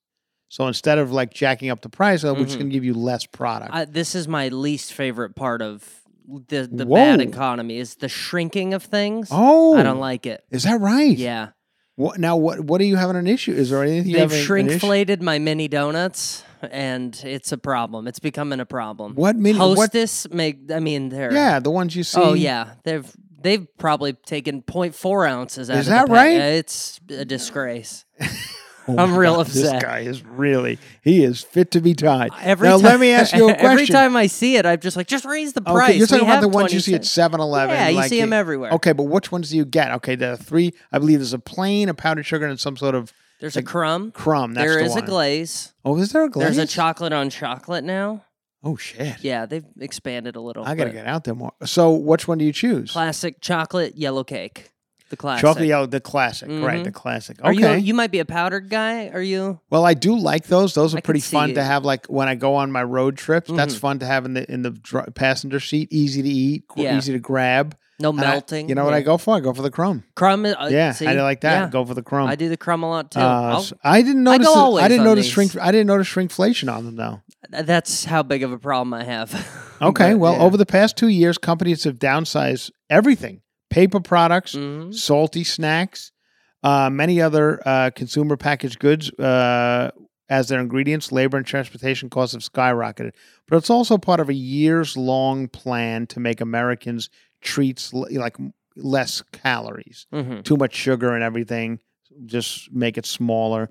So 0.47 0.65
instead 0.67 0.97
of 0.97 1.11
like 1.11 1.33
jacking 1.33 1.69
up 1.69 1.81
the 1.81 1.89
price, 1.89 2.23
we're 2.23 2.35
just 2.35 2.57
going 2.57 2.69
to 2.69 2.73
give 2.73 2.85
you 2.85 2.93
less 2.93 3.25
product. 3.25 3.73
I, 3.73 3.85
this 3.85 4.15
is 4.15 4.27
my 4.27 4.47
least 4.47 4.93
favorite 4.93 5.35
part 5.35 5.61
of 5.61 6.04
the 6.47 6.69
the 6.71 6.85
bad 6.85 7.21
economy 7.21 7.77
is 7.77 7.95
the 7.95 8.09
shrinking 8.09 8.73
of 8.73 8.83
things. 8.83 9.29
oh, 9.31 9.75
I 9.77 9.83
don't 9.83 9.97
oh. 9.97 10.01
like 10.01 10.25
it. 10.25 10.43
Is 10.51 10.63
that 10.63 10.79
right? 10.79 11.17
Yeah, 11.17 11.49
What 11.95 12.19
now? 12.19 12.35
What 12.37 12.61
What 12.61 12.81
are 12.81 12.85
you 12.85 12.95
having 12.95 13.15
an 13.15 13.27
issue? 13.27 13.53
Is 13.53 13.69
there 13.69 13.83
anything 13.83 14.07
you 14.07 14.13
they've 14.17 14.31
have 14.31 14.31
an- 14.31 14.37
an 14.59 14.69
issue? 14.69 14.79
shrinkflated 14.79 15.21
my 15.21 15.39
mini 15.39 15.67
donuts, 15.67 16.43
and 16.61 17.19
it's 17.23 17.51
a 17.51 17.57
problem. 17.57 18.07
It's 18.07 18.19
becoming 18.19 18.59
a 18.59 18.65
problem. 18.65 19.15
What 19.15 19.35
mini? 19.35 19.59
What? 19.59 19.77
Hostess 19.77 20.29
make? 20.31 20.71
I 20.71 20.79
mean, 20.79 21.09
they're 21.09 21.33
Yeah, 21.33 21.59
the 21.59 21.71
ones 21.71 21.95
you 21.95 22.01
oh, 22.01 22.03
see. 22.03 22.21
Oh 22.21 22.33
yeah, 22.33 22.73
they've 22.83 23.09
they've 23.45 23.67
probably 23.77 24.13
taken 24.13 24.63
0.4 24.63 25.29
ounces 25.29 25.69
out 25.69 25.77
Is 25.77 25.87
that 25.87 26.09
right? 26.09 26.35
It's 26.35 26.99
a 27.09 27.25
disgrace. 27.25 28.03
Oh 28.87 28.97
I'm 28.97 29.15
real 29.15 29.35
God, 29.37 29.47
This 29.47 29.81
guy 29.81 29.99
is 30.01 30.23
really. 30.23 30.77
He 31.01 31.23
is 31.23 31.41
fit 31.41 31.71
to 31.71 31.81
be 31.81 31.93
tied. 31.95 32.29
Every 32.41 32.67
now 32.67 32.75
time, 32.77 32.83
let 32.83 32.99
me 32.99 33.11
ask 33.11 33.35
you 33.35 33.45
a 33.49 33.53
question. 33.53 33.65
Every 33.71 33.85
time 33.87 34.15
I 34.15 34.27
see 34.27 34.57
it, 34.57 34.65
I'm 34.65 34.79
just 34.79 34.95
like, 34.95 35.07
just 35.07 35.25
raise 35.25 35.53
the 35.53 35.61
price. 35.61 35.89
Okay, 35.89 35.97
you're 35.97 36.07
talking 36.07 36.25
We 36.25 36.31
about 36.31 36.41
the 36.41 36.49
ones 36.49 36.73
you 36.73 36.79
see 36.79 36.91
20 36.91 36.95
at 36.97 37.31
7-Eleven. 37.31 37.75
Yeah, 37.75 37.89
you 37.89 37.95
like 37.95 38.09
see 38.09 38.21
'em 38.21 38.31
it- 38.31 38.35
everywhere. 38.35 38.71
Okay, 38.73 38.91
but 38.91 39.03
which 39.03 39.31
ones 39.31 39.49
do 39.49 39.57
you 39.57 39.65
get? 39.65 39.91
Okay, 39.93 40.15
there 40.15 40.33
are 40.33 40.37
three. 40.37 40.73
I 40.91 40.99
believe 40.99 41.19
there's 41.19 41.33
a 41.33 41.39
plain, 41.39 41.89
a 41.89 41.93
powdered 41.93 42.25
sugar, 42.25 42.45
and 42.45 42.59
some 42.59 42.77
sort 42.77 42.93
of 42.95 43.11
There's 43.39 43.55
like 43.55 43.65
a 43.65 43.67
crumb. 43.67 44.11
crumb. 44.11 44.53
That's 44.53 44.67
There 44.69 44.79
the 44.79 44.85
is 44.85 44.91
one. 44.91 45.03
a 45.03 45.05
glaze. 45.07 45.73
Oh, 45.83 45.97
is 45.97 46.11
there 46.11 46.23
a 46.23 46.29
glaze? 46.29 46.55
There's 46.55 46.57
a 46.57 46.71
chocolate 46.71 47.11
on 47.13 47.29
chocolate 47.31 47.83
now. 47.83 48.23
Oh 48.63 48.75
shit! 48.77 49.17
Yeah, 49.23 49.45
they've 49.45 49.65
expanded 49.79 50.35
a 50.35 50.41
little. 50.41 50.65
I 50.65 50.73
gotta 50.73 50.89
get 50.89 51.05
out 51.05 51.23
there 51.23 51.35
more. 51.35 51.51
So, 51.65 51.91
which 51.91 52.27
one 52.27 52.39
do 52.39 52.45
you 52.45 52.51
choose? 52.53 52.91
classic 52.91 53.39
chocolate 53.39 53.95
yellow 53.95 54.23
cake. 54.23 54.71
The 55.09 55.17
classic. 55.17 55.41
Chocolate 55.41 55.67
yellow, 55.67 55.85
the 55.85 55.99
classic, 56.01 56.49
right? 56.49 56.79
Mhm. 56.79 56.83
The 56.85 56.91
classic. 56.91 57.37
Are 57.43 57.51
Okay. 57.51 57.77
you 57.77 57.83
you 57.85 57.93
might 57.93 58.09
be 58.11 58.19
a 58.19 58.25
powdered 58.25 58.69
guy? 58.69 59.09
Are 59.09 59.21
you? 59.21 59.59
Well, 59.69 59.85
I 59.85 59.93
do 59.93 60.17
like 60.17 60.47
those. 60.47 60.73
Those 60.73 60.95
are 60.95 60.97
I 60.97 61.01
pretty 61.01 61.19
fun 61.19 61.51
it. 61.51 61.53
to 61.55 61.63
have. 61.63 61.85
Like 61.85 62.07
when 62.07 62.27
I 62.27 62.33
go 62.35 62.55
on 62.55 62.71
my 62.71 62.83
road 62.83 63.15
trips, 63.17 63.51
that's 63.53 63.75
Mhm. 63.75 63.79
fun 63.79 63.99
to 63.99 64.05
have 64.07 64.25
in 64.25 64.33
the 64.33 64.51
in 64.51 64.63
the 64.63 64.71
dr- 64.71 65.13
passenger 65.13 65.59
seat. 65.59 65.89
Easy 65.91 66.21
to 66.23 66.29
eat, 66.29 66.63
Yeah. 66.75 66.97
easy 66.97 67.13
to 67.13 67.19
grab. 67.19 67.75
No 67.99 68.09
And 68.09 68.19
I- 68.19 68.23
melting. 68.31 68.67
you 68.67 68.75
know 68.75 68.83
what 68.83 68.93
I 68.95 69.01
go 69.01 69.17
for? 69.17 69.35
I 69.37 69.39
go 69.39 69.53
for 69.53 69.61
the 69.61 69.69
crumb. 69.71 70.03
Crumb. 70.15 70.43
Uh, 70.45 70.67
yeah, 70.69 70.91
see? 70.91 71.07
I 71.07 71.13
like 71.21 71.39
that. 71.41 71.61
Yeah. 71.65 71.69
Go 71.69 71.85
for 71.85 71.93
the 71.93 72.01
crumb. 72.01 72.27
I 72.27 72.35
do 72.35 72.49
the 72.49 72.57
crumb 72.57 72.83
a 72.83 72.89
lot 72.89 73.11
too. 73.11 73.19
Uh, 73.21 73.23
I'll- 73.23 73.57
s- 73.59 73.71
I 73.85 74.01
didn't 74.01 74.27
I 74.27 74.31
notice. 74.37 74.47
go 74.47 74.75
the- 74.77 74.83
I 74.83 74.87
didn't 74.89 75.05
notice 75.05 75.25
these. 75.25 75.31
shrink. 75.33 75.57
I 75.61 75.71
didn't 75.71 75.87
notice 75.87 76.07
shrinkflation 76.09 76.69
on 76.75 76.83
them 76.85 76.95
though. 76.97 77.21
That's 77.51 78.05
how 78.05 78.23
big 78.23 78.41
of 78.43 78.51
a 78.51 78.57
problem 78.57 78.93
I 78.93 79.03
have. 79.03 79.31
Okay, 79.81 80.11
But, 80.13 80.19
well, 80.19 80.33
yeah. 80.33 80.39
over 80.41 80.55
the 80.57 80.65
past 80.65 80.95
two 80.95 81.09
years, 81.09 81.37
companies 81.37 81.83
have 81.83 81.95
downsized 81.99 82.71
everything: 82.89 83.41
paper 83.69 83.99
products, 83.99 84.53
Mhm. 84.55 84.93
salty 84.93 85.43
snacks, 85.43 86.11
uh, 86.63 86.89
many 86.89 87.21
other 87.21 87.61
uh, 87.67 87.91
consumer 87.95 88.37
packaged 88.37 88.79
goods 88.79 89.11
uh, 89.19 89.91
as 90.29 90.47
their 90.47 90.59
ingredients. 90.59 91.11
Labor 91.11 91.37
and 91.37 91.45
transportation 91.45 92.09
costs 92.09 92.33
have 92.33 92.41
skyrocketed, 92.43 93.11
but 93.47 93.57
it's 93.57 93.69
also 93.69 93.97
part 93.97 94.19
of 94.19 94.29
a 94.29 94.33
years-long 94.33 95.47
plan 95.47 96.07
to 96.07 96.19
make 96.19 96.41
Americans 96.41 97.09
treats 97.41 97.93
l- 97.93 98.07
like 98.11 98.37
less 98.75 99.21
calories 99.31 100.05
Mhm. 100.13 100.43
too 100.43 100.57
much 100.57 100.73
sugar 100.75 101.13
and 101.13 101.23
everything. 101.23 101.79
Just 102.25 102.71
make 102.73 102.97
it 102.97 103.05
smaller. 103.05 103.69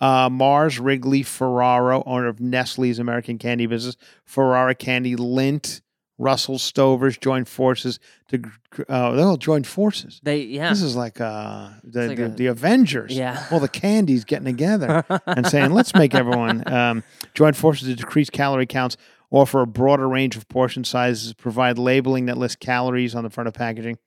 Uh, 0.00 0.28
Mars, 0.28 0.80
Wrigley, 0.80 1.22
Ferrero, 1.22 2.02
owner 2.06 2.26
of 2.26 2.40
Nestle's 2.40 2.98
American 2.98 3.38
candy 3.38 3.66
business, 3.66 3.96
Ferrara 4.24 4.74
Candy, 4.74 5.14
Lindt, 5.14 5.80
Russell 6.22 6.56
Stovers 6.56 7.18
joined 7.20 7.48
forces 7.48 7.98
to. 8.28 8.42
Uh, 8.88 9.10
they 9.12 9.22
all 9.22 9.36
joined 9.36 9.66
forces. 9.66 10.20
They 10.22 10.42
yeah. 10.42 10.68
This 10.70 10.80
is 10.82 10.94
like 10.94 11.20
uh, 11.20 11.70
the, 11.82 12.06
like 12.08 12.16
the, 12.16 12.24
a- 12.26 12.28
the 12.28 12.46
Avengers. 12.46 13.16
Yeah. 13.16 13.44
All 13.50 13.58
the 13.60 13.68
candies 13.68 14.24
getting 14.24 14.44
together 14.46 15.04
and 15.26 15.46
saying, 15.46 15.72
let's 15.72 15.94
make 15.94 16.14
everyone 16.14 16.62
um, 16.72 17.02
join 17.34 17.52
forces 17.54 17.88
to 17.88 17.96
decrease 17.96 18.30
calorie 18.30 18.66
counts, 18.66 18.96
offer 19.30 19.60
a 19.62 19.66
broader 19.66 20.08
range 20.08 20.36
of 20.36 20.48
portion 20.48 20.84
sizes, 20.84 21.32
provide 21.34 21.76
labeling 21.76 22.26
that 22.26 22.38
lists 22.38 22.56
calories 22.56 23.14
on 23.16 23.24
the 23.24 23.30
front 23.30 23.48
of 23.48 23.54
packaging. 23.54 23.98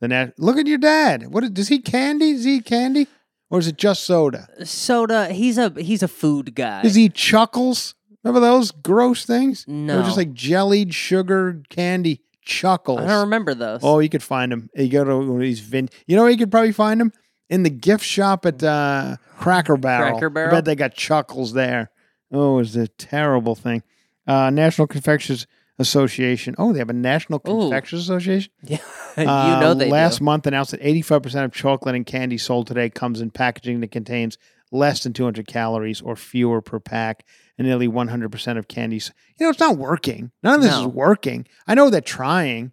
The 0.00 0.08
nat- 0.08 0.34
Look 0.38 0.56
at 0.58 0.66
your 0.68 0.78
dad. 0.78 1.26
What 1.32 1.42
is- 1.44 1.50
does 1.50 1.68
he 1.68 1.80
candy? 1.80 2.32
Does 2.34 2.44
he 2.44 2.56
eat 2.56 2.64
candy? 2.64 3.08
Or 3.50 3.58
is 3.58 3.66
it 3.66 3.76
just 3.76 4.04
soda? 4.04 4.48
Soda. 4.64 5.28
He's 5.32 5.58
a 5.58 5.70
he's 5.76 6.02
a 6.02 6.08
food 6.08 6.54
guy. 6.54 6.82
Is 6.84 6.94
he 6.94 7.08
chuckles? 7.10 7.94
Remember 8.24 8.40
those 8.40 8.70
gross 8.70 9.24
things? 9.24 9.64
No. 9.66 9.92
They 9.92 9.98
were 9.98 10.04
just 10.04 10.16
like 10.16 10.32
jellied 10.32 10.94
sugar 10.94 11.62
candy 11.68 12.20
chuckles. 12.42 13.00
I 13.00 13.06
don't 13.06 13.20
remember 13.22 13.54
those. 13.54 13.80
Oh, 13.82 13.98
you 13.98 14.08
could 14.08 14.22
find 14.22 14.52
them. 14.52 14.70
You 14.74 14.88
go 14.88 15.04
to 15.04 15.16
one 15.18 15.30
of 15.36 15.40
these 15.40 15.60
vin. 15.60 15.88
You 16.06 16.16
know 16.16 16.22
where 16.22 16.30
you 16.30 16.38
could 16.38 16.50
probably 16.50 16.72
find 16.72 17.00
them 17.00 17.12
in 17.50 17.62
the 17.64 17.70
gift 17.70 18.04
shop 18.04 18.46
at 18.46 18.62
uh, 18.62 19.16
Cracker 19.38 19.76
Barrel. 19.76 20.12
Cracker 20.12 20.30
Barrel. 20.30 20.50
I 20.50 20.54
bet 20.58 20.64
they 20.64 20.74
got 20.76 20.94
chuckles 20.94 21.52
there. 21.52 21.90
Oh, 22.30 22.54
it 22.54 22.58
was 22.58 22.76
a 22.76 22.88
terrible 22.88 23.54
thing. 23.54 23.82
Uh, 24.26 24.50
National 24.50 24.86
Confectioners 24.86 25.46
Association. 25.78 26.54
Oh, 26.58 26.72
they 26.72 26.78
have 26.78 26.90
a 26.90 26.94
National 26.94 27.38
Confectioners 27.38 28.04
Association. 28.08 28.52
Yeah, 28.64 28.78
you 29.18 29.28
Uh, 29.28 29.60
know 29.60 29.74
they 29.74 29.90
last 29.90 30.20
do. 30.20 30.24
month 30.24 30.46
announced 30.46 30.70
that 30.70 30.80
85% 30.80 31.44
of 31.44 31.52
chocolate 31.52 31.94
and 31.94 32.06
candy 32.06 32.38
sold 32.38 32.66
today 32.66 32.88
comes 32.88 33.20
in 33.20 33.30
packaging 33.30 33.80
that 33.80 33.90
contains 33.90 34.38
less 34.70 35.02
than 35.02 35.12
200 35.12 35.46
calories 35.46 36.00
or 36.00 36.16
fewer 36.16 36.62
per 36.62 36.80
pack, 36.80 37.26
nearly 37.62 37.88
100% 37.88 38.58
of 38.58 38.68
candies. 38.68 39.12
You 39.38 39.46
know, 39.46 39.50
it's 39.50 39.60
not 39.60 39.76
working. 39.78 40.30
None 40.42 40.56
of 40.56 40.62
this 40.62 40.72
No. 40.72 40.80
is 40.82 40.86
working. 40.86 41.46
I 41.66 41.74
know 41.74 41.90
they're 41.90 42.00
trying, 42.00 42.72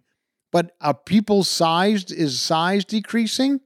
but 0.52 0.72
are 0.80 0.94
people's 0.94 1.48
size 1.48 2.10
is 2.10 2.40
size 2.40 2.84
decreasing, 2.84 3.60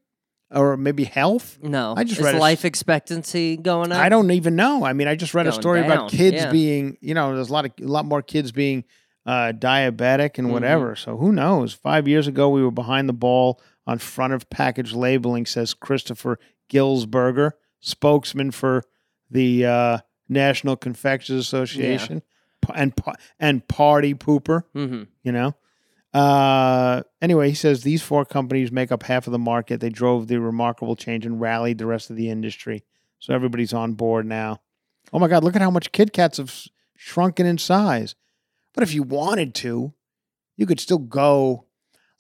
or 0.51 0.77
maybe 0.77 1.05
health? 1.05 1.59
No, 1.63 1.95
I 1.97 2.05
just 2.05 2.21
is 2.21 2.25
read 2.27 2.35
a 2.37 2.39
life 2.39 2.65
expectancy 2.65 3.57
going 3.57 3.91
up. 3.93 3.99
I 3.99 4.09
don't 4.09 4.31
even 4.31 4.55
know. 4.57 4.85
I 4.85 4.93
mean, 4.93 5.09
I 5.09 5.17
just 5.17 5.35
read 5.35 5.47
a 5.47 5.53
story 5.53 5.81
down, 5.83 5.91
about 5.91 6.11
kids 6.11 6.37
yeah. 6.37 6.51
being, 6.53 6.97
you 7.01 7.15
know, 7.15 7.35
there's 7.35 7.51
a 7.51 7.53
lot 7.53 7.65
of 7.65 7.73
a 7.81 7.87
lot 7.87 8.05
more 8.05 8.23
kids 8.23 8.53
being 8.53 8.85
uh, 9.27 9.53
diabetic 9.57 10.37
and 10.39 10.49
Mhm. 10.49 10.53
whatever. 10.53 10.95
So 10.95 11.17
who 11.17 11.33
knows? 11.33 11.73
Five 11.73 12.07
years 12.07 12.27
ago, 12.29 12.51
we 12.51 12.63
were 12.63 12.71
behind 12.71 13.09
the 13.09 13.15
ball 13.15 13.59
on 13.87 13.97
front 13.99 14.35
of 14.35 14.51
package 14.51 14.93
labeling. 14.93 15.47
Says 15.47 15.73
Christopher 15.73 16.39
Gindlesperger, 16.71 17.53
spokesman 17.81 18.51
for 18.51 18.83
the 19.31 19.65
uh, 19.65 19.99
National 20.29 20.77
Confectioners 20.77 21.41
Association, 21.41 22.23
Pa- 22.61 22.75
and 22.77 22.93
and 23.39 23.67
party 23.69 24.15
pooper 24.15 24.63
hmm 24.73 25.03
you 25.23 25.33
know. 25.33 25.55
Uh, 26.13 27.03
anyway, 27.21 27.49
he 27.49 27.55
says 27.55 27.83
these 27.83 28.03
four 28.03 28.25
companies 28.25 28.71
make 28.71 28.93
up 28.93 29.03
half 29.03 29.27
of 29.27 29.33
the 29.33 29.39
market. 29.39 29.81
They 29.81 29.91
drove 29.91 30.29
the 30.29 30.39
remarkable 30.39 30.95
change 30.95 31.27
and 31.27 31.41
rallied 31.41 31.79
the 31.79 31.87
rest 31.87 32.09
of 32.09 32.17
the 32.17 32.31
industry. 32.31 32.85
So 33.19 33.35
everybody's 33.35 33.73
on 33.73 33.95
board 33.95 34.25
now. 34.25 34.61
Oh 35.13 35.19
my 35.19 35.27
God, 35.29 35.43
look 35.43 35.57
at 35.57 35.63
how 35.63 35.71
much 35.73 35.91
Kit 35.93 36.13
Kats 36.13 36.37
have 36.39 36.55
shrunken 36.97 37.47
in 37.47 37.59
size. 37.59 38.15
But 38.75 38.85
if 38.85 38.95
you 38.95 39.03
wanted 39.03 39.55
to, 39.57 39.93
you 40.57 40.67
could 40.67 40.79
still 40.79 40.99
go. 40.99 41.65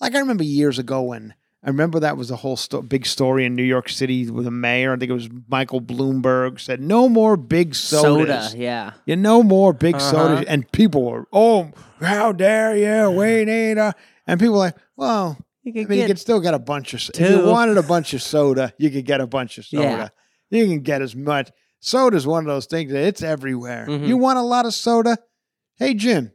Like 0.00 0.14
I 0.14 0.18
remember 0.18 0.44
years 0.44 0.78
ago 0.78 1.02
when 1.02 1.34
I 1.64 1.68
remember 1.68 1.98
that 2.00 2.16
was 2.18 2.30
a 2.30 2.36
whole 2.36 2.56
sto- 2.56 2.82
big 2.82 3.06
story 3.06 3.46
in 3.46 3.54
New 3.54 3.62
York 3.62 3.88
City 3.88 4.30
with 4.30 4.46
a 4.46 4.50
mayor. 4.50 4.92
I 4.92 4.96
think 4.98 5.10
it 5.10 5.14
was 5.14 5.30
Michael 5.48 5.80
Bloomberg 5.80 6.60
said 6.60 6.80
no 6.80 7.08
more 7.08 7.36
big 7.38 7.74
sodas. 7.74 8.50
Soda, 8.50 8.58
yeah. 8.62 8.92
You 9.06 9.16
know 9.16 9.42
more 9.42 9.72
big 9.72 9.94
Uh-huh. 9.94 10.10
sodas, 10.10 10.44
and 10.46 10.70
people 10.72 11.04
were, 11.04 11.26
oh, 11.32 11.70
how 12.00 12.32
dare 12.32 12.76
you? 12.76 13.10
We 13.16 13.44
need 13.46 13.78
a. 13.78 13.94
And 14.26 14.38
people 14.38 14.52
were 14.54 14.58
like, 14.60 14.76
well, 14.96 15.38
You 15.62 15.72
I 15.72 15.80
could 15.84 15.88
mean, 15.88 16.00
you 16.00 16.06
could 16.06 16.18
still 16.18 16.40
get 16.40 16.52
a 16.52 16.58
bunch 16.58 16.92
of. 16.92 17.00
If 17.18 17.30
you 17.30 17.46
wanted 17.46 17.78
a 17.78 17.82
bunch 17.82 18.12
of 18.12 18.22
soda, 18.22 18.74
you 18.78 18.90
could 18.90 19.06
get 19.06 19.22
a 19.22 19.26
bunch 19.26 19.56
of 19.56 19.64
soda. 19.64 19.82
Yeah. 20.50 20.60
You 20.60 20.66
can 20.66 20.80
get 20.82 21.00
as 21.00 21.16
much. 21.16 21.50
Soda 21.80 22.16
is 22.16 22.26
one 22.26 22.44
of 22.44 22.46
those 22.48 22.66
things 22.66 22.92
that 22.92 23.04
it's 23.06 23.22
everywhere. 23.22 23.86
Mhm. 23.88 24.06
You 24.06 24.16
want 24.18 24.38
a 24.38 24.42
lot 24.42 24.66
of 24.66 24.74
soda? 24.74 25.16
Hey, 25.76 25.94
Jim, 25.94 26.32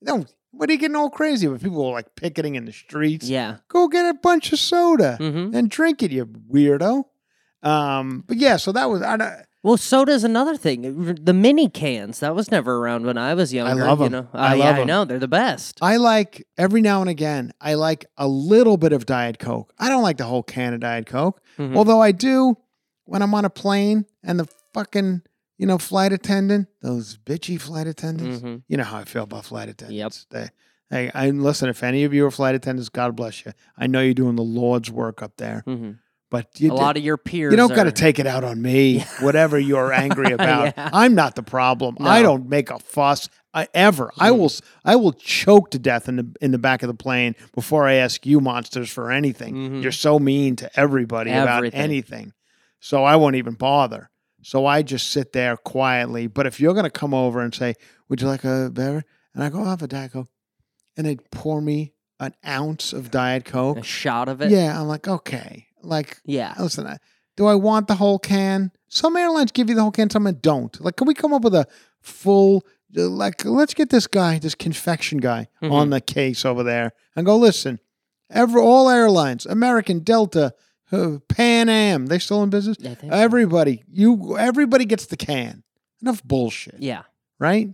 no, 0.00 0.24
what 0.58 0.68
are 0.68 0.72
you 0.72 0.78
getting 0.78 0.96
all 0.96 1.08
crazy 1.10 1.48
with? 1.48 1.62
People 1.62 1.84
were 1.86 1.92
like 1.92 2.14
picketing 2.14 2.54
in 2.56 2.64
the 2.66 2.72
streets. 2.72 3.28
yeah. 3.28 3.56
Go 3.68 3.88
get 3.88 4.04
a 4.06 4.14
bunch 4.14 4.52
of 4.52 4.58
soda 4.58 5.16
hmm 5.16 5.54
and 5.54 5.70
drink 5.70 6.02
it, 6.02 6.10
you 6.12 6.26
weirdo. 6.26 7.04
Um, 7.62 8.24
but 8.26 8.36
yeah, 8.36 8.56
so 8.56 8.72
that 8.72 8.88
was 8.90 9.02
I. 9.02 9.16
don't- 9.16 9.42
Well, 9.64 9.76
soda's 9.76 10.22
another 10.22 10.56
thing. 10.56 11.14
The 11.24 11.32
mini 11.32 11.68
cans 11.68 12.20
that 12.20 12.34
was 12.34 12.50
never 12.52 12.76
around 12.78 13.04
when 13.06 13.18
I 13.18 13.34
was 13.34 13.52
younger. 13.52 13.82
I 13.82 13.86
love 13.88 13.98
You 13.98 14.06
'em. 14.06 14.12
know, 14.12 14.28
I 14.32 14.52
Uh, 14.52 14.54
yeah, 14.54 14.64
love 14.70 14.78
I 14.78 14.84
know 14.84 15.04
they're 15.04 15.18
the 15.18 15.26
best. 15.28 15.78
I 15.82 15.96
like 15.96 16.46
every 16.56 16.80
now 16.80 17.00
and 17.00 17.10
again. 17.10 17.52
I 17.60 17.74
like 17.74 18.06
a 18.16 18.28
little 18.28 18.76
bit 18.76 18.92
of 18.92 19.04
Diet 19.06 19.38
Coke. 19.40 19.72
I 19.78 19.88
don't 19.88 20.02
like 20.02 20.16
the 20.18 20.24
whole 20.26 20.44
can 20.44 20.74
of 20.74 20.80
Diet 20.80 21.06
Coke, 21.06 21.40
Mhm. 21.58 21.76
although 21.76 22.00
I 22.00 22.12
do 22.12 22.56
when 23.04 23.20
I'm 23.22 23.34
on 23.34 23.44
a 23.44 23.50
plane 23.50 24.04
and 24.22 24.38
the 24.38 24.46
fucking 24.74 25.22
you 25.58 25.66
know 25.66 25.76
flight 25.78 26.12
attendant, 26.12 26.68
those 26.82 27.18
bitchy 27.18 27.60
flight 27.60 27.86
attendants. 27.86 28.40
Mhm. 28.42 28.62
You 28.68 28.76
know 28.78 28.84
how 28.84 28.98
I 28.98 29.04
feel 29.04 29.24
about 29.24 29.44
flight 29.44 29.68
attendants. 29.68 30.26
They, 30.30 30.48
hey, 30.90 31.10
I 31.14 31.30
listen. 31.30 31.68
If 31.68 31.82
any 31.82 32.04
of 32.04 32.14
you 32.14 32.24
are 32.26 32.30
flight 32.30 32.54
attendants, 32.54 32.88
God 32.88 33.14
bless 33.16 33.44
you. 33.44 33.52
I 33.76 33.86
know 33.86 34.00
you're 34.00 34.14
doing 34.14 34.36
the 34.36 34.42
Lord's 34.44 34.90
work 34.90 35.22
up 35.22 35.36
there, 35.36 35.62
Mhm. 35.66 35.98
but 36.30 36.46
you 36.60 36.68
a 36.72 36.76
d- 36.76 36.76
lot 36.76 36.96
of 36.96 37.02
your 37.04 37.16
peers. 37.18 37.50
you 37.52 37.56
don't 37.56 37.74
got 37.74 37.84
to 37.84 37.92
take 37.92 38.18
it 38.18 38.26
out 38.26 38.44
on 38.44 38.62
me, 38.62 39.00
whatever 39.20 39.58
you're 39.58 39.92
angry 39.92 40.32
about. 40.38 40.74
Yeah. 40.76 40.90
I'm 40.92 41.14
not 41.14 41.34
the 41.34 41.42
problem. 41.42 41.96
I 42.00 42.22
don't 42.22 42.48
make 42.48 42.70
a 42.70 42.78
fuss 42.78 43.28
I, 43.54 43.66
ever. 43.74 44.12
I 44.18 44.30
will 44.30 44.44
s- 44.44 44.62
I 44.84 44.94
will 44.96 45.12
choke 45.14 45.70
to 45.72 45.78
death 45.78 46.08
in 46.08 46.16
the 46.16 46.26
in 46.40 46.52
the 46.52 46.58
back 46.58 46.82
of 46.84 46.86
the 46.86 46.94
plane 46.94 47.34
before 47.54 47.88
I 47.88 47.94
ask 47.94 48.24
you 48.26 48.40
monsters 48.40 48.90
for 48.90 49.10
anything. 49.10 49.54
Mhm. 49.54 49.82
You're 49.82 49.90
so 49.90 50.18
mean 50.20 50.54
to 50.56 50.70
everybody 50.78 51.30
about 51.32 51.64
anything. 51.74 52.32
So 52.80 53.02
I 53.04 53.16
won't 53.16 53.34
even 53.36 53.54
bother. 53.54 54.10
So 54.42 54.66
I 54.66 54.82
just 54.82 55.10
sit 55.10 55.32
there 55.32 55.56
quietly. 55.56 56.26
But 56.26 56.46
if 56.46 56.60
you're 56.60 56.72
going 56.74 56.84
to 56.84 56.90
come 56.90 57.12
over 57.14 57.40
and 57.40 57.54
say, 57.54 57.74
"Would 58.08 58.20
you 58.20 58.28
like 58.28 58.44
a 58.44 58.70
beverage?" 58.72 59.04
and 59.34 59.42
I 59.44 59.48
go, 59.50 59.58
"I'll 59.60 59.66
have 59.70 59.82
a 59.82 59.88
Diet 59.88 60.12
Coke," 60.12 60.28
and 60.96 61.06
they 61.06 61.16
pour 61.30 61.60
me 61.60 61.92
an 62.20 62.34
ounce 62.46 62.92
of 62.92 63.10
Diet 63.10 63.44
Coke, 63.44 63.78
a 63.78 63.82
shot 63.82 64.28
of 64.28 64.40
it. 64.42 64.50
yeah, 64.50 64.80
I'm 64.80 64.88
like, 64.88 65.06
okay, 65.06 65.66
like 65.82 66.20
Yeah. 66.24 66.54
Listen, 66.58 66.86
I, 66.86 66.98
do 67.36 67.46
I 67.46 67.54
want 67.54 67.86
the 67.86 67.94
whole 67.96 68.18
can? 68.18 68.72
Some 68.88 69.16
airlines 69.16 69.52
give 69.52 69.68
you 69.68 69.74
the 69.76 69.82
whole 69.82 69.92
can, 69.92 70.10
some 70.10 70.24
don't. 70.40 70.80
Like, 70.80 70.96
can 70.96 71.06
we 71.06 71.14
come 71.14 71.32
up 71.32 71.42
with 71.42 71.54
a 71.54 71.66
full, 72.00 72.64
like, 72.94 73.44
let's 73.44 73.74
get 73.74 73.90
this 73.90 74.06
guy, 74.08 74.38
this 74.40 74.54
confection 74.56 75.18
guy, 75.18 75.46
Mhm. 75.62 75.70
on 75.70 75.90
the 75.90 76.00
case 76.00 76.44
over 76.44 76.62
there 76.64 76.92
and 77.14 77.24
go, 77.26 77.36
listen, 77.36 77.78
every, 78.30 78.60
all 78.60 78.88
airlines, 78.90 79.46
American, 79.46 80.00
Delta, 80.00 80.54
uh, 80.92 81.18
Pan 81.28 81.68
Am, 81.68 82.06
they 82.06 82.18
still 82.18 82.42
in 82.42 82.50
business? 82.50 82.76
I 82.80 82.94
think 82.94 83.12
so. 83.12 83.18
Everybody, 83.18 83.84
you, 83.90 84.36
everybody 84.38 84.84
gets 84.84 85.06
the 85.06 85.16
can. 85.16 85.62
Enough 86.02 86.22
bullshit, 86.22 86.76
Yeah. 86.78 87.02
right? 87.38 87.68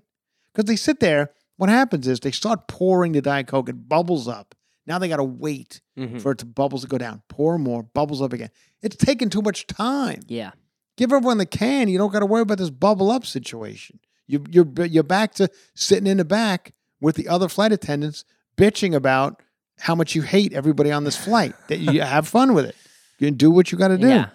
Because 0.53 0.67
they 0.67 0.77
sit 0.77 1.01
there. 1.01 1.31
What 1.57 1.69
happens 1.69 2.09
is 2.09 2.21
they 2.21 2.31
start 2.31 2.67
pouring 2.69 3.13
the 3.13 3.21
Diet 3.23 3.47
Coke, 3.47 3.69
it 3.69 3.89
bubbles 3.89 4.27
up. 4.27 4.55
Now 4.87 4.99
they 4.99 5.09
got 5.09 5.17
to 5.17 5.25
wait 5.25 5.81
Mhm. 5.99 6.21
for 6.21 6.33
it 6.33 6.39
to 6.39 6.47
bubbles 6.47 6.83
to 6.83 6.89
go 6.89 6.99
down. 6.99 7.23
Pour 7.29 7.59
more, 7.59 7.83
bubbles 7.85 8.21
up 8.21 8.33
again. 8.33 8.51
It's 8.83 8.97
taking 8.97 9.31
too 9.31 9.41
much 9.43 9.67
time. 9.67 10.21
Yeah. 10.27 10.51
Give 10.97 11.13
everyone 11.13 11.39
the 11.39 11.47
can. 11.47 11.89
You 11.89 11.99
don't 11.99 12.13
got 12.13 12.21
to 12.21 12.27
worry 12.27 12.43
about 12.43 12.59
this 12.59 12.71
bubble 12.71 13.11
up 13.11 13.25
situation. 13.27 13.99
You, 14.27 14.45
you're 14.51 14.67
you're 14.87 15.03
back 15.03 15.35
to 15.35 15.49
sitting 15.75 16.07
in 16.07 16.17
the 16.19 16.25
back 16.25 16.73
with 17.01 17.17
the 17.17 17.29
other 17.29 17.49
flight 17.49 17.73
attendants 17.73 18.25
bitching 18.57 18.95
about 18.95 19.43
how 19.81 19.95
much 19.95 20.15
you 20.15 20.23
hate 20.23 20.53
everybody 20.53 20.91
on 20.93 21.05
this 21.05 21.17
flight. 21.17 21.55
That 21.69 21.79
you 21.79 22.01
have 22.15 22.27
fun 22.29 22.55
with 22.55 22.65
it. 22.67 22.77
You 23.25 23.31
do 23.31 23.51
what 23.51 23.73
you 23.73 23.79
got 23.79 23.89
to 23.89 23.99
do. 23.99 24.09
Yeah. 24.09 24.31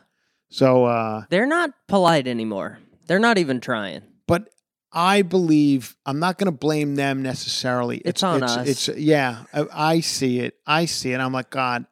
So, 0.49 0.85
uh, 0.85 1.23
They're 1.29 1.45
not 1.47 1.71
polite 1.87 2.27
anymore. 2.27 2.79
They're 3.07 3.19
not 3.19 3.37
even 3.37 3.59
trying. 3.59 4.01
but 4.27 4.49
I 4.91 5.21
believe 5.21 5.95
I'm 6.05 6.17
not 6.19 6.39
going 6.39 6.51
to 6.51 6.57
blame 6.57 6.95
them 6.95 7.21
necessarily. 7.21 7.97
It's 8.03 8.23
on 8.23 8.41
us. 8.41 8.67
It's 8.67 8.87
yeah. 8.97 9.43
I, 9.53 9.65
I 9.71 9.99
see 9.99 10.39
it. 10.39 10.55
I 10.65 10.85
see 10.85 11.11
it. 11.13 11.19
I'm 11.19 11.31
like 11.33 11.51
God. 11.51 11.85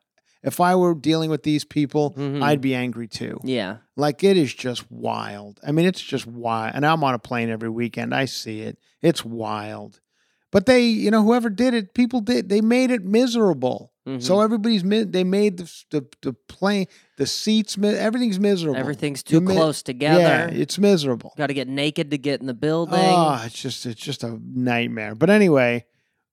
If 0.43 0.59
I 0.59 0.75
were 0.75 0.95
dealing 0.95 1.29
with 1.29 1.43
these 1.43 1.63
people, 1.63 2.13
Mhm. 2.17 2.41
I'd 2.41 2.61
be 2.61 2.73
angry 2.73 3.07
too. 3.07 3.39
Yeah. 3.43 3.77
Like 3.95 4.23
it 4.23 4.35
is 4.37 4.51
just 4.53 4.89
wild. 4.91 5.59
I 5.65 5.71
mean, 5.71 5.85
it's 5.85 6.01
just 6.01 6.25
wild. 6.25 6.73
And 6.75 6.85
I'm 6.85 7.03
on 7.03 7.13
a 7.13 7.19
plane 7.19 7.49
every 7.49 7.69
weekend. 7.69 8.15
I 8.15 8.25
see 8.25 8.61
it. 8.61 8.79
It's 9.01 9.23
wild. 9.23 9.99
But 10.51 10.65
they, 10.65 10.81
you 10.81 11.11
know, 11.11 11.23
whoever 11.23 11.49
did 11.49 11.73
it, 11.73 11.93
people 11.93 12.21
did. 12.21 12.47
They 12.49 12.61
made 12.61 12.89
it 12.91 13.03
miserable. 13.03 13.91
Mhm. 14.07 14.23
So 14.23 14.39
everybody's 14.39 14.83
they 14.83 15.25
made 15.25 15.57
the 15.57 15.71
the, 15.91 16.05
the 16.21 16.33
plane, 16.33 16.85
the 17.17 17.25
seats, 17.27 17.77
everything's 17.77 18.39
miserable. 18.39 18.79
Everything's 18.79 19.23
too 19.23 19.41
mi- 19.41 19.53
close 19.53 19.81
together. 19.83 20.21
Yeah, 20.21 20.47
it's 20.47 20.79
miserable. 20.79 21.33
Got 21.37 21.47
to 21.47 21.53
get 21.53 21.67
naked 21.67 22.11
to 22.11 22.17
get 22.17 22.39
in 22.39 22.47
the 22.47 22.53
building. 22.53 22.95
Oh, 22.97 23.41
it's 23.45 23.61
just 23.61 23.85
it's 23.85 23.99
just 24.01 24.23
a 24.23 24.39
nightmare. 24.41 25.13
But 25.15 25.29
anyway, 25.29 25.85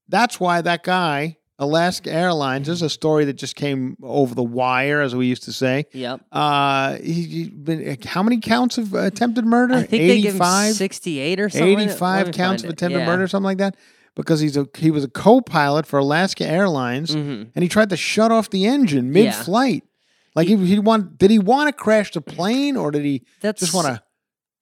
that's 0.09 0.39
why 0.39 0.61
that 0.61 0.85
guy, 0.85 1.39
Alaska 1.59 2.13
Airlines, 2.13 2.69
this 2.69 2.77
is 2.77 2.83
a 2.83 2.89
story 2.91 3.25
that 3.25 3.33
just 3.35 3.57
came 3.57 3.97
over 4.05 4.37
the 4.37 4.45
wire, 4.45 5.01
as 5.01 5.17
we 5.17 5.27
used 5.27 5.43
to 5.45 5.53
say. 5.53 5.87
Yep. 5.93 6.21
Uh, 6.31 6.99
he, 6.99 7.13
he 7.25 7.49
been 7.49 7.99
how 8.05 8.23
many 8.23 8.39
counts 8.39 8.79
of 8.79 8.95
attempted 8.95 9.45
murder? 9.47 9.75
I 9.75 9.79
think 9.83 9.91
they 10.07 10.21
give 10.21 10.35
him 10.37 10.43
85? 10.43 10.75
68 10.75 11.41
or 11.41 11.49
something. 11.51 11.69
85 11.81 12.31
counts 12.31 12.63
of 12.63 12.71
attempted 12.71 13.01
Yeah. 13.01 13.07
murder, 13.07 13.27
something 13.27 13.45
like 13.47 13.59
that. 13.59 13.77
Because 14.17 14.39
he's 14.41 14.57
a 14.57 14.69
he 14.77 14.91
was 14.93 15.03
a 15.03 15.09
co-pilot 15.09 15.87
for 15.87 15.99
Alaska 15.99 16.47
Airlines, 16.47 17.15
Mhm. 17.17 17.49
and 17.55 17.63
he 17.63 17.69
tried 17.69 17.91
to 17.91 17.97
shut 17.97 18.31
off 18.31 18.49
the 18.51 18.65
engine 18.67 19.11
mid-flight. 19.13 19.83
Like 20.37 20.47
he, 20.49 20.57
he 20.57 20.79
want 20.79 21.19
did 21.19 21.31
he 21.33 21.39
want 21.41 21.69
to 21.69 21.73
crash 21.73 22.13
the 22.13 22.21
plane 22.21 22.77
or 22.77 22.91
did 22.93 23.05
he 23.05 23.23
That's 23.41 23.61
just 23.61 23.75
want 23.75 23.87
to 23.89 24.03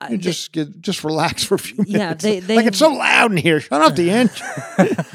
I- 0.00 0.08
you 0.10 0.16
they- 0.16 0.22
just 0.22 0.52
get 0.52 0.80
just 0.80 1.04
relax 1.04 1.44
for 1.44 1.54
a 1.56 1.58
few 1.58 1.76
minutes? 1.78 1.92
Yeah, 1.92 2.14
they- 2.14 2.40
they 2.40 2.56
like 2.56 2.66
it's 2.66 2.78
so 2.78 2.90
loud 2.92 3.30
in 3.30 3.36
here. 3.36 3.60
Shut 3.60 3.80
off 3.82 3.94
the 3.94 4.10
engine. 4.20 4.46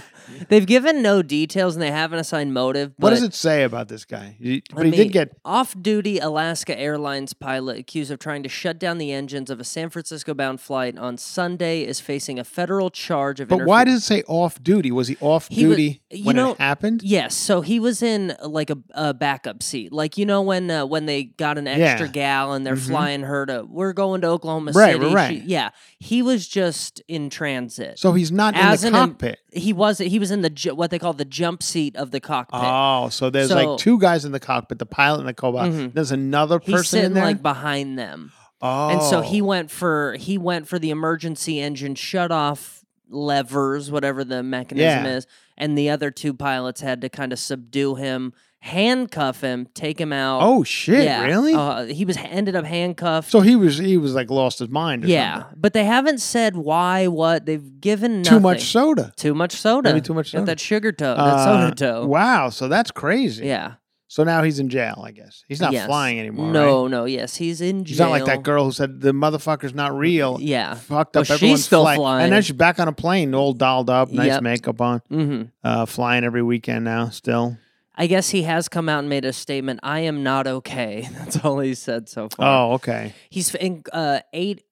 They've 0.50 0.66
given 0.66 1.02
no 1.02 1.22
details 1.22 1.76
and 1.76 1.82
they 1.84 1.91
haven't 1.91 2.20
assigned 2.20 2.54
motive. 2.54 2.93
what 2.98 3.10
does 3.12 3.24
it 3.24 3.34
say 3.34 3.64
about 3.64 3.88
this 3.88 4.06
guy? 4.06 4.36
He- 4.39 4.64
But 4.74 4.86
he 4.86 4.91
did 4.91 5.12
get 5.12 5.32
off-duty 5.43 6.20
Alaska 6.20 6.78
Airlines 6.78 7.34
pilot 7.34 7.78
accused 7.80 8.12
of 8.12 8.20
trying 8.20 8.43
to 8.43 8.50
shut 8.50 8.80
down 8.80 8.98
the 8.98 9.12
engines 9.12 9.50
of 9.50 9.60
a 9.60 9.64
San 9.64 9.89
Francisco-bound 9.89 10.62
flight 10.62 10.98
on 10.98 11.18
Sunday 11.18 11.82
is 11.84 12.00
facing 12.00 12.39
a 12.39 12.43
federal 12.43 12.89
charge 12.89 13.39
of. 13.39 13.48
But 13.50 13.66
why 13.66 13.84
does 13.84 14.02
it 14.02 14.04
say 14.06 14.24
off 14.28 14.62
duty? 14.64 14.91
Was 14.91 15.08
he 15.08 15.18
off 15.20 15.48
He 15.50 15.66
wa- 15.66 15.72
duty 15.72 16.02
you 16.12 16.24
when 16.26 16.36
know- 16.36 16.52
it 16.52 16.60
happened? 16.60 17.02
Yes, 17.04 17.36
so 17.36 17.62
he 17.62 17.80
was 17.80 18.02
in 18.02 18.36
like 18.43 18.70
a, 18.70 18.78
a 18.91 19.14
backup 19.14 19.62
seat, 19.64 19.91
like 19.91 20.18
you 20.18 20.26
know 20.26 20.41
when 20.41 20.70
uh, 20.72 20.86
when 20.86 21.06
they 21.06 21.24
got 21.26 21.58
an 21.58 21.68
extra 21.68 22.08
Yeah. 22.08 22.12
gal 22.12 22.54
and 22.54 22.66
they're 22.66 22.76
Mhm. 22.76 22.88
flying 22.88 23.22
her 23.22 23.45
to 23.45 23.66
we're 23.70 23.93
going 23.93 24.22
to 24.22 24.28
Oklahoma 24.28 24.72
Right, 24.74 24.93
City. 24.93 25.14
right, 25.14 25.30
She- 25.34 25.39
right. 25.39 25.43
yeah, 25.48 25.70
he 26.00 26.22
was 26.22 26.48
just 26.48 27.02
in 27.08 27.30
transit. 27.30 28.00
So 28.00 28.14
he's 28.14 28.32
not 28.32 28.56
As 28.56 28.84
in 28.84 28.93
the 28.93 29.00
cockpit. 29.00 29.39
he 29.52 29.74
was 29.74 29.98
he 29.98 30.20
was 30.20 30.32
in 30.32 30.37
the 30.42 30.50
ju- 30.50 30.76
what 30.76 30.92
they 30.92 31.00
call 31.00 31.14
the 31.14 31.26
jump 31.26 31.62
seat 31.64 31.96
of 31.96 32.12
the 32.12 32.20
cockpit. 32.20 32.60
Oh, 32.64 33.10
so 33.10 33.30
there's 33.30 33.50
So- 33.50 33.56
like 33.56 33.80
two 33.80 34.00
guys 34.00 34.26
in 34.26 34.32
the 34.32 34.40
cockpit, 34.40 34.80
the 34.80 34.86
pilot 34.86 35.20
and 35.20 35.28
the 35.30 35.34
co-pilot. 35.34 35.72
Mhm. 35.74 35.94
There's 35.94 36.12
another 36.12 36.60
He's 36.64 36.74
person 36.76 36.86
sitting 36.90 37.06
in 37.08 37.14
there. 37.14 37.26
like 37.26 37.42
behind 37.42 37.98
them. 38.00 38.32
oh, 38.62 38.90
And 38.90 39.02
so 39.04 39.22
he 39.22 39.42
went 39.42 39.70
for 39.72 40.16
he 40.20 40.38
went 40.38 40.68
for 40.68 40.80
the 40.80 40.90
emergency 40.90 41.60
engine 41.60 41.96
shut 41.96 42.32
off 42.32 42.84
levers, 43.10 43.90
whatever 43.92 44.24
the 44.24 44.44
mechanism 44.44 45.06
Yeah. 45.06 45.16
is, 45.18 45.28
and 45.58 45.78
the 45.78 45.90
other 45.90 46.12
two 46.12 46.34
pilots 46.34 46.82
had 46.82 47.02
to 47.02 47.10
kind 47.10 47.32
of 47.34 47.40
subdue 47.40 47.96
him, 47.96 48.34
handcuff 48.68 49.41
him, 49.41 49.68
take 49.74 49.99
him 49.99 50.13
out. 50.13 50.41
Oh 50.43 50.63
shit! 50.63 51.03
yeah, 51.05 51.24
Really? 51.24 51.53
Uh, 51.53 51.86
he 51.86 52.05
was 52.05 52.18
ended 52.18 52.55
up 52.55 52.65
handcuffed. 52.65 53.32
so 53.32 53.39
he 53.41 53.55
was 53.55 53.78
he 53.78 53.97
was 53.97 54.13
like 54.13 54.30
lost 54.30 54.59
his 54.59 54.70
mind. 54.70 55.05
Or 55.05 55.07
yeah, 55.07 55.39
something. 55.41 55.57
but 55.59 55.74
they 55.74 55.86
haven't 55.86 56.20
said 56.20 56.55
why. 56.55 57.07
What 57.07 57.45
they've 57.45 57.82
given 57.82 58.24
Too 58.24 58.39
much 58.39 58.63
soda. 58.65 59.11
Too 59.15 59.34
much 59.34 59.53
soda. 59.53 59.89
Maybe 59.89 60.01
too 60.01 60.13
much 60.13 60.28
Got 60.34 60.39
soda. 60.39 60.45
that 60.51 60.59
sugar 60.59 60.91
toe. 60.91 61.15
That 61.15 61.20
Uh, 61.20 61.45
soda 61.70 61.76
toe. 61.76 62.05
Wow, 62.07 62.49
so 62.49 62.68
that's 62.68 62.91
crazy. 62.91 63.45
Yeah. 63.47 63.74
So 64.09 64.24
now 64.24 64.41
he's 64.41 64.57
in 64.59 64.70
jail. 64.70 65.01
I 65.05 65.11
guess 65.11 65.43
he's 65.49 65.59
not 65.59 65.74
Yes. 65.74 65.86
flying 65.86 66.18
anymore. 66.18 66.49
No, 66.51 66.84
right? 66.84 66.91
no. 66.91 67.03
Yes, 67.05 67.36
he's 67.36 67.59
in 67.59 67.84
jail. 67.84 67.89
he's 67.91 67.99
not 67.99 68.09
like 68.09 68.24
that 68.26 68.41
girl 68.41 68.63
who 68.63 68.72
said 68.72 69.01
the 69.01 69.11
motherfucker's 69.11 69.74
not 69.74 69.97
real. 69.97 70.38
Yeah. 70.39 70.76
Fucked 70.76 71.15
Well, 71.15 71.24
up 71.30 71.39
she's 71.39 71.65
still 71.65 71.82
flight. 71.84 71.97
flying. 71.97 72.24
and 72.24 72.32
then 72.34 72.41
she's 72.41 72.55
back 72.55 72.80
on 72.80 72.88
a 72.88 72.93
plane, 72.93 73.36
all 73.36 73.51
dolled 73.51 73.89
up, 73.89 74.09
nice 74.09 74.28
Yep. 74.28 74.43
makeup 74.43 74.80
on, 74.80 75.01
hmm 75.09 75.41
uh, 75.61 75.86
flying 75.86 76.24
every 76.24 76.41
weekend 76.41 76.86
now. 76.86 77.09
Still. 77.09 77.57
I 77.98 78.08
guess 78.08 78.30
he 78.30 78.43
has 78.43 78.70
come 78.70 78.88
out 78.89 79.00
and 79.00 79.10
made 79.10 79.26
a 79.26 79.34
statement. 79.34 79.80
I 79.84 80.02
am 80.02 80.22
not 80.24 80.45
okay. 80.48 81.08
That's 81.14 81.43
all 81.43 81.60
he 81.60 81.74
said 81.74 82.08
so 82.10 82.30
far. 82.30 82.70
Oh, 82.70 82.74
okay. 82.74 83.14
He's 83.30 83.54
in 83.56 83.84
uh, 83.91 84.20
eight 84.34 84.64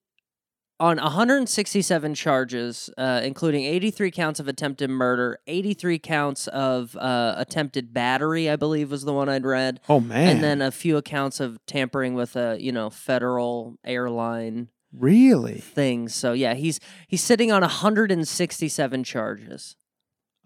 on 0.78 0.98
167 0.98 2.14
charges, 2.14 2.90
uh, 2.98 3.22
including 3.24 3.64
83 3.64 4.10
counts 4.10 4.38
of 4.40 4.46
attempted 4.46 4.90
murder, 4.90 5.38
83 5.46 5.98
counts 5.98 6.46
of 6.48 6.94
uh, 6.96 7.34
attempted 7.38 7.94
battery. 7.94 8.48
I 8.50 8.56
believe 8.56 8.90
was 8.90 9.04
the 9.04 9.12
one 9.14 9.28
I'd 9.28 9.46
read, 9.46 9.80
Oh 9.88 10.00
man. 10.00 10.28
and 10.28 10.44
then 10.44 10.60
a 10.62 10.70
few 10.70 10.96
accounts 10.98 11.40
of 11.40 11.58
tampering 11.66 12.14
with 12.14 12.36
a 12.36 12.58
you 12.60 12.72
know 12.72 12.90
federal 12.90 13.78
airline 13.84 14.68
really? 14.92 15.54
things. 15.60 16.14
So 16.14 16.32
yeah, 16.34 16.52
he's 16.54 16.78
he's 17.08 17.22
sitting 17.24 17.50
on 17.50 17.62
167 17.62 19.02
charges. 19.04 19.76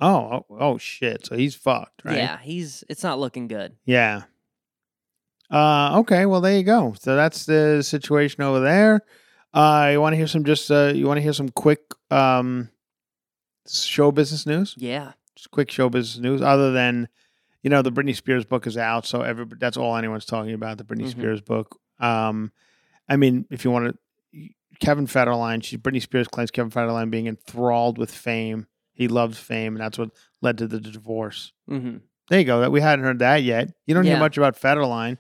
Oh, 0.01 0.45
oh, 0.51 0.57
oh 0.59 0.79
shit. 0.79 1.27
So 1.27 1.37
he's 1.37 1.55
fucked, 1.55 2.03
right? 2.05 2.17
Yeah, 2.17 2.39
he's 2.39 2.85
it's 2.89 3.03
not 3.03 3.19
looking 3.19 3.49
good. 3.49 3.77
Yeah. 3.85 4.23
Uh, 5.51 5.99
okay. 6.01 6.27
Well, 6.27 6.41
there 6.41 6.57
you 6.57 6.63
go. 6.63 6.95
So 6.99 7.17
that's 7.17 7.45
the 7.47 7.83
situation 7.83 8.43
over 8.43 8.61
there. 8.61 9.01
Uh, 9.53 9.91
you 9.93 10.01
want 10.01 10.13
to 10.13 10.17
hear 10.17 10.29
some 10.29 10.45
just 10.45 10.71
uh, 10.71 10.93
you 10.95 11.07
want 11.07 11.19
to 11.19 11.23
hear 11.23 11.33
some 11.33 11.49
quick 11.49 11.81
um 12.11 12.71
show 13.69 14.13
business 14.13 14.47
news? 14.47 14.75
Yeah. 14.79 15.13
Just 15.35 15.51
quick 15.51 15.71
show 15.71 15.89
business 15.89 16.23
news. 16.23 16.41
Other 16.41 16.73
than 16.73 17.09
you 17.63 17.71
know 17.71 17.83
the 17.83 17.93
Britney 17.93 18.15
Spears 18.15 18.45
book 18.45 18.67
is 18.67 18.77
out, 18.77 19.07
so 19.07 19.23
everybody 19.23 19.59
that's 19.61 19.77
all 19.77 19.97
anyone's 19.97 20.25
talking 20.25 20.55
about 20.55 20.79
the 20.79 20.85
Britney 20.85 21.05
Mhm. 21.07 21.11
Spears 21.11 21.41
book. 21.41 21.79
Um, 21.99 22.53
I 23.09 23.17
mean, 23.17 23.45
if 23.51 23.65
you 23.65 23.71
want 23.73 23.97
to, 24.33 24.49
Kevin 24.79 25.07
Federline, 25.07 25.63
she 25.65 25.77
Britney 25.77 26.01
Spears 26.01 26.29
claims 26.29 26.51
Kevin 26.53 26.71
Federline 26.71 27.11
being 27.11 27.27
enthralled 27.27 27.99
with 27.99 28.11
fame. 28.15 28.67
He 29.01 29.09
loves 29.09 29.39
fame, 29.39 29.77
and 29.77 29.81
that's 29.81 29.97
what 29.97 30.11
led 30.43 30.59
to 30.59 30.67
the 30.67 30.79
divorce. 30.79 31.55
hmm 31.67 31.97
There 32.29 32.39
you 32.39 32.45
go. 32.45 32.61
That 32.61 32.71
we 32.71 32.83
hadn't 32.83 33.03
heard 33.03 33.21
that 33.21 33.43
yet. 33.43 33.73
You 33.87 33.95
don't 33.95 34.05
hear 34.05 34.19
much 34.19 34.37
about 34.37 34.61
Federline. 34.61 35.17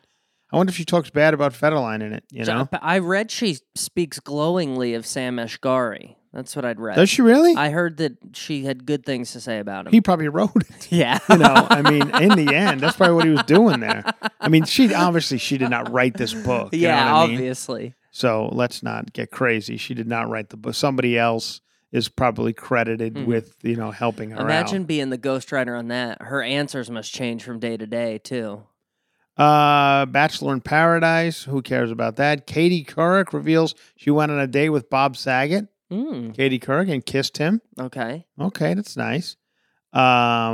I 0.52 0.56
wonder 0.58 0.70
if 0.70 0.76
she 0.76 0.84
talks 0.84 1.08
bad 1.08 1.32
about 1.32 1.54
Federline 1.54 2.02
in 2.02 2.12
it. 2.12 2.24
You 2.30 2.44
know, 2.44 2.68
I 2.82 2.98
read 2.98 3.30
she 3.30 3.56
speaks 3.74 4.20
glowingly 4.20 4.92
of 4.92 5.06
Sam 5.06 5.36
Asghari. 5.36 6.16
That's 6.34 6.54
what 6.54 6.66
I'd 6.66 6.78
read. 6.78 6.96
does 6.96 7.08
she 7.08 7.22
really? 7.22 7.54
I 7.56 7.70
heard 7.70 7.96
that 7.96 8.18
she 8.34 8.64
had 8.66 8.84
good 8.84 9.06
things 9.06 9.32
to 9.32 9.40
say 9.40 9.60
about 9.60 9.86
him. 9.86 9.92
he 9.92 10.02
probably 10.02 10.28
wrote 10.28 10.50
it. 10.56 10.92
yeah. 10.92 11.18
You 11.30 11.38
know, 11.38 11.66
I 11.70 11.80
mean, 11.80 12.14
in 12.16 12.44
the 12.44 12.54
end, 12.54 12.82
that's 12.82 12.98
probably 12.98 13.14
what 13.14 13.24
he 13.24 13.30
was 13.30 13.44
doing 13.44 13.80
there. 13.80 14.04
I 14.38 14.48
mean, 14.50 14.64
she 14.64 14.92
obviously 14.92 15.38
she 15.38 15.56
did 15.56 15.70
not 15.70 15.90
write 15.90 16.18
this 16.18 16.34
book. 16.34 16.74
you 16.74 16.82
know 16.82 16.88
yeah, 16.88 17.16
I 17.16 17.26
mean? 17.28 17.36
obviously. 17.36 17.94
So 18.10 18.50
let's 18.52 18.82
not 18.82 19.14
get 19.14 19.30
crazy. 19.30 19.78
She 19.78 19.94
did 19.94 20.06
not 20.06 20.28
write 20.28 20.50
the 20.50 20.58
book. 20.58 20.74
Somebody 20.74 21.16
else 21.18 21.62
is 21.93 22.09
probably 22.09 22.53
credited 22.53 23.14
Mhm. 23.14 23.26
with 23.26 23.55
you 23.62 23.76
know 23.76 23.91
helping 23.91 24.30
her 24.30 24.41
Imagine 24.41 24.82
out. 24.82 24.86
being 24.88 25.11
the 25.11 25.18
ghostwriter 25.18 25.78
on 25.78 25.88
that. 25.88 26.22
Her 26.22 26.43
answers 26.43 26.91
must 26.91 27.12
change 27.12 27.43
from 27.43 27.59
day 27.59 27.76
to 27.76 27.86
day, 27.86 28.18
too. 28.18 28.62
Uh, 29.36 30.05
Bachelor 30.07 30.53
in 30.53 30.61
Paradise. 30.61 31.45
Who 31.45 31.62
cares 31.62 31.91
about 31.91 32.16
that? 32.16 32.47
Katie 32.47 32.84
Couric 32.84 33.32
reveals 33.32 33.74
she 33.97 34.11
went 34.11 34.30
on 34.30 34.38
a 34.38 34.47
date 34.47 34.68
with 34.70 34.91
Bob 34.91 35.16
Saget. 35.16 35.66
Mm, 35.91 36.34
Katie 36.34 36.59
Couric 36.61 36.93
and 36.93 37.05
kissed 37.05 37.38
him. 37.38 37.61
okay. 37.78 38.26
Okay, 38.41 38.74
that's 38.74 38.97
nice. 38.97 39.36
Um, 39.93 40.01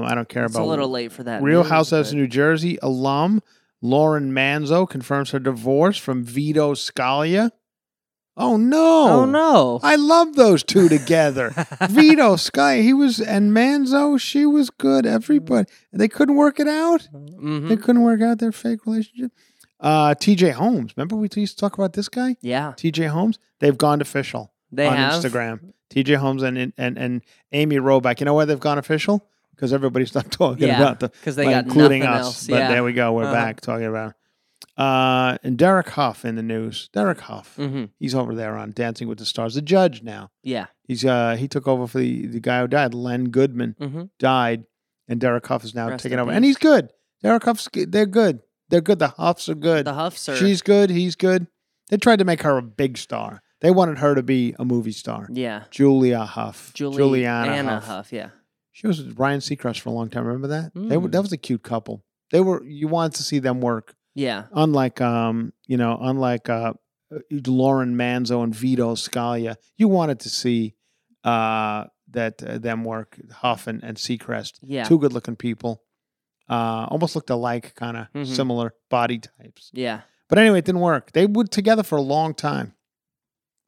I 0.04 0.12
don't 0.14 0.28
care 0.28 0.44
It's 0.44 0.54
about 0.54 0.64
a 0.64 0.70
little 0.70 0.88
late 0.88 1.12
for 1.12 1.22
that. 1.24 1.42
Real 1.42 1.60
news, 1.62 1.70
Housewives 1.70 2.10
of 2.10 2.16
New 2.16 2.26
Jersey 2.28 2.78
alum 2.80 3.42
Lauren 3.82 4.32
Manzo 4.32 4.88
confirms 4.88 5.32
her 5.32 5.38
divorce 5.38 5.98
from 5.98 6.24
Vito 6.24 6.72
Scalia. 6.72 7.50
Oh 8.38 8.56
no! 8.58 9.08
Oh, 9.08 9.24
no. 9.24 9.80
I 9.82 9.96
love 9.96 10.34
those 10.34 10.62
two 10.62 10.88
together. 10.90 11.50
Vito 11.88 12.36
Scalia, 12.36 12.82
he 12.82 12.92
was, 12.92 13.18
and 13.20 13.50
Manzo, 13.52 14.20
she 14.20 14.44
was 14.44 14.68
good. 14.68 15.06
Everybody, 15.06 15.66
they 15.92 16.08
couldn't 16.08 16.36
work 16.36 16.60
it 16.60 16.68
out. 16.68 17.08
Mhm. 17.14 17.68
They 17.68 17.76
couldn't 17.76 18.02
work 18.02 18.20
out 18.20 18.38
their 18.38 18.52
fake 18.52 18.84
relationship. 18.84 19.32
Uh, 19.80 20.14
T.J. 20.14 20.50
Holmes, 20.50 20.92
remember 20.96 21.16
we 21.16 21.28
used 21.34 21.56
to 21.56 21.60
talk 21.60 21.74
about 21.78 21.92
this 21.94 22.08
guy, 22.08 22.36
Yeah. 22.40 22.72
T.J. 22.76 23.06
Holmes. 23.06 23.38
They've 23.60 23.76
gone 23.76 24.00
official 24.00 24.52
They 24.72 24.86
on 24.86 24.96
have. 24.96 25.22
Instagram. 25.22 25.72
T.J. 25.90 26.14
Holmes 26.14 26.42
and 26.42 26.72
and 26.76 26.98
and 26.98 27.22
Amy 27.52 27.76
Robach. 27.76 28.20
You 28.20 28.26
know 28.26 28.34
why 28.34 28.44
they've 28.44 28.60
gone 28.60 28.76
official? 28.78 29.26
Because 29.54 29.72
everybody's 29.72 30.14
not 30.14 30.30
talking 30.30 30.68
Yeah, 30.68 30.76
about 30.82 31.00
the 31.00 31.08
'cause 31.24 31.36
they 31.36 31.46
like, 31.46 31.54
got 31.54 31.64
including 31.64 32.00
nothing 32.00 32.18
us. 32.20 32.24
else, 32.26 32.46
But 32.48 32.56
yeah. 32.56 32.68
there 32.68 32.84
we 32.84 32.92
go. 32.92 33.12
We're 33.14 33.24
Uh-huh. 33.24 33.32
back 33.32 33.60
talking 33.62 33.86
about. 33.86 34.12
Uh, 34.76 35.38
and 35.42 35.56
Derek 35.56 35.88
Hough 35.90 36.24
in 36.24 36.34
the 36.36 36.42
news. 36.42 36.88
Derek 36.92 37.20
Hough. 37.20 37.56
hmm 37.56 37.84
He's 37.98 38.14
over 38.14 38.34
there 38.34 38.56
on 38.56 38.72
Dancing 38.72 39.08
with 39.08 39.18
the 39.18 39.24
Stars. 39.24 39.54
The 39.54 39.62
judge 39.62 40.02
now. 40.02 40.30
Yeah. 40.42 40.66
He's 40.84 41.04
uh 41.04 41.36
he 41.36 41.48
took 41.48 41.66
over 41.66 41.86
for 41.86 41.98
the, 41.98 42.26
the 42.26 42.40
guy 42.40 42.60
who 42.60 42.68
died. 42.68 42.92
Len 42.94 43.30
Goodman 43.30 43.74
hmm 43.78 44.02
died, 44.18 44.64
and 45.08 45.20
Derek 45.20 45.46
Hough 45.46 45.64
is 45.64 45.74
now 45.74 45.88
Rest 45.88 46.02
taking 46.02 46.14
in 46.18 46.20
over. 46.20 46.32
And 46.32 46.44
he's 46.44 46.56
good. 46.58 46.90
Derek 47.22 47.44
Hough's. 47.44 47.68
They're 47.72 48.06
good. 48.06 48.40
They're 48.68 48.80
good. 48.80 48.98
The 48.98 49.08
Houghs 49.08 49.48
are 49.48 49.54
good. 49.54 49.86
The 49.86 49.94
Houghs 49.94 50.28
are. 50.28 50.36
She's 50.36 50.60
good. 50.62 50.90
He's 50.90 51.16
good. 51.16 51.46
They 51.88 51.96
tried 51.96 52.18
to 52.18 52.24
make 52.24 52.42
her 52.42 52.58
a 52.58 52.62
big 52.62 52.98
star. 52.98 53.42
They 53.62 53.70
wanted 53.70 53.98
her 53.98 54.14
to 54.14 54.22
be 54.22 54.54
a 54.58 54.64
movie 54.64 54.92
star. 54.92 55.28
yeah. 55.32 55.64
Julia 55.70 56.24
Hough. 56.26 56.72
Julie, 56.74 56.96
Juliana 56.98 57.52
Anna 57.52 57.70
Hough. 57.80 57.84
Huff. 57.86 58.12
Yeah. 58.12 58.30
She 58.72 58.86
was 58.86 59.02
with 59.02 59.18
Ryan 59.18 59.40
Seacrest 59.40 59.80
for 59.80 59.88
a 59.88 59.92
long 59.92 60.10
time. 60.10 60.26
Remember 60.26 60.48
that? 60.48 60.72
They 60.74 60.98
were, 60.98 61.08
Mm. 61.08 61.12
that 61.12 61.22
was 61.22 61.32
a 61.32 61.38
cute 61.38 61.62
couple. 61.62 62.04
They 62.32 62.40
were. 62.40 62.62
You 62.64 62.88
wanted 62.88 63.14
to 63.14 63.22
see 63.22 63.38
them 63.38 63.60
work. 63.62 63.94
Yeah. 64.16 64.44
Unlike 64.52 65.00
um, 65.00 65.52
you 65.66 65.76
know, 65.76 65.96
unlike 66.00 66.48
uh, 66.48 66.72
Lauren 67.46 67.94
Manzo 67.96 68.42
and 68.42 68.54
Vito 68.54 68.94
Scalia, 68.94 69.56
you 69.76 69.86
wanted 69.88 70.18
to 70.20 70.28
see 70.30 70.74
uh 71.24 71.84
that 72.10 72.42
uh, 72.42 72.58
them 72.58 72.84
work. 72.84 73.18
Hough 73.42 73.66
and, 73.66 73.82
and 73.84 73.96
Seacrest, 73.96 74.54
Yeah. 74.62 74.84
two 74.84 74.98
good-looking 74.98 75.36
people, 75.36 75.82
uh, 76.48 76.86
almost 76.90 77.14
looked 77.16 77.30
alike, 77.30 77.74
kind 77.74 77.96
of 77.96 78.06
Mhm. 78.14 78.26
similar 78.26 78.74
body 78.88 79.18
types. 79.18 79.70
Yeah. 79.74 80.00
But 80.28 80.38
anyway, 80.38 80.60
it 80.60 80.64
didn't 80.64 80.80
work. 80.80 81.12
They 81.12 81.26
were 81.26 81.44
together 81.44 81.82
for 81.82 81.96
a 81.98 82.02
long 82.02 82.32
time. 82.34 82.72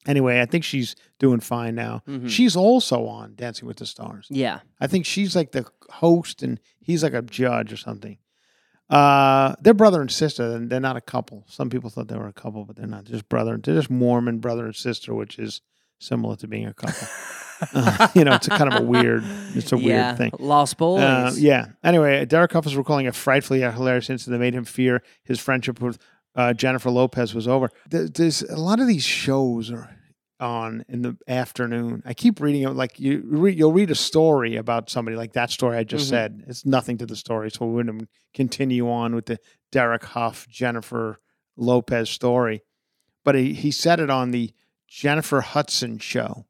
Anyway, 0.07 0.41
I 0.41 0.47
think 0.47 0.65
she's 0.65 0.95
doing 1.19 1.41
fine 1.41 1.75
now. 1.75 2.03
Mhm. 2.09 2.29
She's 2.31 2.57
also 2.57 3.07
on 3.07 3.35
Dancing 3.35 3.67
with 3.69 3.79
the 3.79 3.87
Stars. 3.87 4.27
Yeah. 4.31 4.61
I 4.81 4.87
think 4.87 5.05
she's 5.05 5.35
like 5.37 5.51
the 5.53 5.67
host 5.91 6.43
and 6.43 6.61
he's 6.81 7.03
like 7.03 7.15
a 7.15 7.23
judge 7.23 7.73
or 7.73 7.77
something. 7.77 8.19
Uh, 8.91 9.55
they're 9.61 9.75
brother 9.75 10.01
and 10.01 10.11
sister, 10.11 10.55
and 10.55 10.71
they're 10.71 10.81
not 10.81 10.97
a 10.97 11.01
couple. 11.01 11.45
Some 11.49 11.69
people 11.69 11.91
thought 11.91 12.09
they 12.09 12.17
were 12.17 12.29
a 12.29 12.33
couple, 12.33 12.65
but 12.65 12.77
they're 12.77 12.87
not. 12.87 13.05
They're 13.05 13.17
just 13.17 13.29
brother. 13.29 13.59
They're 13.63 13.75
just 13.75 13.91
Mormon 13.91 14.39
brother 14.39 14.65
and 14.65 14.75
sister, 14.75 15.15
which 15.15 15.39
is 15.39 15.61
similar 15.99 16.37
to 16.37 16.49
being 16.49 16.67
a 16.67 16.75
couple. 16.75 17.09
Uh, 17.75 18.07
you 18.15 18.23
know, 18.23 18.35
it's 18.35 18.47
a 18.47 18.51
kind 18.51 18.73
of 18.73 18.83
a 18.83 18.85
weird. 18.85 19.25
It's 19.57 19.73
a 19.73 19.77
yeah. 19.77 20.07
weird 20.07 20.17
thing. 20.17 20.31
Lost 20.39 20.77
boys. 20.79 21.03
Uh, 21.03 21.33
yeah. 21.37 21.67
Anyway, 21.83 22.25
Derek 22.25 22.53
Hough 22.53 22.65
is 22.65 22.77
recalling 22.77 23.09
a 23.09 23.13
frightfully 23.13 23.63
hilarious 23.63 24.09
incident 24.09 24.35
that 24.35 24.39
made 24.39 24.55
him 24.55 24.65
fear 24.65 25.03
his 25.25 25.41
friendship 25.41 25.81
with 25.81 25.99
uh, 26.37 26.53
Jennifer 26.53 26.89
Lopez 26.89 27.35
was 27.35 27.49
over. 27.49 27.69
There's 27.91 28.43
a 28.43 28.57
lot 28.57 28.79
of 28.79 28.87
these 28.87 29.03
shows 29.03 29.73
are 29.73 29.98
on 30.41 30.85
in 30.89 31.03
the 31.03 31.17
afternoon. 31.27 32.03
I 32.07 32.15
keep 32.15 32.41
reading 32.41 32.63
it 32.63 32.71
like 32.71 32.99
you 33.01 33.23
re, 33.27 33.53
you'll 33.53 33.73
read 33.73 33.91
a 33.91 33.95
story 33.95 34.57
about 34.57 34.89
somebody 34.91 35.17
like 35.17 35.33
that 35.33 35.51
story 35.51 35.77
I 35.77 35.85
just 35.85 36.07
Mhm. 36.07 36.11
said. 36.11 36.45
It's 36.47 36.65
nothing 36.65 36.99
to 36.99 37.07
the 37.07 37.17
story, 37.17 37.51
so 37.51 37.67
we 37.67 37.75
wouldn't 37.75 38.09
continue 38.35 38.91
on 38.91 39.15
with 39.15 39.27
the 39.27 39.39
Derek 39.73 40.05
Hough 40.05 40.47
Jennifer 40.49 41.19
Lopez 41.57 42.09
story. 42.11 42.63
But 43.25 43.35
he, 43.35 43.53
he 43.53 43.71
said 43.71 44.01
it 44.01 44.11
on 44.11 44.31
the 44.31 44.53
Jennifer 44.87 45.41
Hudson 45.41 45.99
show. 45.99 46.47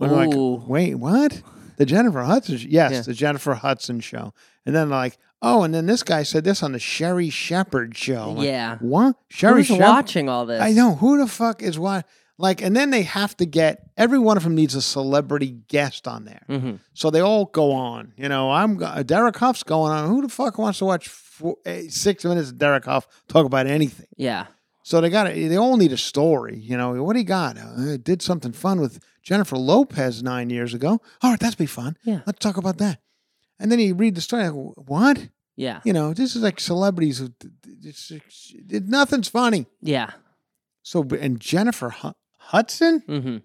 I'm 0.00 0.10
like, 0.10 0.30
wait, 0.68 0.94
what? 0.96 1.42
The 1.76 1.86
Jennifer 1.86 2.22
Hudson? 2.22 2.58
Yes, 2.68 2.92
Yeah. 2.92 3.00
the 3.02 3.14
Jennifer 3.14 3.54
Hudson 3.54 4.00
show. 4.00 4.34
And 4.66 4.74
then 4.74 4.90
like, 4.90 5.16
oh, 5.40 5.62
and 5.62 5.72
then 5.72 5.86
this 5.86 6.02
guy 6.02 6.22
said 6.24 6.42
this 6.44 6.62
on 6.62 6.72
the 6.72 6.78
Sherri 6.80 7.30
Shepherd 7.30 7.96
show. 7.96 8.32
Like, 8.32 8.46
yeah. 8.46 8.78
what? 8.80 9.16
Sherri 9.28 9.60
Who's 9.60 9.66
Shepherd? 9.68 9.82
watching 9.84 10.28
all 10.28 10.46
this? 10.46 10.60
I 10.60 10.72
know 10.72 10.96
who 10.96 11.18
the 11.18 11.26
fuck 11.28 11.62
is 11.62 11.78
what. 11.78 12.06
Like, 12.42 12.60
and 12.60 12.74
then 12.74 12.90
they 12.90 13.02
have 13.02 13.36
to 13.36 13.46
get 13.46 13.88
every 13.96 14.18
one 14.18 14.36
of 14.36 14.42
them 14.42 14.56
needs 14.56 14.74
a 14.74 14.82
celebrity 14.82 15.58
guest 15.68 16.08
on 16.08 16.24
there, 16.24 16.42
hmm 16.48 16.74
so 16.92 17.08
they 17.08 17.20
all 17.20 17.44
go 17.46 17.70
on. 17.72 18.12
You 18.16 18.28
know, 18.28 18.50
I'm 18.50 18.78
Derek 19.06 19.36
Hough's 19.38 19.62
going 19.62 19.92
on. 19.92 20.08
Who 20.08 20.22
the 20.22 20.28
fuck 20.28 20.58
wants 20.58 20.80
to 20.80 20.84
watch 20.84 21.08
four, 21.08 21.56
eh, 21.64 21.84
six 21.88 22.24
minutes 22.24 22.50
of 22.50 22.58
Derek 22.58 22.84
Hough 22.84 23.06
talk 23.28 23.46
about 23.46 23.68
anything? 23.68 24.06
Yeah. 24.16 24.46
So 24.82 25.00
they 25.00 25.08
got 25.08 25.32
They 25.32 25.56
all 25.56 25.76
need 25.76 25.92
a 25.92 25.96
story. 25.96 26.58
You 26.58 26.76
know, 26.76 27.00
what 27.04 27.12
do 27.12 27.20
you 27.20 27.24
got? 27.24 27.56
Uh, 27.56 27.92
I 27.92 27.96
did 27.96 28.20
something 28.20 28.52
fun 28.52 28.80
with 28.80 28.98
Jennifer 29.22 29.56
Lopez 29.56 30.22
nine 30.22 30.50
years 30.50 30.74
ago. 30.74 31.00
All 31.22 31.30
right, 31.30 31.38
that's 31.40 31.54
be 31.54 31.66
fun. 31.66 31.96
Yeah. 32.02 32.22
let's 32.26 32.40
talk 32.40 32.56
about 32.56 32.78
that. 32.78 32.98
And 33.60 33.70
then 33.70 33.78
you 33.78 33.94
read 33.94 34.16
the 34.16 34.20
story. 34.20 34.48
Like, 34.48 34.74
what? 34.88 35.28
Yeah. 35.54 35.80
You 35.84 35.92
know, 35.92 36.12
this 36.12 36.34
is 36.34 36.42
like 36.42 36.58
celebrities. 36.58 37.18
Who, 37.18 37.28
it's, 37.84 38.10
it's, 38.10 38.52
it, 38.68 38.88
nothing's 38.88 39.28
funny. 39.28 39.66
Yeah. 39.80 40.10
So, 40.82 41.06
and 41.20 41.38
Jennifer 41.38 41.90
Hudson? 42.46 43.02
hmm 43.06 43.36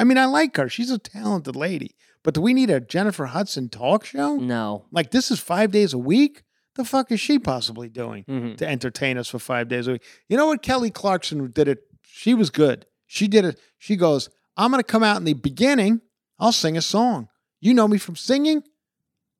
I 0.00 0.04
mean, 0.04 0.16
I 0.18 0.26
like 0.26 0.56
her. 0.58 0.68
She's 0.68 0.90
a 0.92 0.98
talented 0.98 1.56
lady. 1.56 1.96
But 2.22 2.34
do 2.34 2.40
we 2.40 2.54
need 2.54 2.70
a 2.70 2.78
Jennifer 2.80 3.26
Hudson 3.26 3.68
talk 3.68 4.04
show? 4.04 4.36
No. 4.36 4.84
Like, 4.92 5.10
this 5.10 5.30
is 5.32 5.40
five 5.40 5.72
days 5.72 5.92
a 5.92 5.98
week? 5.98 6.44
The 6.76 6.84
fuck 6.84 7.10
is 7.10 7.18
she 7.20 7.38
possibly 7.40 7.88
doing 7.88 8.22
hmm 8.24 8.54
to 8.54 8.68
entertain 8.68 9.18
us 9.18 9.28
for 9.28 9.40
five 9.40 9.68
days 9.68 9.88
a 9.88 9.92
week? 9.92 10.02
You 10.28 10.36
know 10.36 10.46
what? 10.46 10.62
Kelly 10.62 10.90
Clarkson 10.90 11.50
did 11.50 11.66
it. 11.66 11.80
She 12.02 12.34
was 12.34 12.50
good. 12.50 12.86
She 13.06 13.26
did 13.26 13.44
it. 13.44 13.58
She 13.78 13.96
goes, 13.96 14.28
I'm 14.56 14.70
going 14.70 14.80
to 14.80 14.86
come 14.86 15.02
out 15.02 15.16
in 15.16 15.24
the 15.24 15.34
beginning. 15.34 16.00
I'll 16.38 16.52
sing 16.52 16.76
a 16.76 16.82
song. 16.82 17.28
You 17.60 17.74
know 17.74 17.88
me 17.88 17.98
from 17.98 18.14
singing? 18.14 18.62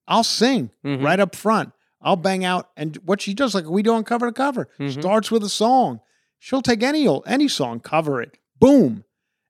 I'll 0.09 0.25
sing 0.25 0.71
Mhm. 0.85 1.05
right 1.05 1.21
up 1.21 1.37
front. 1.37 1.71
I'll 2.01 2.17
bang 2.17 2.45
out. 2.45 2.71
And 2.77 2.97
what 3.05 3.21
she 3.21 3.35
does, 3.35 3.55
like 3.55 3.67
we 3.67 3.83
do 3.83 3.93
on 3.93 4.03
cover 4.05 4.27
to 4.27 4.33
cover, 4.33 4.69
Mhm. 4.81 4.93
starts 5.01 5.31
with 5.31 5.45
a 5.45 5.49
song. 5.49 6.01
She'll 6.41 6.63
take 6.63 6.83
any 6.83 7.07
old 7.07 7.25
any 7.27 7.47
song, 7.49 7.79
cover 7.81 8.21
it, 8.23 8.39
boom, 8.61 9.05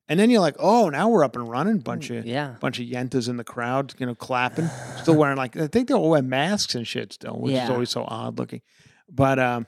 and 0.08 0.18
then 0.18 0.30
you're 0.30 0.40
like, 0.40 0.56
oh, 0.58 0.88
now 0.88 1.08
we're 1.08 1.24
up 1.24 1.36
and 1.36 1.48
running. 1.48 1.78
Bunch 1.78 2.10
of 2.10 2.26
Yeah. 2.26 2.54
bunch 2.60 2.78
of 2.80 2.86
yentas 2.86 3.28
in 3.28 3.36
the 3.36 3.44
crowd, 3.44 3.94
you 3.98 4.06
know, 4.06 4.14
clapping, 4.14 4.68
still 5.00 5.16
wearing 5.16 5.36
like 5.36 5.56
I 5.56 5.66
think 5.66 5.88
they 5.88 5.94
all 5.94 6.10
wear 6.10 6.22
masks 6.22 6.74
and 6.74 6.86
shit 6.86 7.12
still, 7.12 7.38
which 7.38 7.54
is 7.64 7.70
always 7.70 7.90
so 7.90 8.04
odd 8.06 8.38
looking. 8.38 8.62
But 9.10 9.38
um, 9.38 9.66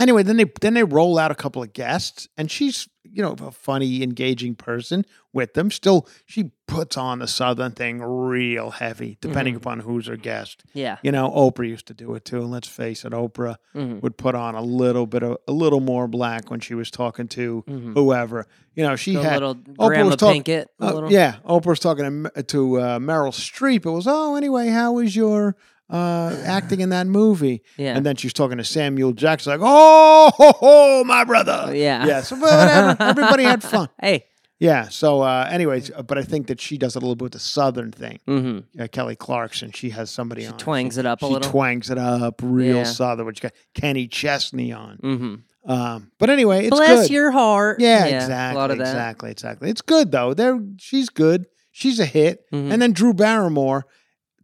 anyway, 0.00 0.22
then 0.22 0.36
they 0.36 0.46
then 0.60 0.74
they 0.74 0.84
roll 0.84 1.18
out 1.18 1.30
a 1.30 1.34
couple 1.34 1.62
of 1.62 1.72
guests, 1.72 2.28
and 2.36 2.50
she's 2.50 2.88
you 3.12 3.22
know 3.22 3.34
a 3.40 3.50
funny, 3.50 4.02
engaging 4.02 4.54
person 4.54 5.04
with 5.32 5.54
them. 5.54 5.70
Still, 5.70 6.06
she 6.26 6.52
puts 6.66 6.96
on 6.96 7.18
the 7.20 7.26
southern 7.26 7.72
thing 7.72 8.00
real 8.02 8.70
heavy, 8.70 9.16
depending 9.20 9.54
Mm-hmm. 9.54 9.62
upon 9.62 9.80
who's 9.80 10.06
her 10.06 10.16
guest. 10.16 10.64
Yeah. 10.74 10.98
You 11.02 11.12
know, 11.12 11.30
Oprah 11.30 11.66
used 11.68 11.86
to 11.86 11.94
do 11.94 12.14
it 12.14 12.24
too. 12.24 12.40
And 12.42 12.50
let's 12.50 12.68
face 12.68 13.04
it, 13.04 13.12
Oprah 13.12 13.56
hmm 13.72 13.98
would 14.00 14.16
put 14.16 14.34
on 14.34 14.54
a 14.54 14.62
little 14.62 15.06
bit 15.06 15.22
of 15.22 15.38
a 15.48 15.52
little 15.52 15.80
more 15.80 16.06
black 16.08 16.50
when 16.50 16.60
she 16.60 16.74
was 16.74 16.90
talking 16.90 17.28
to 17.28 17.64
hmm 17.66 17.92
whoever. 17.94 18.46
You 18.74 18.84
know, 18.84 18.96
she 18.96 19.14
had. 19.14 19.22
a 19.24 19.28
had 19.28 19.34
little 19.42 19.54
Oprah 19.54 19.86
Grandma 19.88 20.06
was 20.06 20.16
talk- 20.16 20.34
Pinkett. 20.36 20.66
A 20.80 20.84
uh, 20.84 21.08
yeah, 21.08 21.36
Oprah's 21.44 21.80
talking 21.80 22.24
to, 22.34 22.42
to 22.44 22.80
uh, 22.80 22.98
Meryl 22.98 23.32
Streep. 23.32 23.84
It 23.86 23.90
was, 23.90 24.06
oh, 24.06 24.36
anyway, 24.36 24.68
how 24.68 24.92
was 24.92 25.16
your 25.16 25.56
uh, 25.90 26.36
acting 26.44 26.80
in 26.80 26.90
that 26.90 27.06
movie? 27.06 27.62
Yeah. 27.76 27.96
And 27.96 28.04
then 28.04 28.16
she's 28.16 28.32
talking 28.32 28.58
to 28.58 28.64
Samuel 28.64 29.12
Jackson, 29.12 29.52
like, 29.52 29.60
oh, 29.62 30.30
ho, 30.34 30.52
ho, 30.52 31.04
my 31.04 31.24
brother. 31.24 31.70
Yeah. 31.74 32.06
Yeah. 32.06 32.20
So 32.22 32.36
whatever. 32.36 32.96
Everybody 33.02 33.44
had 33.44 33.62
fun. 33.62 33.88
hey. 34.00 34.24
Yeah. 34.60 34.88
So, 34.88 35.22
uh, 35.22 35.48
anyways, 35.50 35.92
uh, 35.92 36.02
but 36.02 36.18
I 36.18 36.22
think 36.22 36.48
that 36.48 36.60
she 36.60 36.78
does 36.78 36.96
it 36.96 36.98
a 36.98 37.00
little 37.00 37.14
bit 37.14 37.22
with 37.24 37.32
the 37.32 37.38
Southern 37.38 37.92
thing. 37.92 38.18
hmm 38.26 38.58
Uh, 38.78 38.88
Kelly 38.88 39.14
Clarkson, 39.14 39.70
she 39.72 39.90
has 39.90 40.10
somebody 40.10 40.42
She 40.42 40.48
on. 40.48 40.58
twangs 40.58 40.98
it 40.98 41.06
up 41.06 41.22
a 41.22 41.26
she 41.26 41.32
little. 41.32 41.50
twangs 41.50 41.90
it 41.90 41.98
up 41.98 42.40
real 42.42 42.78
Yeah. 42.78 42.82
Southern, 42.84 43.26
which 43.26 43.40
got 43.40 43.52
Kenny 43.74 44.08
Chesney 44.08 44.72
on. 44.72 44.96
hmm 44.96 45.34
Um, 45.70 46.10
but 46.18 46.28
anyway, 46.28 46.66
it's 46.66 46.76
Bless 46.76 47.02
good. 47.06 47.10
your 47.12 47.30
heart. 47.30 47.78
Yeah, 47.80 48.04
A 48.06 48.14
exactly, 48.16 48.58
lot 48.60 48.70
of 48.72 48.78
that. 48.78 48.82
exactly, 48.88 49.30
exactly. 49.30 49.70
It's 49.70 49.82
good 49.82 50.10
though. 50.10 50.34
They're 50.34 50.58
she's 50.78 51.08
good. 51.08 51.46
She's 51.70 52.00
a 52.00 52.06
hit. 52.06 52.40
Mhm. 52.52 52.72
And 52.72 52.82
then 52.82 52.92
Drew 52.92 53.14
Barrymore. 53.14 53.86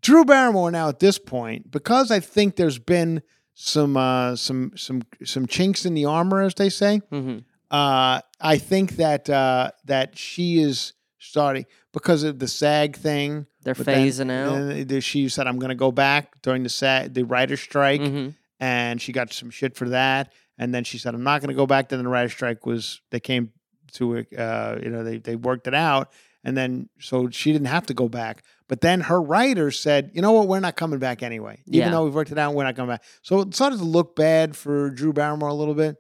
Drew 0.04 0.24
Barrymore 0.24 0.70
now 0.70 0.88
at 0.88 1.00
this 1.00 1.18
point, 1.18 1.70
because 1.70 2.10
I 2.10 2.20
think 2.20 2.56
there's 2.56 2.78
been 2.78 3.22
some 3.54 3.96
uh 3.96 4.36
some 4.36 4.72
some 4.76 5.02
some 5.24 5.46
chinks 5.46 5.84
in 5.86 5.94
the 5.94 6.04
armor, 6.04 6.42
as 6.42 6.54
they 6.54 6.68
say. 6.68 7.00
hmm 7.10 7.38
Uh 7.70 8.20
I 8.40 8.58
think 8.58 8.96
that 8.96 9.28
uh 9.30 9.70
that 9.86 10.16
she 10.18 10.58
is 10.60 10.92
starting 11.18 11.64
because 11.92 12.22
of 12.22 12.38
the 12.38 12.48
SAG 12.48 12.96
thing. 12.96 13.46
They're 13.62 13.74
but 13.74 13.86
then- 13.86 14.06
phasing 14.06 14.30
out. 14.30 15.02
she 15.02 15.28
said 15.28 15.46
I'm 15.46 15.58
gonna 15.58 15.74
go 15.74 15.90
back 15.90 16.40
during 16.42 16.62
the 16.62 16.68
SAG 16.68 17.14
the 17.14 17.24
writer 17.24 17.56
strike 17.56 18.00
hmm 18.02 18.28
and 18.60 19.00
she 19.02 19.10
got 19.12 19.32
some 19.32 19.50
shit 19.50 19.74
for 19.76 19.88
that. 19.88 20.32
And 20.58 20.72
then 20.72 20.84
she 20.84 20.98
said, 20.98 21.12
"I'm 21.16 21.24
not 21.24 21.40
going 21.40 21.48
to 21.48 21.56
go 21.56 21.66
back." 21.66 21.88
Then 21.88 22.00
the 22.04 22.08
writer 22.08 22.28
strike 22.28 22.64
was 22.64 23.00
they 23.10 23.18
came 23.18 23.50
to 23.94 24.14
it, 24.14 24.28
uh, 24.38 24.78
you 24.80 24.88
know, 24.88 25.02
they 25.02 25.18
they 25.18 25.34
worked 25.34 25.66
it 25.66 25.74
out, 25.74 26.12
and 26.44 26.56
then 26.56 26.88
so 27.00 27.28
she 27.30 27.50
didn't 27.52 27.66
have 27.66 27.86
to 27.86 27.94
go 27.94 28.08
back. 28.08 28.44
But 28.68 28.80
then 28.80 29.02
her 29.02 29.20
writers 29.20 29.78
said, 29.78 30.10
"You 30.14 30.22
know 30.22 30.32
what? 30.32 30.48
We're 30.48 30.60
not 30.60 30.76
coming 30.76 30.98
back 30.98 31.22
anyway. 31.22 31.62
Even 31.66 31.80
Yeah. 31.80 31.90
though 31.90 32.04
we've 32.04 32.14
worked 32.14 32.32
it 32.32 32.38
out, 32.38 32.54
we're 32.54 32.64
not 32.64 32.76
coming 32.76 32.94
back." 32.94 33.02
So 33.22 33.40
it 33.42 33.54
started 33.54 33.78
to 33.78 33.84
look 33.84 34.16
bad 34.16 34.56
for 34.56 34.90
Drew 34.90 35.12
Barrymore 35.12 35.48
a 35.50 35.54
little 35.54 35.74
bit. 35.74 35.96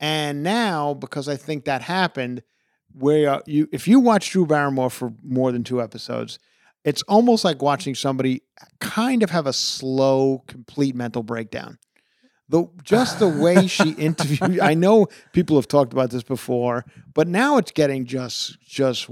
And 0.00 0.42
now, 0.42 0.94
because 0.94 1.28
I 1.28 1.36
think 1.36 1.64
that 1.64 1.82
happened, 1.82 2.42
where 2.92 3.42
you 3.46 3.68
if 3.72 3.86
you 3.86 4.00
watch 4.00 4.30
Drew 4.30 4.46
Barrymore 4.46 4.90
for 4.90 5.12
more 5.22 5.52
than 5.52 5.62
two 5.64 5.80
episodes, 5.82 6.38
it's 6.84 7.02
almost 7.02 7.44
like 7.44 7.62
watching 7.62 7.94
somebody 7.94 8.42
kind 8.80 9.22
of 9.22 9.30
have 9.30 9.46
a 9.46 9.52
slow, 9.52 10.42
complete 10.46 10.94
mental 10.94 11.22
breakdown. 11.22 11.78
The 12.48 12.66
just 12.82 13.18
the 13.18 13.28
way 13.28 13.66
she 13.66 13.90
interviewed. 13.98 14.60
I 14.60 14.74
know 14.74 15.06
people 15.32 15.56
have 15.56 15.68
talked 15.68 15.92
about 15.92 16.10
this 16.10 16.22
before, 16.22 16.84
but 17.14 17.28
now 17.28 17.56
it's 17.58 17.72
getting 17.72 18.04
just 18.04 18.60
just. 18.62 19.08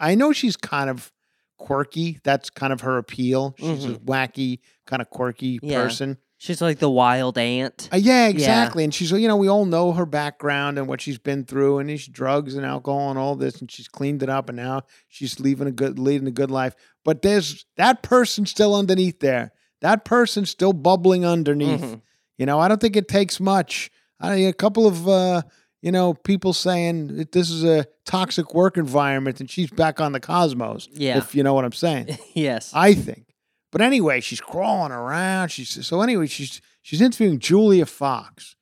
I 0.00 0.14
know 0.14 0.32
she's 0.32 0.56
kind 0.56 0.88
of 0.88 1.12
quirky. 1.58 2.20
That's 2.24 2.50
kind 2.50 2.72
of 2.72 2.80
her 2.82 2.98
appeal. 2.98 3.54
She's 3.58 3.84
a 3.84 3.94
wacky, 3.98 4.60
kind 4.86 5.02
of 5.02 5.10
quirky 5.10 5.58
Yeah. 5.62 5.82
person. 5.82 6.18
She's 6.40 6.62
like 6.62 6.78
the 6.78 6.88
wild 6.88 7.36
ant. 7.36 7.88
Uh, 7.92 7.96
yeah, 7.96 8.28
exactly. 8.28 8.84
And 8.84 8.94
she's, 8.94 9.10
you 9.10 9.26
know, 9.26 9.36
we 9.36 9.48
all 9.48 9.64
know 9.64 9.90
her 9.92 10.06
background 10.06 10.78
and 10.78 10.86
what 10.86 11.00
she's 11.00 11.18
been 11.18 11.44
through, 11.44 11.78
and 11.80 11.90
these 11.90 12.06
drugs 12.06 12.54
and 12.54 12.64
alcohol 12.64 13.10
and 13.10 13.18
all 13.18 13.34
this, 13.34 13.60
and 13.60 13.68
she's 13.68 13.88
cleaned 13.88 14.22
it 14.22 14.28
up, 14.28 14.48
and 14.48 14.56
now 14.56 14.82
she's 15.08 15.40
leaving 15.40 15.66
a 15.66 15.72
good, 15.72 15.98
leading 15.98 16.28
a 16.28 16.32
good 16.32 16.50
life. 16.52 16.74
But 17.04 17.22
there's 17.22 17.66
that 17.76 18.02
person 18.04 18.46
still 18.46 18.76
underneath 18.76 19.18
there. 19.18 19.50
That 19.80 20.04
person 20.04 20.46
still 20.46 20.72
bubbling 20.72 21.24
underneath. 21.26 21.80
Mhm. 21.80 22.02
You 22.36 22.46
know, 22.46 22.60
I 22.60 22.68
don't 22.68 22.80
think 22.80 22.94
it 22.96 23.08
takes 23.08 23.40
much. 23.40 23.90
I 24.20 24.36
a 24.36 24.52
couple 24.52 24.86
of, 24.86 25.08
uh, 25.08 25.42
you 25.80 25.92
know, 25.92 26.14
people 26.14 26.52
saying 26.52 27.16
that 27.16 27.32
this 27.32 27.50
is 27.50 27.64
a 27.64 27.86
toxic 28.04 28.54
work 28.54 28.76
environment, 28.76 29.40
and 29.40 29.50
she's 29.50 29.70
back 29.70 30.00
on 30.00 30.12
the 30.12 30.20
cosmos. 30.20 30.88
Yeah. 30.92 31.18
if 31.18 31.34
you 31.34 31.42
know 31.42 31.54
what 31.54 31.64
I'm 31.64 31.72
saying. 31.72 32.18
yes. 32.34 32.72
I 32.74 32.94
think. 32.94 33.26
But 33.70 33.82
anyway, 33.82 34.20
she's 34.20 34.40
crawling 34.40 34.92
around. 34.92 35.48
She's 35.48 35.86
so 35.86 36.00
anyway, 36.00 36.26
she's 36.26 36.60
she's 36.82 37.00
interviewing 37.00 37.38
Julia 37.38 37.86
Fox. 37.86 38.56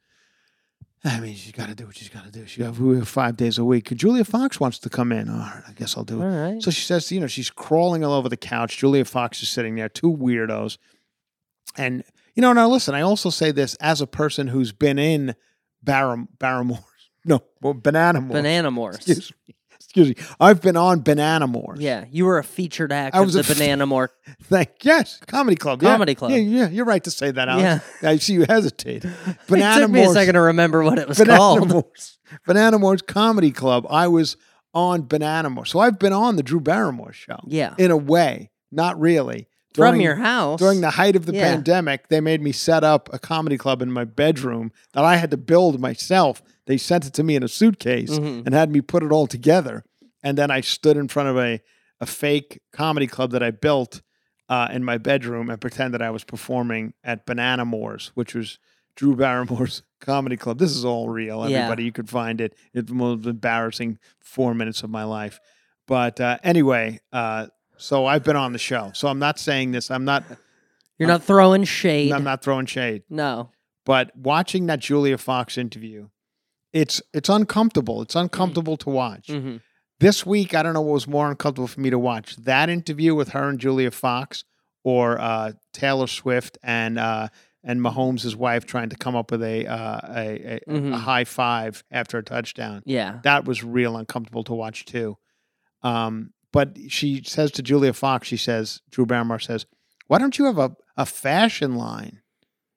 I 1.05 1.21
mean, 1.21 1.37
she's 1.37 1.53
got 1.53 1.69
to 1.69 1.75
do 1.77 1.87
what 1.87 1.97
she's 1.97 2.09
got 2.09 2.25
to 2.25 2.33
do. 2.33 2.47
She 2.47 2.61
got 2.61 2.77
we 2.77 3.01
five 3.03 3.37
days 3.37 3.59
a 3.59 3.64
week. 3.64 3.95
Julia 3.95 4.25
Fox 4.25 4.59
wants 4.59 4.81
to 4.81 4.91
come 4.91 5.12
in. 5.12 5.29
All 5.29 5.37
right, 5.37 5.62
I 5.69 5.73
guess 5.73 5.97
I'll 5.97 6.03
do 6.03 6.21
it. 6.21 6.27
right. 6.27 6.62
So 6.62 6.73
she 6.73 6.83
says, 6.83 7.12
you 7.12 7.21
know, 7.21 7.29
she's 7.29 7.49
crawling 7.51 8.05
all 8.05 8.14
over 8.14 8.29
the 8.29 8.37
couch. 8.37 8.79
Julia 8.79 9.05
Fox 9.05 9.41
is 9.41 9.49
sitting 9.49 9.77
there, 9.77 9.89
two 9.89 10.12
weirdos. 10.12 10.79
And 11.77 12.03
you 12.35 12.43
know, 12.43 12.53
now 12.53 12.69
listen, 12.69 12.95
I 12.95 13.03
also 13.03 13.31
say 13.31 13.53
this 13.53 13.77
as 13.77 14.01
a 14.01 14.07
person 14.07 14.49
who's 14.49 14.73
been 14.73 14.99
in 14.99 15.37
Barram 15.83 16.29
Barrymore. 16.39 16.85
No, 17.27 17.43
well, 17.61 17.74
Banana 17.74 18.20
More. 18.20 18.37
Banana 18.37 18.70
Morse. 18.70 18.97
Excuse 18.97 19.33
me. 19.49 19.55
Excuse 19.74 20.09
me. 20.09 20.14
I've 20.41 20.61
been 20.61 20.77
on 20.77 21.01
Banana 21.01 21.47
More. 21.47 21.74
Yeah, 21.79 22.05
you 22.11 22.24
were 22.27 22.39
a 22.39 22.45
featured 22.45 22.93
act 22.93 23.14
I 23.16 23.20
of 23.20 23.27
was 23.27 23.35
the 23.35 23.41
a 23.41 23.43
f- 23.43 23.49
Banana 23.49 23.87
More. 23.87 24.11
Thank 24.45 24.70
yes, 24.85 25.20
comedy 25.27 25.57
club. 25.57 25.83
yeah. 25.83 25.91
Comedy 25.93 26.14
Club. 26.14 26.31
Yeah, 26.33 26.37
yeah, 26.39 26.68
you're 26.68 26.85
right 26.85 27.03
to 27.05 27.11
say 27.11 27.31
that. 27.31 27.49
Alex. 27.49 27.85
I 28.03 28.16
see 28.18 28.35
you 28.35 28.45
hesitate. 28.49 29.05
it 29.27 29.37
Banana 29.49 29.83
took 29.83 29.91
me 29.91 30.03
a 30.05 30.09
second 30.09 30.35
to 30.35 30.41
remember 30.43 30.83
what 30.85 30.99
it 30.99 31.09
was 31.09 31.18
Banana 31.18 31.39
called. 31.39 31.85
Banana 32.47 32.79
Moore's 32.79 33.03
comedy 33.03 33.51
club. 33.51 33.87
I 33.89 34.09
was 34.09 34.37
on 34.74 35.03
Banana 35.07 35.49
Moore, 35.51 35.64
so 35.64 35.79
I've 35.79 35.99
been 35.99 36.12
on 36.12 36.37
the 36.37 36.43
Drew 36.43 36.61
Barrymore 36.61 37.12
show. 37.12 37.39
Yeah. 37.47 37.74
in 37.79 37.91
a 37.91 37.97
way, 37.97 38.51
not 38.70 39.01
really. 39.01 39.49
From 39.77 40.01
your 40.01 40.16
house. 40.16 40.59
during 40.59 40.81
the 40.81 40.91
height 40.91 41.16
of 41.16 41.27
the 41.27 41.35
Yeah. 41.35 41.53
pandemic, 41.53 42.09
they 42.09 42.20
made 42.20 42.41
me 42.43 42.53
set 42.53 42.83
up 42.85 43.09
a 43.12 43.18
comedy 43.18 43.57
club 43.59 43.83
in 43.83 43.91
my 43.93 44.05
bedroom 44.05 44.72
that 44.93 45.05
I 45.05 45.16
had 45.16 45.31
to 45.31 45.37
build 45.37 45.81
myself. 45.81 46.43
They 46.66 46.77
sent 46.79 47.07
it 47.07 47.12
to 47.14 47.22
me 47.22 47.37
in 47.37 47.43
a 47.43 47.49
suitcase 47.49 48.11
Mhm. 48.18 48.45
and 48.47 48.55
had 48.55 48.70
me 48.70 48.81
put 48.81 49.03
it 49.03 49.12
all 49.12 49.27
together. 49.27 49.85
And 50.22 50.37
then 50.37 50.51
I 50.51 50.61
stood 50.61 50.97
in 50.97 51.09
front 51.09 51.29
of 51.29 51.37
a, 51.39 51.61
a 52.01 52.07
fake 52.07 52.61
comedy 52.72 53.07
club 53.07 53.31
that 53.33 53.43
I 53.43 53.51
built 53.53 54.03
uh, 54.49 54.68
in 54.70 54.85
my 54.85 54.97
bedroom 54.97 55.51
and 55.51 55.61
pretended 55.61 56.01
I 56.01 56.11
was 56.11 56.22
performing 56.22 56.95
at 57.03 57.27
Banana 57.27 57.64
Moors, 57.64 58.12
which 58.14 58.33
was 58.33 58.59
Drew 58.95 59.16
Barrymore's 59.16 59.83
comedy 60.01 60.37
club. 60.37 60.59
This 60.61 60.70
is 60.77 60.85
all 60.85 61.09
real. 61.09 61.49
Yeah. 61.51 61.59
Everybody, 61.64 61.83
you 61.85 61.91
could 61.93 62.09
find 62.09 62.41
it. 62.41 62.55
It's 62.72 62.89
the 62.89 62.95
most 62.95 63.27
embarrassing 63.27 63.99
four 64.20 64.55
minutes 64.55 64.83
of 64.85 64.91
my 64.91 65.03
life. 65.03 65.41
But 65.89 66.20
uh, 66.20 66.39
anyway, 66.45 67.01
uh, 67.12 67.47
so 67.77 68.07
I've 68.07 68.24
been 68.24 68.37
on 68.37 68.53
the 68.53 68.59
show. 68.59 68.91
So 68.95 69.09
I'm 69.09 69.18
not 69.18 69.39
saying 69.39 69.72
this. 69.72 69.91
I'm 69.91 70.05
not. 70.05 70.24
You're 70.99 71.09
not 71.09 71.22
throwing 71.22 71.64
shade. 71.64 72.12
I'm 72.12 72.24
not 72.24 72.43
throwing 72.43 72.66
shade. 72.66 73.03
no. 73.11 73.51
But 73.85 74.11
watching 74.16 74.66
that 74.66 74.81
Julia 74.81 75.16
Fox 75.16 75.57
interview, 75.57 76.09
it's 76.72 77.01
it's 77.14 77.29
uncomfortable. 77.29 78.03
It's 78.03 78.16
uncomfortable 78.16 78.77
to 78.79 78.91
watch. 78.91 79.29
hmm 79.31 79.59
This 80.01 80.27
week, 80.27 80.55
I 80.55 80.62
don't 80.64 80.74
know 80.74 80.81
what 80.81 80.95
was 80.95 81.07
more 81.07 81.31
uncomfortable 81.31 81.68
for 81.68 81.81
me 81.81 81.91
to 81.91 81.99
watch: 81.99 82.35
that 82.37 82.68
interview 82.68 83.14
with 83.14 83.29
her 83.29 83.49
and 83.49 83.61
Julia 83.61 83.91
Fox, 83.93 84.43
or 84.83 85.20
uh, 85.20 85.53
Taylor 85.72 86.09
Swift 86.09 86.59
and 86.64 86.99
uh, 86.99 87.29
and 87.62 87.81
Mahomes' 87.81 88.35
wife 88.35 88.66
trying 88.66 88.89
to 88.89 88.97
come 88.97 89.14
up 89.14 89.31
with 89.31 89.43
a 89.45 89.66
uh, 89.68 90.01
a, 90.09 90.55
a, 90.57 90.61
Mhm. 90.68 90.93
a 90.95 90.99
high 90.99 91.24
five 91.24 91.85
after 91.93 92.18
a 92.18 92.24
touchdown. 92.24 92.83
Yeah. 92.87 93.20
That 93.22 93.45
was 93.45 93.62
real 93.62 93.97
uncomfortable 93.97 94.43
to 94.45 94.55
watch 94.55 94.85
too. 94.87 95.16
Um, 95.83 96.33
but 96.57 96.79
she 96.89 97.23
says 97.23 97.51
to 97.51 97.63
Julia 97.63 97.93
Fox, 97.93 98.27
she 98.29 98.39
says, 98.39 98.81
Drew 98.91 99.05
Barrymore 99.05 99.39
says, 99.39 99.67
"Why 100.07 100.19
don't 100.19 100.39
you 100.39 100.47
have 100.47 100.57
a, 100.57 100.75
a 100.97 101.05
fashion 101.05 101.75
line, 101.75 102.23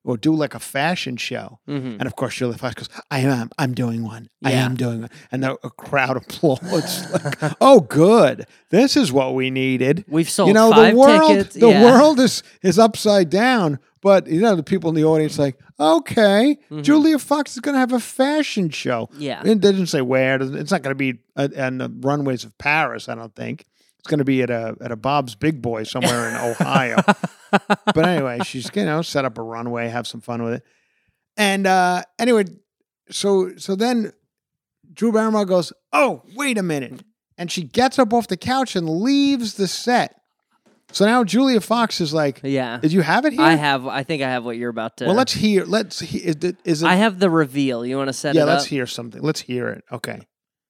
or 0.03 0.17
do 0.17 0.35
like 0.35 0.53
a 0.53 0.59
fashion 0.59 1.15
show?" 1.15 1.59
hmm 1.65 1.95
And 1.97 2.05
of 2.05 2.17
course, 2.17 2.35
Julia 2.35 2.57
Fox 2.57 2.75
goes, 2.75 2.89
"I 3.09 3.21
am. 3.21 3.51
I'm 3.57 3.73
doing 3.73 4.03
one. 4.03 4.27
I 4.43 4.51
am 4.51 4.75
doing 4.75 4.99
one." 4.99 5.09
And 5.31 5.43
the 5.43 5.57
a 5.63 5.69
crowd 5.69 6.17
applauds. 6.21 7.09
like, 7.13 7.53
oh, 7.61 7.79
good. 7.79 8.47
This 8.69 8.97
is 8.97 9.13
what 9.13 9.33
we 9.33 9.49
needed. 9.49 10.03
We've 10.09 10.29
sold 10.29 10.49
you 10.49 10.53
know, 10.55 10.73
the 10.73 10.93
world. 10.93 11.29
tickets. 11.29 11.55
The 11.55 11.69
yeah. 11.69 11.81
world 11.85 12.19
is 12.19 12.43
is 12.61 12.77
upside 12.77 13.29
down. 13.29 13.79
But 14.01 14.27
you 14.27 14.39
know, 14.41 14.55
the 14.55 14.63
people 14.63 14.89
in 14.89 14.95
the 14.95 15.03
audience 15.05 15.37
like, 15.37 15.57
okay, 15.79 16.57
Mhm. 16.71 16.83
Julia 16.83 17.19
Fox 17.19 17.53
is 17.53 17.59
going 17.59 17.73
to 17.75 17.79
have 17.79 17.91
a 17.93 17.99
fashion 17.99 18.69
show. 18.69 19.09
Yeah. 19.17 19.41
It 19.45 19.59
doesn't 19.59 19.87
say 19.87 20.01
where. 20.01 20.41
It's 20.41 20.71
not 20.71 20.81
going 20.83 20.95
to 20.97 21.13
be 21.13 21.19
on 21.35 21.77
the 21.79 21.93
runways 22.01 22.43
of 22.45 22.57
Paris. 22.57 23.09
I 23.09 23.15
don't 23.15 23.35
think 23.35 23.65
it's 23.99 24.07
going 24.07 24.19
to 24.19 24.25
be 24.25 24.41
at 24.41 24.49
a 24.49 24.75
at 24.81 24.91
a 24.91 24.95
Bob's 24.95 25.35
Big 25.35 25.61
Boy 25.61 25.83
somewhere 25.83 26.29
in 26.29 26.35
Ohio. 26.35 26.97
but 27.51 27.97
anyway, 28.05 28.39
she's 28.45 28.69
you 28.73 28.85
know 28.85 29.01
set 29.01 29.25
up 29.25 29.37
a 29.37 29.41
runway, 29.43 29.89
have 29.89 30.07
some 30.07 30.21
fun 30.21 30.43
with 30.43 30.53
it. 30.53 30.63
And 31.35 31.67
uh 31.67 32.03
anyway, 32.17 32.45
so 33.11 33.55
so 33.57 33.75
then 33.75 34.13
Drew 34.93 35.11
Barrymore 35.11 35.45
goes, 35.45 35.71
"Oh, 35.93 36.23
wait 36.35 36.57
a 36.57 36.63
minute," 36.63 37.01
and 37.37 37.51
she 37.51 37.63
gets 37.63 37.99
up 37.99 38.13
off 38.13 38.27
the 38.27 38.37
couch 38.37 38.75
and 38.75 38.89
leaves 38.89 39.55
the 39.55 39.67
set. 39.67 40.18
So 40.91 41.05
now 41.05 41.23
Julia 41.23 41.61
Fox 41.61 42.01
is 42.01 42.13
like, 42.13 42.41
Yeah. 42.43 42.79
"Did 42.81 42.91
you 42.91 43.01
have 43.01 43.25
it 43.25 43.33
here?" 43.33 43.41
I 43.43 43.53
have. 43.55 43.85
I 43.85 44.03
think 44.03 44.21
I 44.23 44.29
have 44.29 44.43
what 44.43 44.57
you're 44.57 44.69
about 44.71 44.97
to. 44.97 45.05
Well, 45.05 45.15
let's 45.15 45.33
hear. 45.33 45.63
Let's. 45.65 45.99
He, 45.99 46.17
is 46.19 46.37
it? 46.37 46.57
Is 46.65 46.81
it 46.83 46.87
I 46.87 46.95
have 46.95 47.19
the 47.19 47.29
reveal. 47.29 47.85
You 47.85 47.97
want 47.97 48.07
to 48.09 48.13
set 48.13 48.35
yeah, 48.35 48.43
it 48.43 48.45
let's 48.47 48.65
hear 48.65 48.87
something. 48.87 49.21
Let's 49.21 49.39
hear 49.41 49.67
it. 49.69 49.83
Okay, 49.91 50.21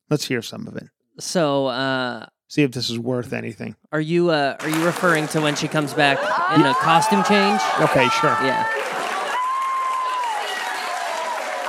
let's 0.10 0.26
hear 0.26 0.42
some 0.42 0.68
of 0.68 0.76
it. 0.76 0.88
So, 1.20 1.68
uh, 1.68 2.26
See 2.48 2.64
if 2.64 2.72
this 2.72 2.90
is 2.90 2.98
worth 3.00 3.32
anything. 3.34 3.76
are 3.92 4.02
you 4.02 4.30
uh, 4.30 4.56
are 4.60 4.70
you 4.70 4.84
referring 4.86 5.28
to 5.30 5.42
when 5.42 5.56
she 5.56 5.68
comes 5.68 5.94
back 5.94 6.18
in 6.58 6.66
a 6.66 6.74
costume 6.76 7.24
change? 7.24 7.62
Okay, 7.82 8.08
sure. 8.10 8.36
Yeah. 8.44 8.66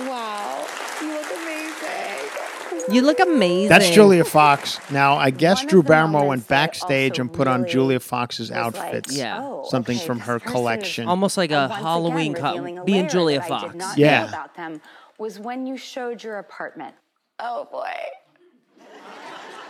Wow. 0.08 0.66
You 1.02 1.08
look 1.14 1.30
amazing. 1.42 2.81
You 2.92 3.02
look 3.02 3.20
amazing. 3.20 3.70
That's 3.70 3.90
Julia 3.90 4.24
Fox. 4.26 4.80
Now, 4.92 5.16
I 5.18 5.30
guess 5.30 5.60
One 5.62 5.68
Drew 5.68 5.84
Barrymore 5.84 6.28
went 6.28 6.48
backstage 6.48 7.20
and 7.20 7.32
put 7.32 7.48
on 7.48 7.68
Julia 7.68 8.00
Fox's 8.00 8.50
was 8.50 8.52
like, 8.52 8.60
outfits. 8.60 9.16
Yeah. 9.16 9.40
oh, 9.42 9.66
Something 9.70 9.98
okay, 9.98 10.06
from 10.06 10.20
her 10.22 10.40
collection. 10.40 11.08
almost 11.08 11.38
like 11.38 11.52
a 11.52 11.68
Halloween 11.70 12.34
co- 12.34 12.50
revealing 12.52 12.78
a 12.80 12.84
being 12.84 13.08
Julia 13.10 13.40
that 13.40 13.46
I 13.46 13.48
Fox. 13.50 13.72
did 13.72 13.76
not 13.78 13.98
Yeah. 13.98 14.24
know 14.24 14.28
about 14.30 14.56
them 14.56 14.82
was 15.18 15.40
when 15.40 15.68
you 15.68 15.78
showed 15.78 16.24
your 16.24 16.38
apartment. 16.40 16.96
Oh 17.40 17.68
boy. 17.72 17.88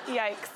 Yikes. 0.07 0.49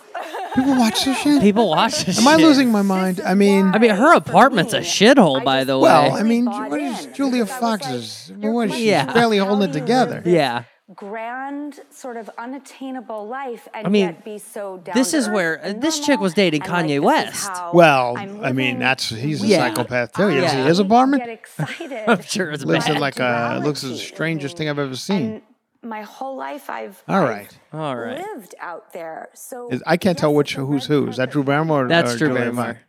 People 0.55 0.75
watch 0.77 1.05
this 1.05 1.17
shit. 1.19 1.41
People 1.41 1.69
watch 1.69 2.05
this. 2.05 2.15
Shit. 2.15 2.23
Am 2.23 2.27
I 2.27 2.37
shit. 2.37 2.45
losing 2.45 2.71
my 2.71 2.81
mind? 2.81 3.21
I 3.21 3.33
mean, 3.35 3.67
I 3.73 3.79
mean, 3.79 3.91
her 3.91 4.13
For 4.13 4.17
apartment's 4.17 4.73
a 4.73 4.79
shithole, 4.79 5.43
by 5.43 5.59
just 5.59 5.67
the 5.67 5.77
well, 5.79 6.13
way. 6.13 6.19
I 6.19 6.23
mean, 6.23 6.45
what 6.45 6.79
is 6.81 7.05
Julia 7.07 7.43
because 7.43 7.61
like, 7.61 7.81
Fox's? 7.83 8.31
you're 8.39 8.51
What 8.53 8.69
is 8.69 8.75
she? 8.75 8.89
Yeah. 8.89 9.05
She's 9.05 9.13
barely 9.13 9.37
holding 9.37 9.69
it 9.69 9.73
together. 9.73 10.21
Yeah. 10.25 10.63
Grand, 10.93 11.79
sort 11.89 12.15
of 12.15 12.29
unattainable 12.37 13.27
life, 13.27 13.67
and 13.73 13.87
I 13.87 13.89
mean, 13.89 14.05
yet 14.05 14.23
be 14.23 14.37
so 14.37 14.77
down 14.77 14.93
this 14.95 15.15
is 15.15 15.27
where- 15.27 15.55
and 15.55 15.81
this 15.81 15.99
chick 16.05 16.19
was 16.19 16.35
dating 16.35 16.61
and, 16.61 16.71
like, 16.71 16.85
Kanye 16.85 16.99
West. 16.99 17.49
Well, 17.73 18.15
I'm 18.15 18.45
mean, 18.51 18.77
that's 18.77 19.09
he's 19.09 19.41
a 19.43 19.47
Yeah. 19.47 19.57
psychopath 19.69 20.13
too. 20.13 20.27
He 20.27 20.37
oh, 20.37 20.41
Yeah. 20.41 20.47
has 20.49 20.65
I 20.65 20.67
his 20.67 20.79
apartment. 20.79 21.23
Get 21.23 21.29
excited. 21.39 22.03
I'm 22.07 22.21
sure 22.21 22.51
it's 22.51 22.63
Lives 22.63 22.85
in 22.85 22.93
bad. 22.93 23.01
like 23.01 23.19
a 23.19 23.61
looks 23.63 23.83
as 23.83 23.91
the 23.91 23.97
strangest 23.97 24.57
thing 24.57 24.69
I've 24.69 24.77
ever 24.77 24.95
seen. 24.95 25.31
And 25.33 25.41
my 25.81 26.03
whole 26.03 26.35
life, 26.37 26.69
I've 26.69 27.01
all 27.07 27.23
right, 27.23 27.49
I've 27.73 27.79
all 27.79 27.95
right, 27.95 28.19
lived 28.35 28.53
out 28.59 28.93
there. 28.93 29.29
So 29.33 29.69
Is- 29.71 29.81
I 29.87 29.97
can't 29.97 30.19
tell 30.19 30.35
which 30.35 30.53
who's 30.53 30.85
who. 30.85 31.07
Is 31.07 31.17
that 31.17 31.29
carpet 31.29 31.31
Drew 31.31 31.43
Barrymore? 31.43 31.85
Or, 31.85 31.87
That's 31.87 32.13
or 32.13 32.17
Drew 32.19 32.33
Barrymore. 32.35 32.81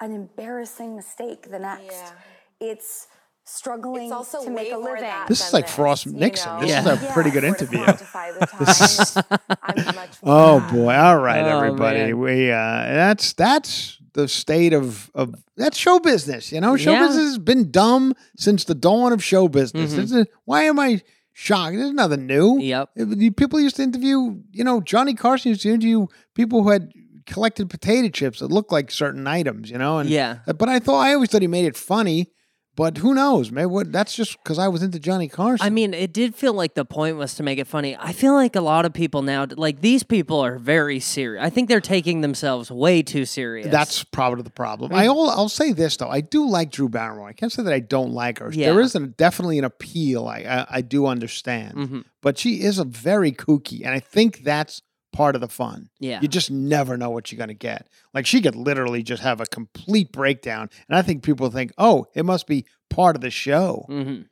An 0.00 0.12
embarrassing 0.12 0.96
mistake. 0.96 1.50
The 1.50 1.58
next. 1.58 2.14
It's 2.60 3.08
struggling 3.44 4.04
It's 4.04 4.12
also 4.12 4.44
to 4.44 4.50
make 4.50 4.72
a 4.72 4.76
living. 4.76 5.02
that 5.02 5.26
This 5.28 5.40
is 5.40 5.50
than 5.50 5.60
like 5.62 5.68
Frost 5.68 6.06
you 6.06 6.12
Nixon. 6.12 6.54
know? 6.54 6.60
This 6.60 6.70
Yeah. 6.70 6.80
is 6.94 7.02
a 7.02 7.12
pretty 7.12 7.30
good 7.30 7.44
interview. 7.44 7.84
This 8.58 9.14
time. 9.14 9.24
I'm 9.62 9.84
much 9.94 10.10
Oh 10.22 10.60
boy! 10.72 10.94
All 10.94 11.18
right, 11.18 11.42
Oh, 11.44 11.58
everybody. 11.58 11.98
man. 11.98 12.18
We 12.18 12.50
uh, 12.50 12.54
that's 12.56 13.32
that's 13.32 13.98
the 14.14 14.28
state 14.28 14.72
of 14.72 15.10
of 15.14 15.34
that's 15.56 15.76
show 15.76 15.98
business. 15.98 16.52
You 16.52 16.60
know, 16.60 16.76
show 16.76 16.92
Yeah. 16.92 17.06
business 17.06 17.24
has 17.26 17.38
been 17.38 17.70
dumb 17.70 18.14
since 18.36 18.64
the 18.64 18.74
dawn 18.74 19.12
of 19.12 19.22
show 19.24 19.48
business. 19.48 19.94
Mhm. 19.94 19.98
Is- 20.20 20.26
why 20.44 20.62
am 20.64 20.78
I 20.78 21.00
shocked? 21.32 21.76
There's 21.76 21.92
nothing 21.92 22.26
new. 22.26 22.58
Yep. 22.60 22.90
It- 22.96 23.36
People 23.36 23.58
used 23.60 23.76
to 23.76 23.82
interview. 23.82 24.36
You 24.52 24.64
know, 24.64 24.80
Johnny 24.80 25.14
Carson 25.14 25.50
used 25.50 25.62
to 25.62 25.70
interview 25.70 26.06
people 26.34 26.62
who 26.62 26.70
had 26.70 26.92
collected 27.26 27.70
potato 27.70 28.08
chips 28.08 28.40
that 28.40 28.48
looked 28.50 28.72
like 28.72 28.90
certain 28.90 29.26
items. 29.26 29.70
You 29.70 29.78
know, 29.78 29.98
and 29.98 30.08
Yeah. 30.10 30.38
But 30.46 30.68
I 30.68 30.78
thought 30.78 31.00
I 31.00 31.14
always 31.14 31.30
thought 31.30 31.42
he 31.42 31.48
made 31.48 31.64
it 31.64 31.76
funny. 31.76 32.30
But 32.74 32.96
who 32.98 33.12
knows? 33.12 33.50
Maybe 33.50 33.66
what 33.66 33.92
that's 33.92 34.14
just 34.14 34.38
because 34.42 34.58
I 34.58 34.68
was 34.68 34.82
into 34.82 34.98
Johnny 34.98 35.28
Carson. 35.28 35.66
I 35.66 35.68
mean, 35.68 35.92
it 35.92 36.12
did 36.14 36.34
feel 36.34 36.54
like 36.54 36.72
the 36.72 36.86
point 36.86 37.18
was 37.18 37.34
to 37.34 37.42
make 37.42 37.58
it 37.58 37.66
funny. 37.66 37.96
I 37.98 38.12
feel 38.12 38.32
like 38.32 38.56
a 38.56 38.62
lot 38.62 38.86
of 38.86 38.94
people 38.94 39.20
now, 39.20 39.46
like 39.56 39.82
these 39.82 40.02
people 40.02 40.40
are 40.40 40.58
very 40.58 40.98
serious. 40.98 41.44
I 41.44 41.50
think 41.50 41.68
they're 41.68 41.82
taking 41.82 42.22
themselves 42.22 42.70
way 42.70 43.02
too 43.02 43.26
serious. 43.26 43.68
That's 43.70 44.04
probably 44.04 44.42
the 44.42 44.50
problem. 44.50 44.94
I 44.94 45.06
will, 45.10 45.28
I'll 45.28 45.50
say 45.50 45.72
this 45.72 45.98
though, 45.98 46.08
I 46.08 46.22
do 46.22 46.48
like 46.48 46.70
Drew 46.70 46.88
Barrymore. 46.88 47.28
I 47.28 47.34
can't 47.34 47.52
say 47.52 47.62
that 47.62 47.72
I 47.74 47.80
don't 47.80 48.12
like 48.12 48.38
her. 48.38 48.50
Yeah. 48.50 48.70
There 48.72 48.80
is 48.80 48.94
a, 48.94 49.00
definitely 49.06 49.58
an 49.58 49.64
appeal. 49.64 50.26
I, 50.26 50.38
I 50.38 50.66
I 50.78 50.80
do 50.80 51.06
understand, 51.06 51.74
Mhm. 51.76 52.04
but 52.22 52.38
she 52.38 52.62
is 52.62 52.78
a 52.78 52.84
very 52.84 53.32
kooky, 53.32 53.82
and 53.84 53.90
I 53.94 54.00
think 54.00 54.44
that's 54.44 54.80
part 55.12 55.34
of 55.34 55.40
the 55.40 55.48
fun. 55.48 55.90
yeah. 56.00 56.20
You 56.22 56.28
just 56.28 56.50
never 56.50 56.96
know 56.96 57.10
what 57.10 57.30
you're 57.30 57.38
gonna 57.38 57.54
get. 57.54 57.88
Like 58.14 58.26
she 58.26 58.40
could 58.40 58.56
literally 58.56 59.02
just 59.02 59.22
have 59.22 59.40
a 59.40 59.46
complete 59.46 60.10
breakdown, 60.12 60.70
and 60.88 60.96
I 60.96 61.02
think 61.02 61.22
people 61.22 61.50
think, 61.50 61.72
oh, 61.78 62.06
it 62.14 62.24
must 62.24 62.46
be 62.46 62.64
part 62.90 63.14
of 63.16 63.22
the 63.22 63.30
show. 63.30 63.84
hmm 63.88 64.22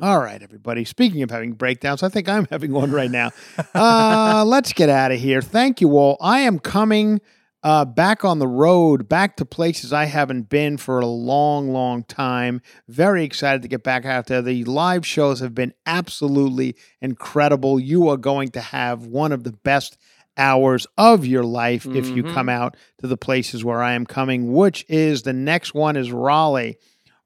All 0.00 0.18
right, 0.20 0.42
everybody. 0.42 0.84
Speaking 0.84 1.22
of 1.22 1.30
having 1.30 1.52
breakdowns, 1.52 2.02
I 2.02 2.08
think 2.08 2.28
I'm 2.28 2.46
having 2.50 2.72
one 2.72 2.90
right 2.90 3.10
now. 3.10 3.30
Uh, 3.74 4.44
let's 4.46 4.72
get 4.72 4.88
out 4.88 5.12
of 5.12 5.18
here. 5.20 5.42
Thank 5.42 5.80
you 5.80 5.96
all. 5.98 6.16
I 6.20 6.40
am 6.40 6.58
coming 6.58 7.20
uh, 7.62 7.84
back 7.84 8.24
on 8.24 8.38
the 8.38 8.48
road, 8.48 9.06
back 9.06 9.36
to 9.36 9.44
places 9.44 9.92
I 9.92 10.06
haven't 10.06 10.48
been 10.48 10.78
for 10.78 11.00
a 11.00 11.06
long, 11.06 11.70
long 11.70 12.04
time. 12.04 12.62
Very 12.88 13.22
excited 13.24 13.60
to 13.60 13.68
get 13.68 13.82
back 13.82 14.06
out 14.06 14.26
there. 14.28 14.40
The 14.40 14.64
live 14.64 15.04
shows 15.04 15.40
have 15.40 15.54
been 15.54 15.74
absolutely 15.84 16.74
incredible. 17.02 17.78
You 17.78 18.08
are 18.08 18.16
going 18.16 18.48
to 18.52 18.60
have 18.60 19.04
one 19.06 19.32
of 19.32 19.44
the 19.44 19.52
best 19.52 19.98
hours 20.36 20.86
of 20.96 21.26
your 21.26 21.44
life 21.44 21.86
if 21.86 22.08
you 22.08 22.22
come 22.22 22.48
out 22.48 22.76
to 23.00 23.06
the 23.06 23.16
places 23.16 23.64
where 23.64 23.82
I 23.82 23.92
am 23.94 24.06
coming, 24.06 24.52
which 24.52 24.84
is 24.88 25.22
the 25.22 25.32
next 25.32 25.74
one 25.74 25.96
is 25.96 26.12
Raleigh. 26.12 26.76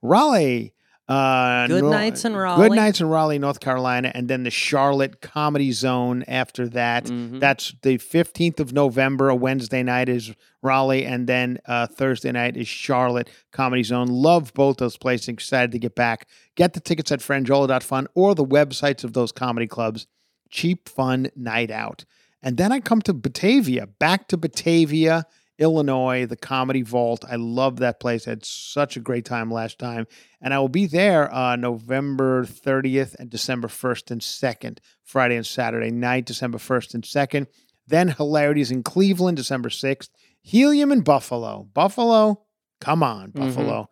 Raleigh. 0.02 0.72
Uh, 1.06 1.66
Goodnights 1.66 2.24
in 2.24 2.34
Raleigh. 2.34 2.66
Goodnights 2.68 3.00
in 3.02 3.08
Raleigh, 3.08 3.38
North 3.38 3.60
Carolina, 3.60 4.10
and 4.14 4.26
then 4.26 4.42
the 4.42 4.50
Charlotte 4.50 5.20
Comedy 5.20 5.70
Zone 5.70 6.24
after 6.26 6.66
that. 6.68 7.04
Mhm. 7.04 7.40
That's 7.40 7.74
the 7.82 7.98
15th 7.98 8.58
of 8.58 8.72
November. 8.72 9.28
A 9.28 9.34
Wednesday 9.34 9.82
night 9.82 10.08
is 10.08 10.32
Raleigh, 10.62 11.04
and 11.04 11.26
then 11.26 11.58
uh, 11.66 11.86
Thursday 11.88 12.32
night 12.32 12.56
is 12.56 12.66
Charlotte 12.68 13.28
Comedy 13.52 13.82
Zone. 13.82 14.06
Love 14.08 14.54
both 14.54 14.78
those 14.78 14.96
places. 14.96 15.28
Excited 15.28 15.72
to 15.72 15.78
get 15.78 15.94
back. 15.94 16.26
Get 16.54 16.72
the 16.72 16.80
tickets 16.80 17.12
at 17.12 17.20
franjola.fun 17.20 18.06
or 18.14 18.34
the 18.34 18.44
websites 18.46 19.04
of 19.04 19.12
those 19.12 19.30
comedy 19.30 19.66
clubs. 19.66 20.06
cheap, 20.50 20.88
fun 20.88 21.28
night 21.36 21.70
out. 21.70 22.04
And 22.44 22.58
then 22.58 22.72
I 22.72 22.80
come 22.80 23.00
to 23.02 23.14
Batavia, 23.14 23.86
back 23.86 24.28
to 24.28 24.36
Batavia, 24.36 25.24
Illinois, 25.58 26.26
the 26.26 26.36
Comedy 26.36 26.82
Vault. 26.82 27.24
I 27.26 27.36
love 27.36 27.78
that 27.78 28.00
place. 28.00 28.26
I 28.26 28.32
had 28.32 28.44
such 28.44 28.98
a 28.98 29.00
great 29.00 29.24
time 29.24 29.50
last 29.50 29.78
time. 29.78 30.06
And 30.42 30.52
I 30.52 30.58
will 30.58 30.68
be 30.68 30.84
there 30.86 31.32
uh, 31.34 31.56
November 31.56 32.44
30th 32.44 33.14
and 33.18 33.30
December 33.30 33.68
1st 33.68 34.10
and 34.10 34.20
2nd, 34.20 34.78
Friday 35.04 35.36
and 35.36 35.46
Saturday 35.46 35.90
night, 35.90 36.26
December 36.26 36.58
1st 36.58 36.94
and 36.94 37.04
2nd. 37.04 37.46
Then 37.86 38.08
Hilarities 38.08 38.70
in 38.70 38.82
Cleveland, 38.82 39.38
December 39.38 39.70
6th. 39.70 40.10
Helium 40.42 40.92
in 40.92 41.00
Buffalo. 41.00 41.66
Buffalo, 41.72 42.44
come 42.78 43.02
on, 43.02 43.30
Buffalo. 43.30 43.88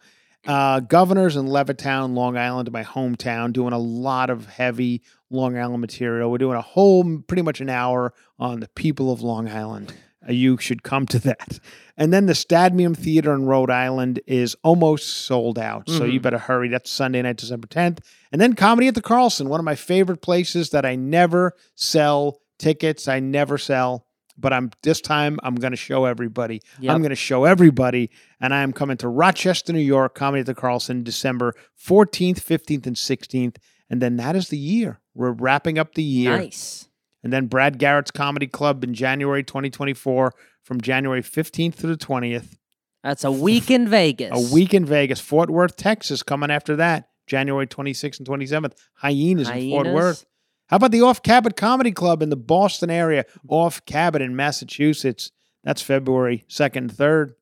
Uh, 0.47 0.81
Governors 0.81 1.37
in 1.37 1.47
Levittown, 1.47 2.15
Long 2.15 2.37
Island, 2.37 2.71
my 2.73 2.83
hometown, 2.83 3.53
doing 3.53 3.73
a 3.73 3.79
lot 3.79 4.29
of 4.29 4.47
heavy 4.47 5.03
Long 5.33 5.57
Island 5.59 5.81
material. 5.81 6.31
We're 6.31 6.39
doing 6.39 6.57
a 6.57 6.63
whole, 6.63 7.21
pretty 7.27 7.43
much 7.43 7.61
an 7.61 7.69
hour 7.69 8.13
on 8.39 8.61
the 8.61 8.69
people 8.69 9.13
of 9.13 9.23
Long 9.23 9.49
Island. 9.49 9.93
Uh, 10.27 10.33
you 10.33 10.57
should 10.59 10.83
come 10.83 11.07
to 11.07 11.19
that. 11.21 11.59
And 11.97 12.13
then 12.13 12.27
the 12.27 12.35
Stadium 12.35 12.95
Theater 12.95 13.35
in 13.35 13.47
Rhode 13.47 13.71
Island 13.71 14.21
is 14.27 14.57
almost 14.63 15.09
sold 15.09 15.59
out. 15.59 15.89
So 15.89 16.05
you 16.05 16.21
better 16.21 16.39
hurry. 16.39 16.69
That's 16.69 16.91
Sunday 16.91 17.23
night, 17.23 17.37
December 17.37 17.67
10th. 17.69 17.99
And 18.31 18.41
then 18.41 18.55
Comedy 18.55 18.89
at 18.89 18.95
the 18.95 19.03
Carlson, 19.03 19.49
one 19.49 19.61
of 19.61 19.65
my 19.65 19.75
favorite 19.75 20.23
places 20.23 20.71
that 20.71 20.87
I 20.87 20.97
never 20.97 21.53
sell 21.75 22.41
tickets. 22.59 23.09
I 23.09 23.21
never 23.21 23.59
sell. 23.59 24.07
But 24.39 24.55
I'm 24.55 24.71
this 24.83 25.03
time 25.03 25.39
I'm 25.43 25.55
going 25.57 25.73
to 25.73 25.77
show 25.77 26.07
everybody. 26.07 26.63
Yep. 26.81 26.95
I'm 26.95 27.03
going 27.03 27.11
to 27.11 27.17
show 27.17 27.45
everybody, 27.45 28.11
and 28.41 28.55
I 28.55 28.63
am 28.63 28.73
coming 28.73 28.97
to 28.97 29.09
Rochester, 29.09 29.75
New 29.75 29.81
York, 29.81 30.15
Comedy 30.15 30.41
at 30.41 30.47
the 30.47 30.55
Carlson, 30.55 31.03
December 31.03 31.55
14th, 31.87 32.41
15th, 32.41 32.87
and 32.87 32.97
16th, 32.97 33.57
and 33.91 34.01
then 34.01 34.17
that 34.17 34.35
is 34.35 34.49
the 34.49 34.57
year. 34.57 35.01
We're 35.15 35.33
wrapping 35.33 35.79
up 35.79 35.95
the 35.95 36.03
year. 36.03 36.37
Nice. 36.37 36.89
And 37.23 37.33
then 37.33 37.47
Brad 37.47 37.79
Garrett's 37.79 38.11
Comedy 38.11 38.47
Club 38.47 38.83
in 38.83 38.95
January 38.95 39.45
2024 39.45 40.33
from 40.65 40.81
January 40.81 41.23
15th 41.23 41.77
to 41.77 41.87
the 41.87 41.97
20th. 41.97 42.57
That's 43.03 43.25
a 43.25 43.33
week 43.33 43.71
in 43.71 43.89
Vegas. 43.89 44.31
A 44.33 44.55
week 44.55 44.75
in 44.75 44.85
Vegas. 44.85 45.21
Fort 45.21 45.51
Worth, 45.51 45.77
Texas 45.77 46.23
coming 46.23 46.51
after 46.51 46.77
that. 46.77 47.09
January 47.27 47.67
26th 47.67 48.19
and 48.19 48.29
27th. 48.29 48.75
Hyenas, 48.95 49.49
in 49.49 49.71
Fort 49.71 49.87
Worth. 49.89 50.25
How 50.69 50.77
about 50.77 50.91
the 50.91 51.03
Off 51.03 51.23
Cabot 51.23 51.57
Comedy 51.57 51.93
Club 51.93 52.23
in 52.23 52.31
the 52.31 52.37
Boston 52.37 52.91
area? 52.91 53.25
Off 53.49 53.85
Cabot 53.85 54.23
in 54.23 54.35
Massachusetts. 54.35 55.31
That's 55.65 55.83
February 55.83 56.45
2nd 56.49 56.77
and 56.77 56.93
3rd. 56.93 57.35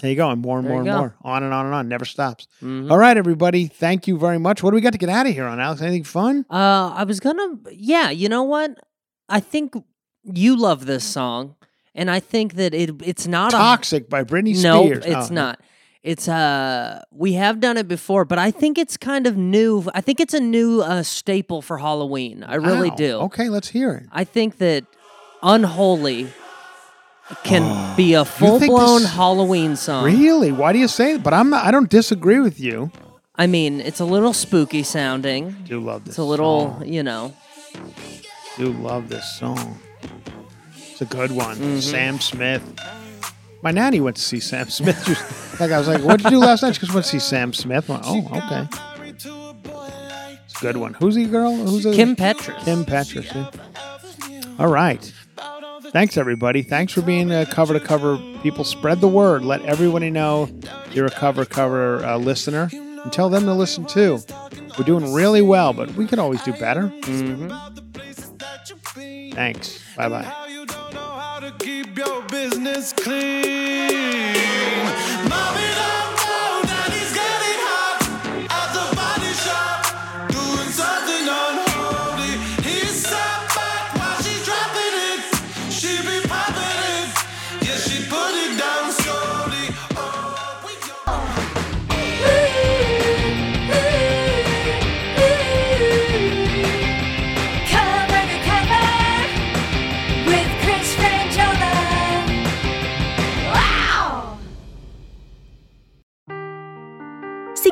There 0.00 0.10
you 0.10 0.16
go. 0.16 0.30
And 0.30 0.40
more 0.40 0.58
and 0.58 0.66
There 0.66 0.72
more 0.74 0.80
and 0.82 0.88
go. 0.90 0.96
more. 0.98 1.16
On 1.22 1.42
and 1.42 1.52
on 1.52 1.66
and 1.66 1.74
on. 1.74 1.88
Never 1.88 2.04
stops. 2.04 2.46
Mhm. 2.62 2.90
All 2.90 2.98
right, 2.98 3.16
everybody. 3.16 3.66
Thank 3.66 4.06
you 4.06 4.16
very 4.18 4.38
much. 4.38 4.62
What 4.62 4.70
do 4.70 4.76
we 4.76 4.80
got 4.80 4.92
to 4.92 4.98
get 4.98 5.08
out 5.08 5.26
of 5.26 5.32
here 5.32 5.46
on, 5.46 5.58
Alex? 5.58 5.82
Anything 5.82 6.04
fun? 6.04 6.44
Uh, 6.50 6.92
I 6.94 7.04
was 7.04 7.18
gonna, 7.20 7.56
yeah. 7.72 8.10
You 8.10 8.28
know 8.28 8.44
what? 8.44 8.78
I 9.28 9.40
think 9.40 9.74
you 10.24 10.56
love 10.56 10.86
this 10.86 11.02
song, 11.04 11.56
and 11.94 12.10
I 12.10 12.20
think 12.20 12.54
that 12.54 12.74
it 12.74 12.90
it's 13.04 13.26
not 13.26 13.50
Toxic 13.50 14.08
by 14.08 14.22
Britney 14.24 14.56
a 14.58 14.62
no, 14.62 14.86
it's 14.92 15.30
Oh, 15.30 15.34
not. 15.34 15.60
It's 16.04 16.28
uh, 16.28 17.02
we 17.10 17.32
have 17.32 17.58
done 17.58 17.76
it 17.76 17.88
before, 17.88 18.24
but 18.24 18.38
I 18.38 18.52
think 18.52 18.78
it's 18.78 18.96
kind 18.96 19.26
of 19.26 19.36
new. 19.36 19.82
I 19.94 20.00
think 20.00 20.20
it's 20.20 20.32
a 20.32 20.40
new 20.40 20.80
uh, 20.80 21.02
staple 21.02 21.60
for 21.60 21.78
Halloween. 21.78 22.44
I 22.44 22.54
really 22.54 22.90
Wow. 22.90 22.96
do. 22.96 23.12
Okay, 23.22 23.48
let's 23.48 23.68
hear 23.68 23.92
it. 23.94 24.04
I 24.12 24.22
think 24.24 24.58
that 24.58 24.84
unholy 25.42 26.28
can 27.44 27.96
be 27.96 28.14
a 28.14 28.24
full 28.24 28.58
blown 28.58 29.02
this- 29.02 29.12
Halloween 29.12 29.76
song. 29.76 30.04
Really? 30.04 30.52
Why 30.52 30.72
do 30.72 30.78
you 30.78 30.88
say 30.88 31.14
that? 31.14 31.22
But 31.22 31.34
I'm 31.34 31.50
not. 31.50 31.64
I 31.64 31.70
don't 31.70 31.88
disagree 31.90 32.40
with 32.40 32.58
you. 32.60 32.90
I 33.34 33.46
mean, 33.46 33.80
it's 33.80 34.00
a 34.00 34.04
little 34.04 34.32
spooky 34.32 34.82
sounding. 34.82 35.54
Do 35.64 35.78
love 35.80 36.04
this. 36.04 36.12
It's 36.12 36.18
a 36.18 36.24
little, 36.24 36.72
Song. 36.78 36.88
you 36.88 37.02
know. 37.02 37.34
Do 38.56 38.72
love 38.72 39.08
this 39.08 39.24
song. 39.38 39.78
It's 40.90 41.00
a 41.00 41.04
good 41.04 41.30
one. 41.30 41.56
Mm-hmm. 41.56 41.78
Sam 41.78 42.18
Smith. 42.18 42.62
My 43.62 43.70
nanny 43.70 44.00
went 44.00 44.16
to 44.16 44.22
see 44.22 44.40
Sam 44.40 44.68
Smith. 44.70 45.00
She 45.04 45.12
was- 45.12 45.60
like 45.60 45.70
I 45.72 45.78
was 45.78 45.86
like, 45.88 46.02
"What'd 46.02 46.24
you 46.24 46.30
do 46.30 46.38
last 46.38 46.62
night?" 46.62 46.74
She 46.74 46.80
goes, 46.80 46.92
"Went 46.92 47.04
to 47.06 47.10
see 47.10 47.18
Sam 47.18 47.52
Smith." 47.52 47.88
I'm 47.90 48.00
oh, 48.04 48.28
okay. 48.32 48.68
It's 49.08 49.26
a 49.26 50.60
good 50.60 50.76
one. 50.76 50.94
Who's 50.94 51.14
the 51.16 51.26
girl? 51.26 51.54
Who's 51.54 51.84
the 51.84 51.92
Kim 51.92 52.16
Petras. 52.16 52.64
Kim 52.64 52.84
Petras. 52.84 53.32
yeah. 53.34 54.54
All 54.58 54.68
right. 54.68 55.12
Thanks, 55.92 56.16
everybody. 56.16 56.62
Thanks 56.62 56.92
for 56.92 57.02
being 57.02 57.30
a 57.32 57.46
cover 57.46 57.72
to 57.74 57.80
cover. 57.80 58.18
People, 58.42 58.64
spread 58.64 59.00
the 59.00 59.08
word. 59.08 59.42
Let 59.44 59.62
everybody 59.62 60.10
know 60.10 60.48
you're 60.92 61.06
a 61.06 61.10
cover 61.10 61.44
cover 61.44 62.04
uh, 62.04 62.16
listener, 62.18 62.68
and 62.72 63.12
tell 63.12 63.28
them 63.30 63.44
to 63.44 63.54
listen 63.54 63.84
too. 63.86 64.20
We're 64.78 64.84
doing 64.84 65.12
really 65.12 65.42
well, 65.42 65.72
but 65.72 65.90
we 65.94 66.06
can 66.06 66.18
always 66.18 66.42
do 66.42 66.52
better. 66.52 66.88
Thanks. 69.34 69.82
Bye 69.96 70.08
bye. 70.08 70.24